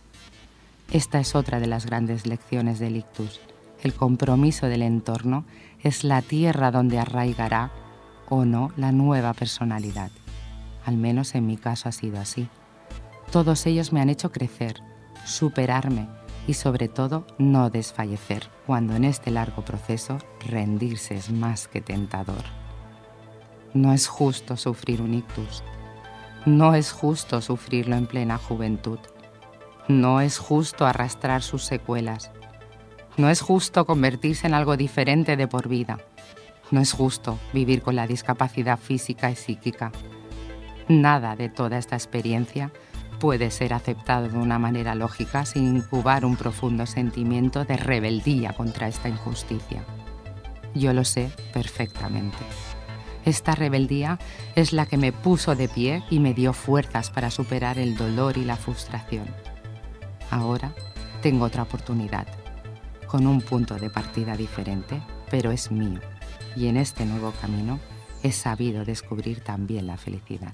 Esta 0.92 1.20
es 1.20 1.34
otra 1.34 1.60
de 1.60 1.68
las 1.68 1.88
grandes 1.88 2.28
lecciones 2.28 2.78
del 2.78 2.98
ictus 2.98 3.40
el 3.86 3.94
compromiso 3.94 4.66
del 4.66 4.82
entorno 4.82 5.46
es 5.84 6.04
la 6.04 6.24
tierra 6.24 6.72
donde 6.72 6.98
arraigará 6.98 7.72
o 8.30 8.44
no 8.44 8.72
la 8.78 8.92
nueva 8.92 9.34
personalidad. 9.34 10.10
Al 10.86 10.98
menos 10.98 11.36
en 11.36 11.46
mi 11.46 11.56
caso 11.58 11.90
ha 11.90 11.92
sido 11.92 12.20
así. 12.20 12.48
Todos 13.36 13.66
ellos 13.66 13.92
me 13.92 14.00
han 14.00 14.10
hecho 14.10 14.32
crecer, 14.32 14.82
superarme 15.26 16.08
y 16.48 16.54
sobre 16.54 16.88
todo 16.88 17.28
no 17.38 17.70
desfallecer, 17.70 18.50
cuando 18.66 18.96
en 18.96 19.04
este 19.04 19.30
largo 19.30 19.66
proceso 19.66 20.20
rendirse 20.48 21.16
es 21.16 21.32
más 21.32 21.68
que 21.68 21.82
tentador. 21.82 22.46
No 23.74 23.92
es 23.92 24.08
justo 24.08 24.56
sufrir 24.56 25.02
un 25.02 25.16
ictus. 25.16 25.66
No 26.46 26.76
es 26.76 26.94
justo 26.94 27.42
sufrirlo 27.42 27.98
en 27.98 28.08
plena 28.08 28.38
juventud. 28.38 29.00
No 29.90 30.22
es 30.22 30.38
justo 30.38 30.86
arrastrar 30.86 31.44
sus 31.44 31.66
secuelas. 31.66 32.32
No 33.18 33.30
es 33.30 33.42
justo 33.42 33.86
convertirse 33.86 34.48
en 34.48 34.54
algo 34.54 34.78
diferente 34.78 35.36
de 35.36 35.50
por 35.50 35.68
vida. 35.68 35.98
No 36.72 36.80
es 36.80 36.94
justo 36.94 37.38
vivir 37.52 37.82
con 37.82 37.98
la 37.98 38.08
discapacidad 38.08 38.80
física 38.80 39.30
y 39.30 39.36
psíquica. 39.36 39.92
Nada 40.88 41.36
de 41.36 41.50
toda 41.50 41.78
esta 41.78 41.98
experiencia 41.98 42.72
puede 43.20 43.52
ser 43.52 43.74
aceptado 43.74 44.30
de 44.30 44.38
una 44.38 44.60
manera 44.60 44.96
lógica 44.96 45.46
sin 45.46 45.78
incubar 45.78 46.26
un 46.26 46.36
profundo 46.36 46.86
sentimiento 46.86 47.66
de 47.66 47.78
rebeldía 47.78 48.54
contra 48.54 48.88
esta 48.88 49.10
injusticia. 49.10 49.84
Yo 50.74 50.94
lo 50.94 51.04
sé 51.04 51.32
perfectamente. 51.54 52.38
Esta 53.26 53.56
rebeldía 53.56 54.20
es 54.56 54.72
la 54.72 54.86
que 54.86 54.98
me 54.98 55.12
puso 55.12 55.56
de 55.56 55.68
pie 55.68 56.04
y 56.10 56.20
me 56.20 56.34
dio 56.34 56.54
fuerzas 56.54 57.10
para 57.10 57.32
superar 57.32 57.80
el 57.80 57.96
dolor 57.96 58.38
y 58.38 58.46
la 58.46 58.56
frustración. 58.56 59.26
Ahora 60.30 60.74
tengo 61.22 61.46
otra 61.46 61.64
oportunidad, 61.64 62.28
con 63.08 63.26
un 63.26 63.42
punto 63.42 63.76
de 63.76 63.90
partida 63.90 64.36
diferente, 64.36 65.02
pero 65.32 65.52
es 65.52 65.72
mío. 65.72 66.00
Y 66.56 66.68
en 66.68 66.78
este 66.78 67.06
nuevo 67.06 67.32
camino 67.42 67.80
he 68.22 68.32
sabido 68.32 68.86
descubrir 68.86 69.42
también 69.42 69.88
la 69.88 69.98
felicidad. 69.98 70.54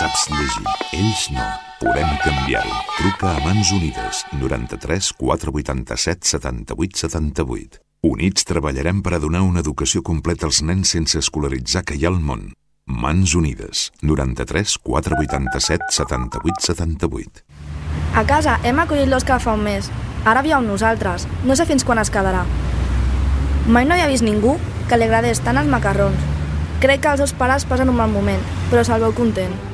Saps 0.00 0.30
llegir? 0.32 0.62
Ells 0.96 1.26
no. 1.28 1.42
Podem 1.76 2.08
canviar-ho. 2.24 2.76
Truca 2.96 3.34
a 3.36 3.40
Mans 3.44 3.68
Unides 3.76 4.22
93 4.32 5.10
487 5.18 6.24
78 6.24 6.96
78. 7.02 7.82
Units 8.08 8.46
treballarem 8.48 9.02
per 9.04 9.12
a 9.12 9.20
donar 9.20 9.42
una 9.44 9.60
educació 9.60 10.00
completa 10.00 10.48
als 10.48 10.62
nens 10.64 10.94
sense 10.96 11.20
escolaritzar 11.20 11.84
que 11.84 12.00
hi 12.00 12.08
ha 12.08 12.14
al 12.14 12.16
món. 12.16 12.48
Mans 12.88 13.36
Unides 13.36 13.90
93 14.00 14.78
487 14.88 15.92
78 15.92 16.64
78. 16.70 17.44
A 18.16 18.24
casa 18.24 18.56
hem 18.64 18.80
acollit 18.80 19.12
l'Òscar 19.12 19.36
fa 19.44 19.52
un 19.52 19.68
mes. 19.68 19.92
Ara 20.24 20.40
viu 20.40 20.56
amb 20.56 20.72
nosaltres. 20.72 21.28
No 21.44 21.52
sé 21.52 21.68
fins 21.68 21.84
quan 21.84 22.00
es 22.00 22.08
quedarà. 22.08 22.46
Mai 23.68 23.84
no 23.84 23.92
havia 23.92 24.08
vist 24.08 24.24
ningú 24.24 24.56
que 24.88 24.96
li 24.96 25.04
agradés 25.04 25.44
tant 25.44 25.60
els 25.60 25.68
macarrons. 25.68 26.30
Crec 26.80 27.04
que 27.04 27.12
els 27.12 27.20
seus 27.20 27.36
pares 27.36 27.68
passen 27.68 27.92
un 27.92 28.00
mal 28.00 28.08
moment, 28.08 28.40
però 28.72 28.80
se'l 28.80 29.04
veu 29.04 29.12
content. 29.12 29.68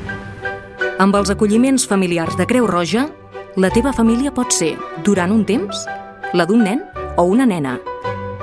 Amb 0.98 1.16
els 1.16 1.30
acolliments 1.30 1.86
familiars 1.86 2.36
de 2.38 2.46
Creu 2.46 2.66
Roja, 2.66 3.08
la 3.56 3.70
teva 3.72 3.92
família 3.92 4.32
pot 4.32 4.52
ser, 4.52 4.74
durant 5.04 5.32
un 5.32 5.44
temps, 5.48 5.84
la 6.32 6.46
d'un 6.48 6.64
nen 6.64 6.82
o 7.16 7.24
una 7.24 7.46
nena. 7.46 7.78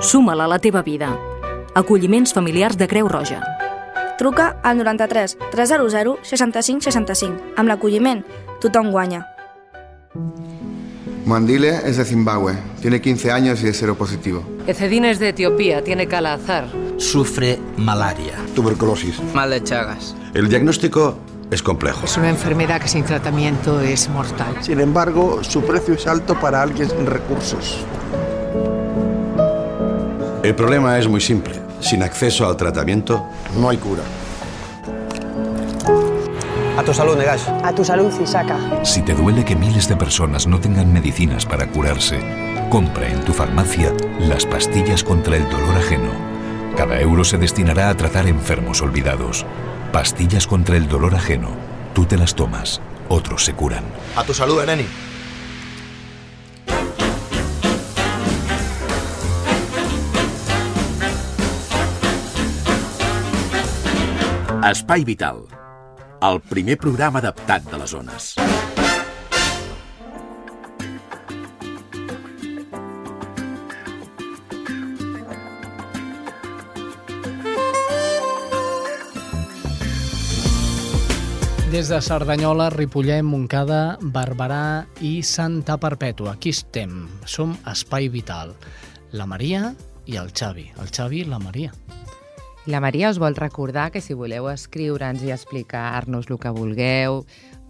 Suma-la 0.00 0.46
a 0.46 0.52
la 0.54 0.58
teva 0.58 0.82
vida. 0.82 1.12
Acolliments 1.74 2.34
familiars 2.34 2.78
de 2.78 2.88
Creu 2.88 3.08
Roja. 3.08 3.40
Truca 4.18 4.60
al 4.62 4.78
93 4.78 5.38
300 5.50 6.18
65 6.22 6.82
65. 6.90 7.54
Amb 7.56 7.68
l'acolliment, 7.68 8.24
tothom 8.60 8.90
guanya. 8.90 9.24
Mandile 11.26 11.80
es 11.88 11.96
de 11.96 12.04
Zimbabue, 12.04 12.52
tiene 12.82 13.00
15 13.00 13.32
años 13.32 13.62
y 13.62 13.68
es 13.68 13.78
seropositivo. 13.78 14.44
Ecedine 14.66 15.10
es 15.10 15.18
de 15.18 15.30
Etiopía, 15.30 15.82
tiene 15.82 16.06
calazar. 16.06 16.68
Sufre 16.98 17.58
malaria. 17.76 18.34
Tuberculosis. 18.54 19.20
Mal 19.34 19.50
de 19.50 19.62
Chagas. 19.62 20.14
El 20.34 20.48
diagnóstico 20.48 21.18
es 21.50 21.62
complejo. 21.62 22.04
Es 22.04 22.16
una 22.16 22.30
enfermedad 22.30 22.80
que 22.80 22.88
sin 22.88 23.04
tratamiento 23.04 23.80
es 23.80 24.08
mortal. 24.08 24.56
Sin 24.60 24.80
embargo, 24.80 25.42
su 25.42 25.62
precio 25.62 25.94
es 25.94 26.06
alto 26.06 26.38
para 26.38 26.62
alguien 26.62 26.88
sin 26.88 27.06
recursos. 27.06 27.84
El 30.42 30.54
problema 30.54 30.98
es 30.98 31.08
muy 31.08 31.20
simple. 31.20 31.54
Sin 31.80 32.02
acceso 32.02 32.46
al 32.46 32.56
tratamiento, 32.56 33.24
no 33.58 33.68
hay 33.68 33.76
cura. 33.76 34.02
A 36.76 36.82
tu 36.82 36.92
salud, 36.92 37.16
Negash. 37.16 37.48
A 37.62 37.72
tu 37.72 37.84
salud, 37.84 38.12
Isaka. 38.20 38.58
Si 38.84 39.02
te 39.02 39.14
duele 39.14 39.44
que 39.44 39.54
miles 39.54 39.88
de 39.88 39.96
personas 39.96 40.46
no 40.46 40.58
tengan 40.58 40.92
medicinas 40.92 41.46
para 41.46 41.68
curarse, 41.68 42.18
compra 42.68 43.08
en 43.08 43.24
tu 43.24 43.32
farmacia 43.32 43.92
las 44.18 44.44
pastillas 44.44 45.04
contra 45.04 45.36
el 45.36 45.48
dolor 45.48 45.76
ajeno. 45.76 46.10
Cada 46.76 47.00
euro 47.00 47.22
se 47.22 47.38
destinará 47.38 47.88
a 47.90 47.96
tratar 47.96 48.26
enfermos 48.26 48.82
olvidados. 48.82 49.46
Pastillas 49.94 50.48
contra 50.48 50.76
el 50.76 50.88
dolor 50.88 51.14
ajeno. 51.14 51.50
Tú 51.94 52.04
te 52.04 52.16
las 52.16 52.34
tomas, 52.34 52.80
otros 53.08 53.44
se 53.44 53.54
curan. 53.54 53.84
A 54.16 54.24
tu 54.24 54.34
salud, 54.34 54.60
Eneni. 54.60 54.86
Espai 64.68 65.04
Vital, 65.04 65.44
el 66.20 66.40
primer 66.40 66.76
programa 66.76 67.20
adaptat 67.20 67.62
de 67.62 67.78
les 67.78 67.90
zones. 67.90 68.83
Des 81.74 81.88
de 81.88 82.00
Cerdanyola, 82.00 82.68
Ripollet, 82.70 83.24
Montcada, 83.26 83.98
Barberà 84.14 84.86
i 85.02 85.24
Santa 85.26 85.74
Perpètua. 85.82 86.36
Aquí 86.36 86.52
estem. 86.54 87.08
Som 87.26 87.56
Espai 87.66 88.06
Vital. 88.14 88.52
La 89.10 89.26
Maria 89.26 89.72
i 90.06 90.14
el 90.14 90.30
Xavi. 90.30 90.68
El 90.78 90.92
Xavi 90.94 91.24
i 91.24 91.26
la 91.26 91.40
Maria. 91.42 91.72
La 92.70 92.78
Maria 92.78 93.10
us 93.10 93.18
vol 93.18 93.34
recordar 93.34 93.88
que 93.90 94.04
si 94.04 94.14
voleu 94.14 94.46
escriure'ns 94.52 95.26
i 95.26 95.34
explicar-nos 95.34 96.30
el 96.30 96.38
que 96.38 96.54
vulgueu, 96.54 97.24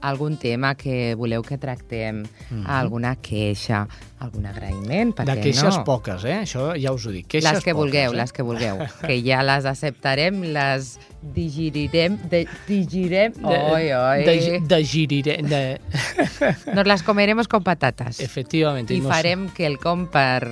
algun 0.05 0.37
tema 0.37 0.75
que 0.77 1.15
voleu 1.17 1.41
que 1.43 1.57
tractem, 1.57 2.23
mm. 2.23 2.27
-hmm. 2.51 2.65
alguna 2.69 3.17
queixa, 3.17 3.89
algun 4.21 4.47
agraïment, 4.47 5.15
per 5.17 5.25
De 5.25 5.41
queixes 5.41 5.79
no? 5.79 5.85
poques, 5.85 6.25
eh? 6.25 6.45
Això 6.45 6.77
ja 6.77 6.93
us 6.93 7.07
ho 7.07 7.11
dic. 7.11 7.27
Queixes 7.27 7.53
les 7.53 7.65
que 7.65 7.73
poques, 7.73 7.81
vulgueu, 7.81 8.13
eh? 8.13 8.17
les 8.17 8.33
que 8.33 8.43
vulgueu, 8.43 8.79
que 9.09 9.17
ja 9.25 9.43
les 9.43 9.65
acceptarem, 9.65 10.43
les 10.53 10.99
digerirem, 11.35 12.19
de, 12.29 12.47
digerirem, 12.69 13.33
oi, 13.45 13.93
oi. 13.93 14.25
De, 14.25 14.61
de 14.61 14.85
giriré... 14.85 15.39
De... 15.43 15.81
Nos 16.75 16.87
las 16.87 17.03
comeremos 17.03 17.49
con 17.49 17.65
patatas. 17.65 18.21
Efectivamente. 18.21 18.95
I 18.95 19.01
no 19.01 19.09
farem 19.09 19.49
quelcom 19.57 20.07
per, 20.13 20.45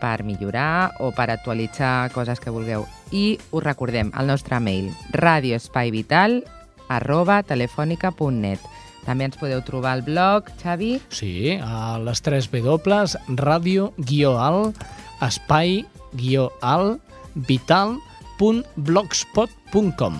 per 0.00 0.24
millorar 0.24 0.96
o 1.00 1.12
per 1.12 1.30
actualitzar 1.30 2.10
coses 2.12 2.40
que 2.40 2.50
vulgueu. 2.50 2.86
I 3.12 3.38
us 3.50 3.64
recordem 3.64 4.12
el 4.16 4.26
nostre 4.26 4.60
mail 4.60 4.88
radioespaivital 5.12 6.44
arroba 6.90 7.42
telefònica.net 7.46 8.58
També 9.06 9.24
ens 9.24 9.38
podeu 9.40 9.62
trobar 9.64 9.92
al 9.96 10.02
blog, 10.04 10.44
Xavi. 10.60 11.00
Sí, 11.08 11.56
a 11.56 11.96
les 12.04 12.20
3 12.20 12.52
W, 12.52 13.16
ràdio-al, 13.40 14.76
espai-al, 15.24 17.00
vital.blogspot.com. 17.34 20.14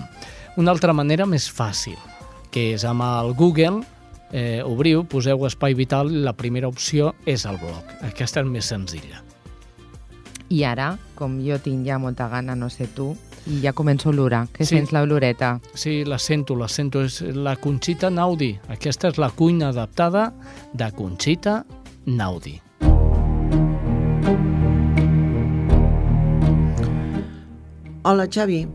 Una 0.57 0.71
altra 0.73 0.93
manera 0.97 1.29
més 1.29 1.45
fàcil, 1.51 1.97
que 2.51 2.73
és 2.73 2.83
amb 2.83 3.01
el 3.05 3.33
Google, 3.37 3.85
eh, 4.31 4.63
obriu, 4.65 5.05
poseu 5.05 5.45
Espai 5.45 5.73
Vital 5.77 6.11
i 6.11 6.23
la 6.25 6.33
primera 6.33 6.67
opció 6.67 7.13
és 7.25 7.45
el 7.45 7.57
blog. 7.61 7.83
Aquesta 8.07 8.41
és 8.41 8.47
més 8.49 8.65
senzilla. 8.65 9.21
I 10.51 10.65
ara, 10.67 10.97
com 11.15 11.39
jo 11.45 11.55
tinc 11.63 11.85
ja 11.87 11.99
molta 12.01 12.27
gana, 12.27 12.55
no 12.55 12.69
sé 12.69 12.87
tu, 12.91 13.15
I 13.47 13.59
ja 13.63 13.73
començo 13.73 14.09
a 14.09 14.11
olorar. 14.11 14.47
Que 14.53 14.65
Sí. 14.65 14.75
sents 14.75 14.91
l'oloreta? 14.91 15.59
Sí, 15.73 16.03
la 16.05 16.19
sento, 16.19 16.55
la 16.55 16.67
sento. 16.67 17.01
És 17.01 17.21
la 17.21 17.55
Conxita 17.55 18.09
Naudi. 18.09 18.59
Aquesta 18.69 19.07
és 19.07 19.17
la 19.17 19.29
cuina 19.29 19.69
adaptada 19.69 20.33
de 20.73 20.91
Conxita 20.91 21.65
Naudi. 22.05 22.61
Hola, 28.03 28.27
Xavi. 28.27 28.65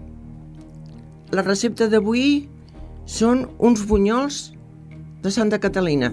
La 1.34 1.42
recepta 1.42 1.88
d'avui 1.90 2.46
són 3.06 3.46
uns 3.58 3.82
bunyols 3.90 4.52
de 5.22 5.32
Santa 5.34 5.58
Catalina. 5.58 6.12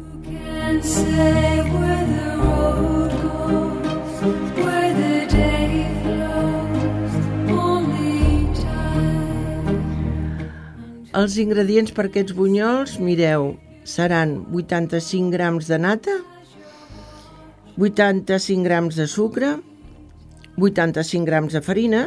Els 11.14 11.36
ingredients 11.38 11.92
per 11.94 12.08
aquests 12.08 12.34
bunyols, 12.34 12.96
mireu, 12.98 13.52
seran 13.86 14.32
85 14.50 15.30
grams 15.30 15.68
de 15.70 15.78
nata, 15.78 16.16
85 17.78 18.66
grams 18.66 18.98
de 18.98 19.06
sucre, 19.06 19.52
85 20.58 21.28
grams 21.28 21.54
de 21.54 21.62
farina, 21.62 22.02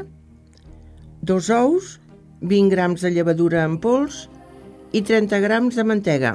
dos 1.23 1.51
ous, 1.55 2.01
20 2.43 2.75
grams 2.75 3.07
de 3.07 3.13
llevadura 3.15 3.63
en 3.63 3.77
pols 3.79 4.25
i 4.91 5.05
30 5.07 5.39
grams 5.45 5.79
de 5.79 5.85
mantega. 5.87 6.35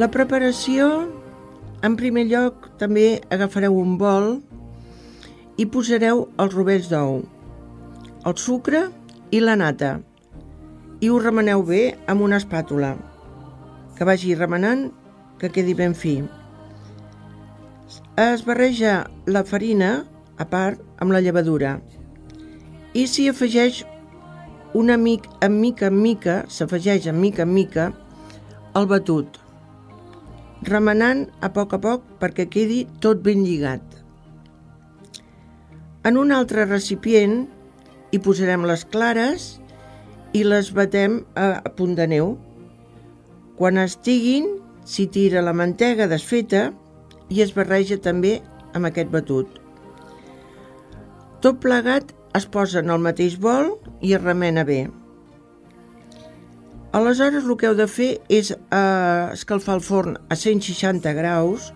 La 0.00 0.08
preparació, 0.08 1.13
en 1.84 1.96
primer 2.00 2.24
lloc, 2.30 2.70
també 2.80 3.20
agafareu 3.34 3.74
un 3.76 3.98
bol 4.00 4.38
i 5.60 5.66
posareu 5.68 6.24
els 6.40 6.54
rovells 6.56 6.88
d'ou, 6.88 7.18
el 8.24 8.36
sucre 8.40 8.86
i 9.30 9.42
la 9.42 9.56
nata. 9.60 9.98
I 11.04 11.10
ho 11.12 11.18
remeneu 11.20 11.62
bé 11.68 11.82
amb 12.08 12.24
una 12.24 12.40
espàtula 12.40 12.94
que 13.98 14.08
vagi 14.08 14.32
remenant 14.38 14.88
que 15.38 15.52
quedi 15.52 15.74
ben 15.76 15.92
fi. 15.94 16.16
Es 18.16 18.46
barreja 18.48 19.02
la 19.28 19.44
farina 19.44 19.92
a 20.40 20.48
part 20.48 20.80
amb 21.04 21.12
la 21.12 21.20
llevadura. 21.20 21.76
I 22.94 23.04
s'hi 23.10 23.28
afegeix 23.28 23.84
una 24.74 24.96
mica 24.96 25.36
en 25.44 25.60
mica 25.60 25.92
en 25.92 26.00
mica, 26.00 26.42
s'afegeix 26.48 27.12
en 27.12 27.20
mica 27.20 27.44
en 27.44 27.52
mica 27.54 27.90
el 28.74 28.88
batut, 28.90 29.43
remenant 30.68 31.26
a 31.44 31.50
poc 31.54 31.74
a 31.76 31.80
poc 31.82 32.06
perquè 32.20 32.48
quedi 32.50 32.84
tot 33.04 33.22
ben 33.24 33.44
lligat. 33.44 33.82
En 36.04 36.18
un 36.20 36.32
altre 36.36 36.66
recipient 36.68 37.44
hi 38.12 38.20
posarem 38.22 38.66
les 38.68 38.84
clares 38.84 39.46
i 40.34 40.42
les 40.44 40.70
batem 40.76 41.20
a, 41.34 41.62
punt 41.76 41.94
de 41.98 42.06
neu. 42.10 42.34
Quan 43.58 43.78
estiguin, 43.80 44.50
s'hi 44.84 45.06
tira 45.08 45.44
la 45.44 45.54
mantega 45.56 46.08
desfeta 46.10 46.66
i 47.32 47.40
es 47.44 47.54
barreja 47.56 47.96
també 48.02 48.36
amb 48.74 48.90
aquest 48.90 49.12
batut. 49.14 49.48
Tot 51.40 51.60
plegat 51.62 52.12
es 52.36 52.46
posa 52.50 52.82
en 52.82 52.90
el 52.90 53.02
mateix 53.04 53.38
bol 53.40 53.76
i 54.02 54.14
es 54.16 54.22
remena 54.22 54.64
bé. 54.68 54.84
Aleshores 56.94 57.42
el 57.42 57.56
que 57.58 57.66
heu 57.66 57.74
de 57.74 57.88
fer 57.90 58.10
és 58.30 58.52
eh, 58.54 59.30
escalfar 59.34 59.74
el 59.80 59.82
forn 59.82 60.14
a 60.30 60.36
160 60.38 61.10
graus 61.16 61.72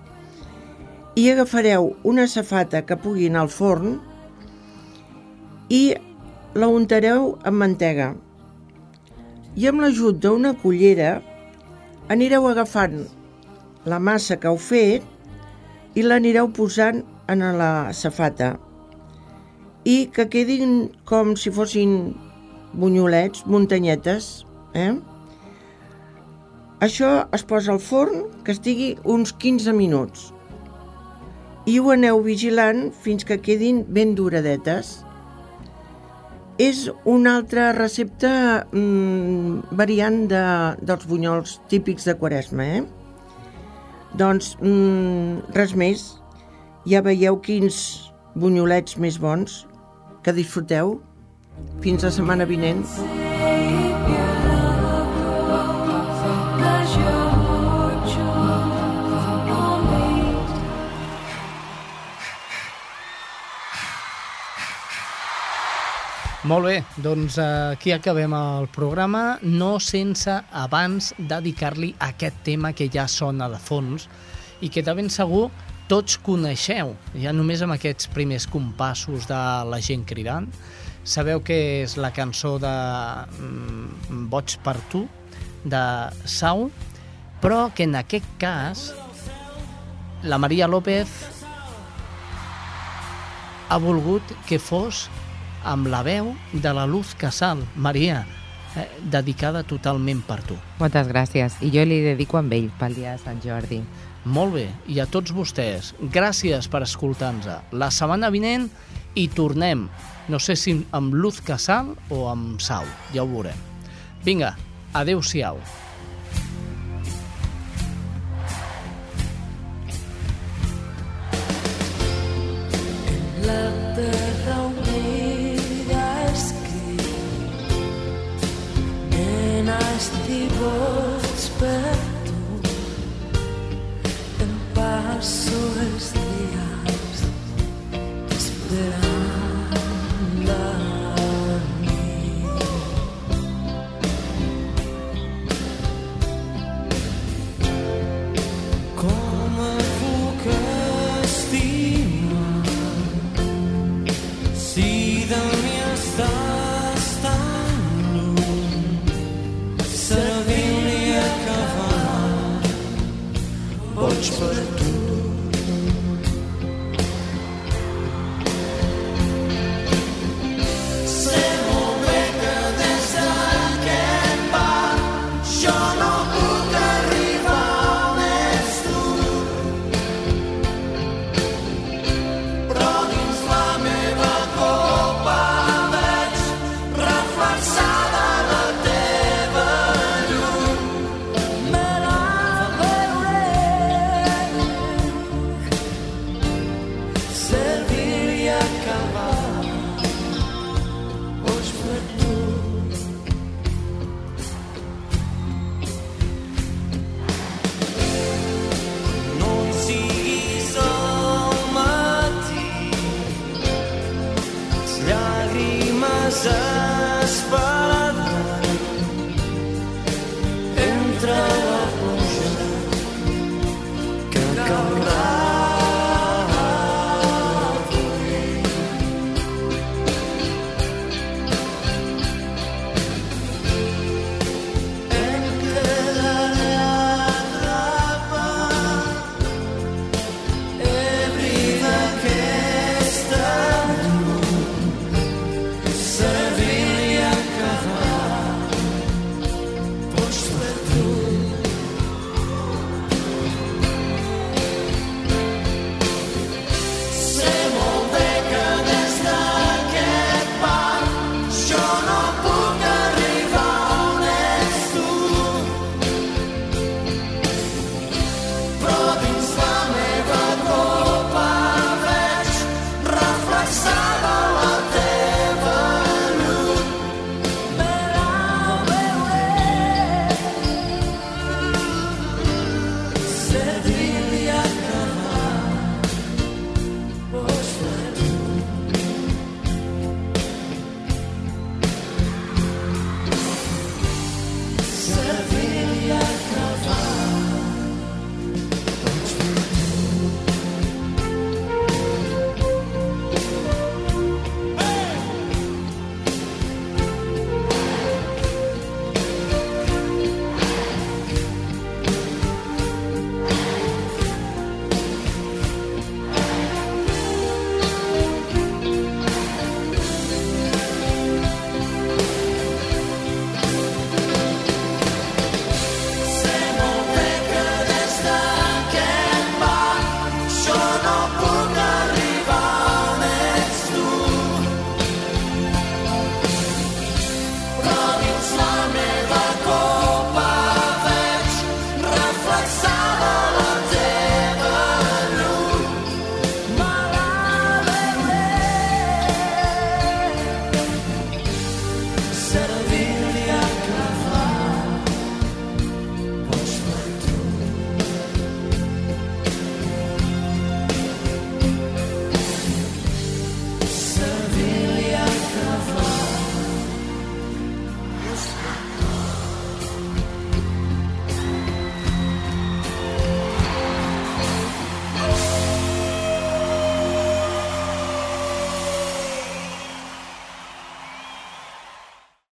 i 1.19 1.25
agafareu 1.33 1.89
una 2.07 2.29
safata 2.31 2.85
que 2.87 2.95
pugui 3.03 3.27
anar 3.27 3.43
al 3.43 3.51
forn 3.51 3.97
i 5.75 5.83
la 6.55 6.71
untareu 6.71 7.33
amb 7.43 7.59
mantega. 7.64 8.12
I 9.59 9.66
amb 9.73 9.83
l'ajut 9.83 10.23
d'una 10.23 10.55
cullera 10.62 11.16
anireu 12.14 12.47
agafant 12.47 13.01
la 13.91 13.99
massa 13.99 14.39
que 14.39 14.47
heu 14.47 14.62
fet 14.62 15.99
i 15.99 16.07
l'anireu 16.07 16.55
posant 16.55 17.03
en 17.27 17.43
la 17.59 17.91
safata 17.91 18.55
i 19.83 20.05
que 20.14 20.31
quedin 20.31 20.93
com 21.11 21.35
si 21.35 21.51
fossin 21.51 22.14
bunyolets, 22.73 23.43
muntanyetes. 23.51 24.47
Eh? 24.75 24.93
Això 26.85 27.12
es 27.35 27.43
posa 27.43 27.73
al 27.75 27.81
forn 27.83 28.27
que 28.47 28.55
estigui 28.55 28.93
uns 29.05 29.33
15 29.35 29.73
minuts 29.75 30.29
i 31.69 31.77
ho 31.81 31.91
aneu 31.93 32.23
vigilant 32.25 32.89
fins 33.05 33.27
que 33.29 33.41
quedin 33.45 33.83
ben 33.93 34.14
duradetes. 34.16 35.03
És 36.59 36.87
una 37.07 37.37
altra 37.39 37.69
recepta 37.77 38.31
mm, 38.73 39.75
variant 39.79 40.23
de, 40.31 40.45
dels 40.83 41.05
bunyols 41.07 41.59
típics 41.71 42.09
de 42.09 42.16
Quaresma, 42.19 42.66
eh? 42.81 42.83
Doncs 44.19 44.55
mm, 44.62 45.53
res 45.55 45.77
més. 45.79 46.09
Ja 46.89 47.05
veieu 47.05 47.39
quins 47.45 47.79
bunyolets 48.35 48.97
més 48.99 49.21
bons 49.21 49.61
que 50.25 50.35
disfruteu. 50.35 50.97
Fins 51.85 52.07
la 52.07 52.14
setmana 52.14 52.49
vinent. 52.49 52.87
Molt 66.49 66.64
bé, 66.64 66.78
doncs 67.05 67.34
eh, 67.36 67.44
aquí 67.74 67.90
acabem 67.92 68.32
el 68.32 68.68
programa, 68.72 69.36
no 69.42 69.74
sense 69.84 70.32
abans 70.57 71.11
dedicar-li 71.18 71.90
aquest 72.07 72.38
tema 72.46 72.70
que 72.72 72.86
ja 72.88 73.05
sona 73.05 73.51
de 73.53 73.59
fons 73.61 74.07
i 74.64 74.70
que 74.72 74.80
de 74.86 74.94
ben 74.96 75.12
segur 75.12 75.51
tots 75.92 76.16
coneixeu, 76.24 76.94
ja 77.20 77.34
només 77.36 77.61
amb 77.61 77.76
aquests 77.76 78.09
primers 78.16 78.49
compassos 78.49 79.28
de 79.28 79.42
la 79.68 79.82
gent 79.84 80.07
cridant. 80.09 80.49
Sabeu 81.05 81.44
que 81.44 81.61
és 81.82 81.99
la 82.01 82.14
cançó 82.16 82.55
de 82.62 82.72
mm, 82.72 84.24
Boig 84.32 84.57
per 84.64 84.78
tu, 84.88 85.05
de 85.68 85.84
Sau, 86.24 86.70
però 87.44 87.66
que 87.76 87.84
en 87.84 88.01
aquest 88.01 88.32
cas 88.40 88.88
la 90.24 90.40
Maria 90.40 90.64
López 90.64 91.12
ha 93.68 93.82
volgut 93.84 94.38
que 94.49 94.57
fos 94.57 95.11
amb 95.69 95.89
la 95.93 96.03
veu 96.03 96.33
de 96.53 96.73
la 96.73 96.87
Luz 96.89 97.14
Casal. 97.19 97.61
Maria, 97.77 98.25
eh, 98.77 98.89
dedicada 99.12 99.62
totalment 99.62 100.23
per 100.25 100.41
tu. 100.43 100.57
Moltes 100.81 101.09
gràcies. 101.11 101.59
I 101.61 101.71
jo 101.75 101.85
li 101.85 102.01
dedico 102.05 102.39
amb 102.41 102.53
ell 102.57 102.71
pel 102.81 102.97
dia 102.97 103.16
de 103.16 103.23
Sant 103.23 103.43
Jordi. 103.45 103.83
Molt 104.25 104.55
bé, 104.57 104.66
i 104.89 104.99
a 105.01 105.07
tots 105.07 105.33
vostès, 105.33 105.93
gràcies 106.12 106.69
per 106.69 106.83
escoltar-nos. 106.85 107.49
La 107.73 107.91
setmana 107.95 108.33
vinent 108.35 108.69
hi 109.14 109.29
tornem, 109.29 109.87
no 110.29 110.39
sé 110.39 110.57
si 110.57 110.75
amb 110.93 111.14
Luz 111.14 111.41
Casal 111.41 111.95
o 112.11 112.27
amb 112.29 112.61
Sau, 112.61 112.85
ja 113.14 113.23
ho 113.23 113.29
veurem. 113.31 113.57
Vinga, 114.25 114.57
adeu-siau. 114.93 115.61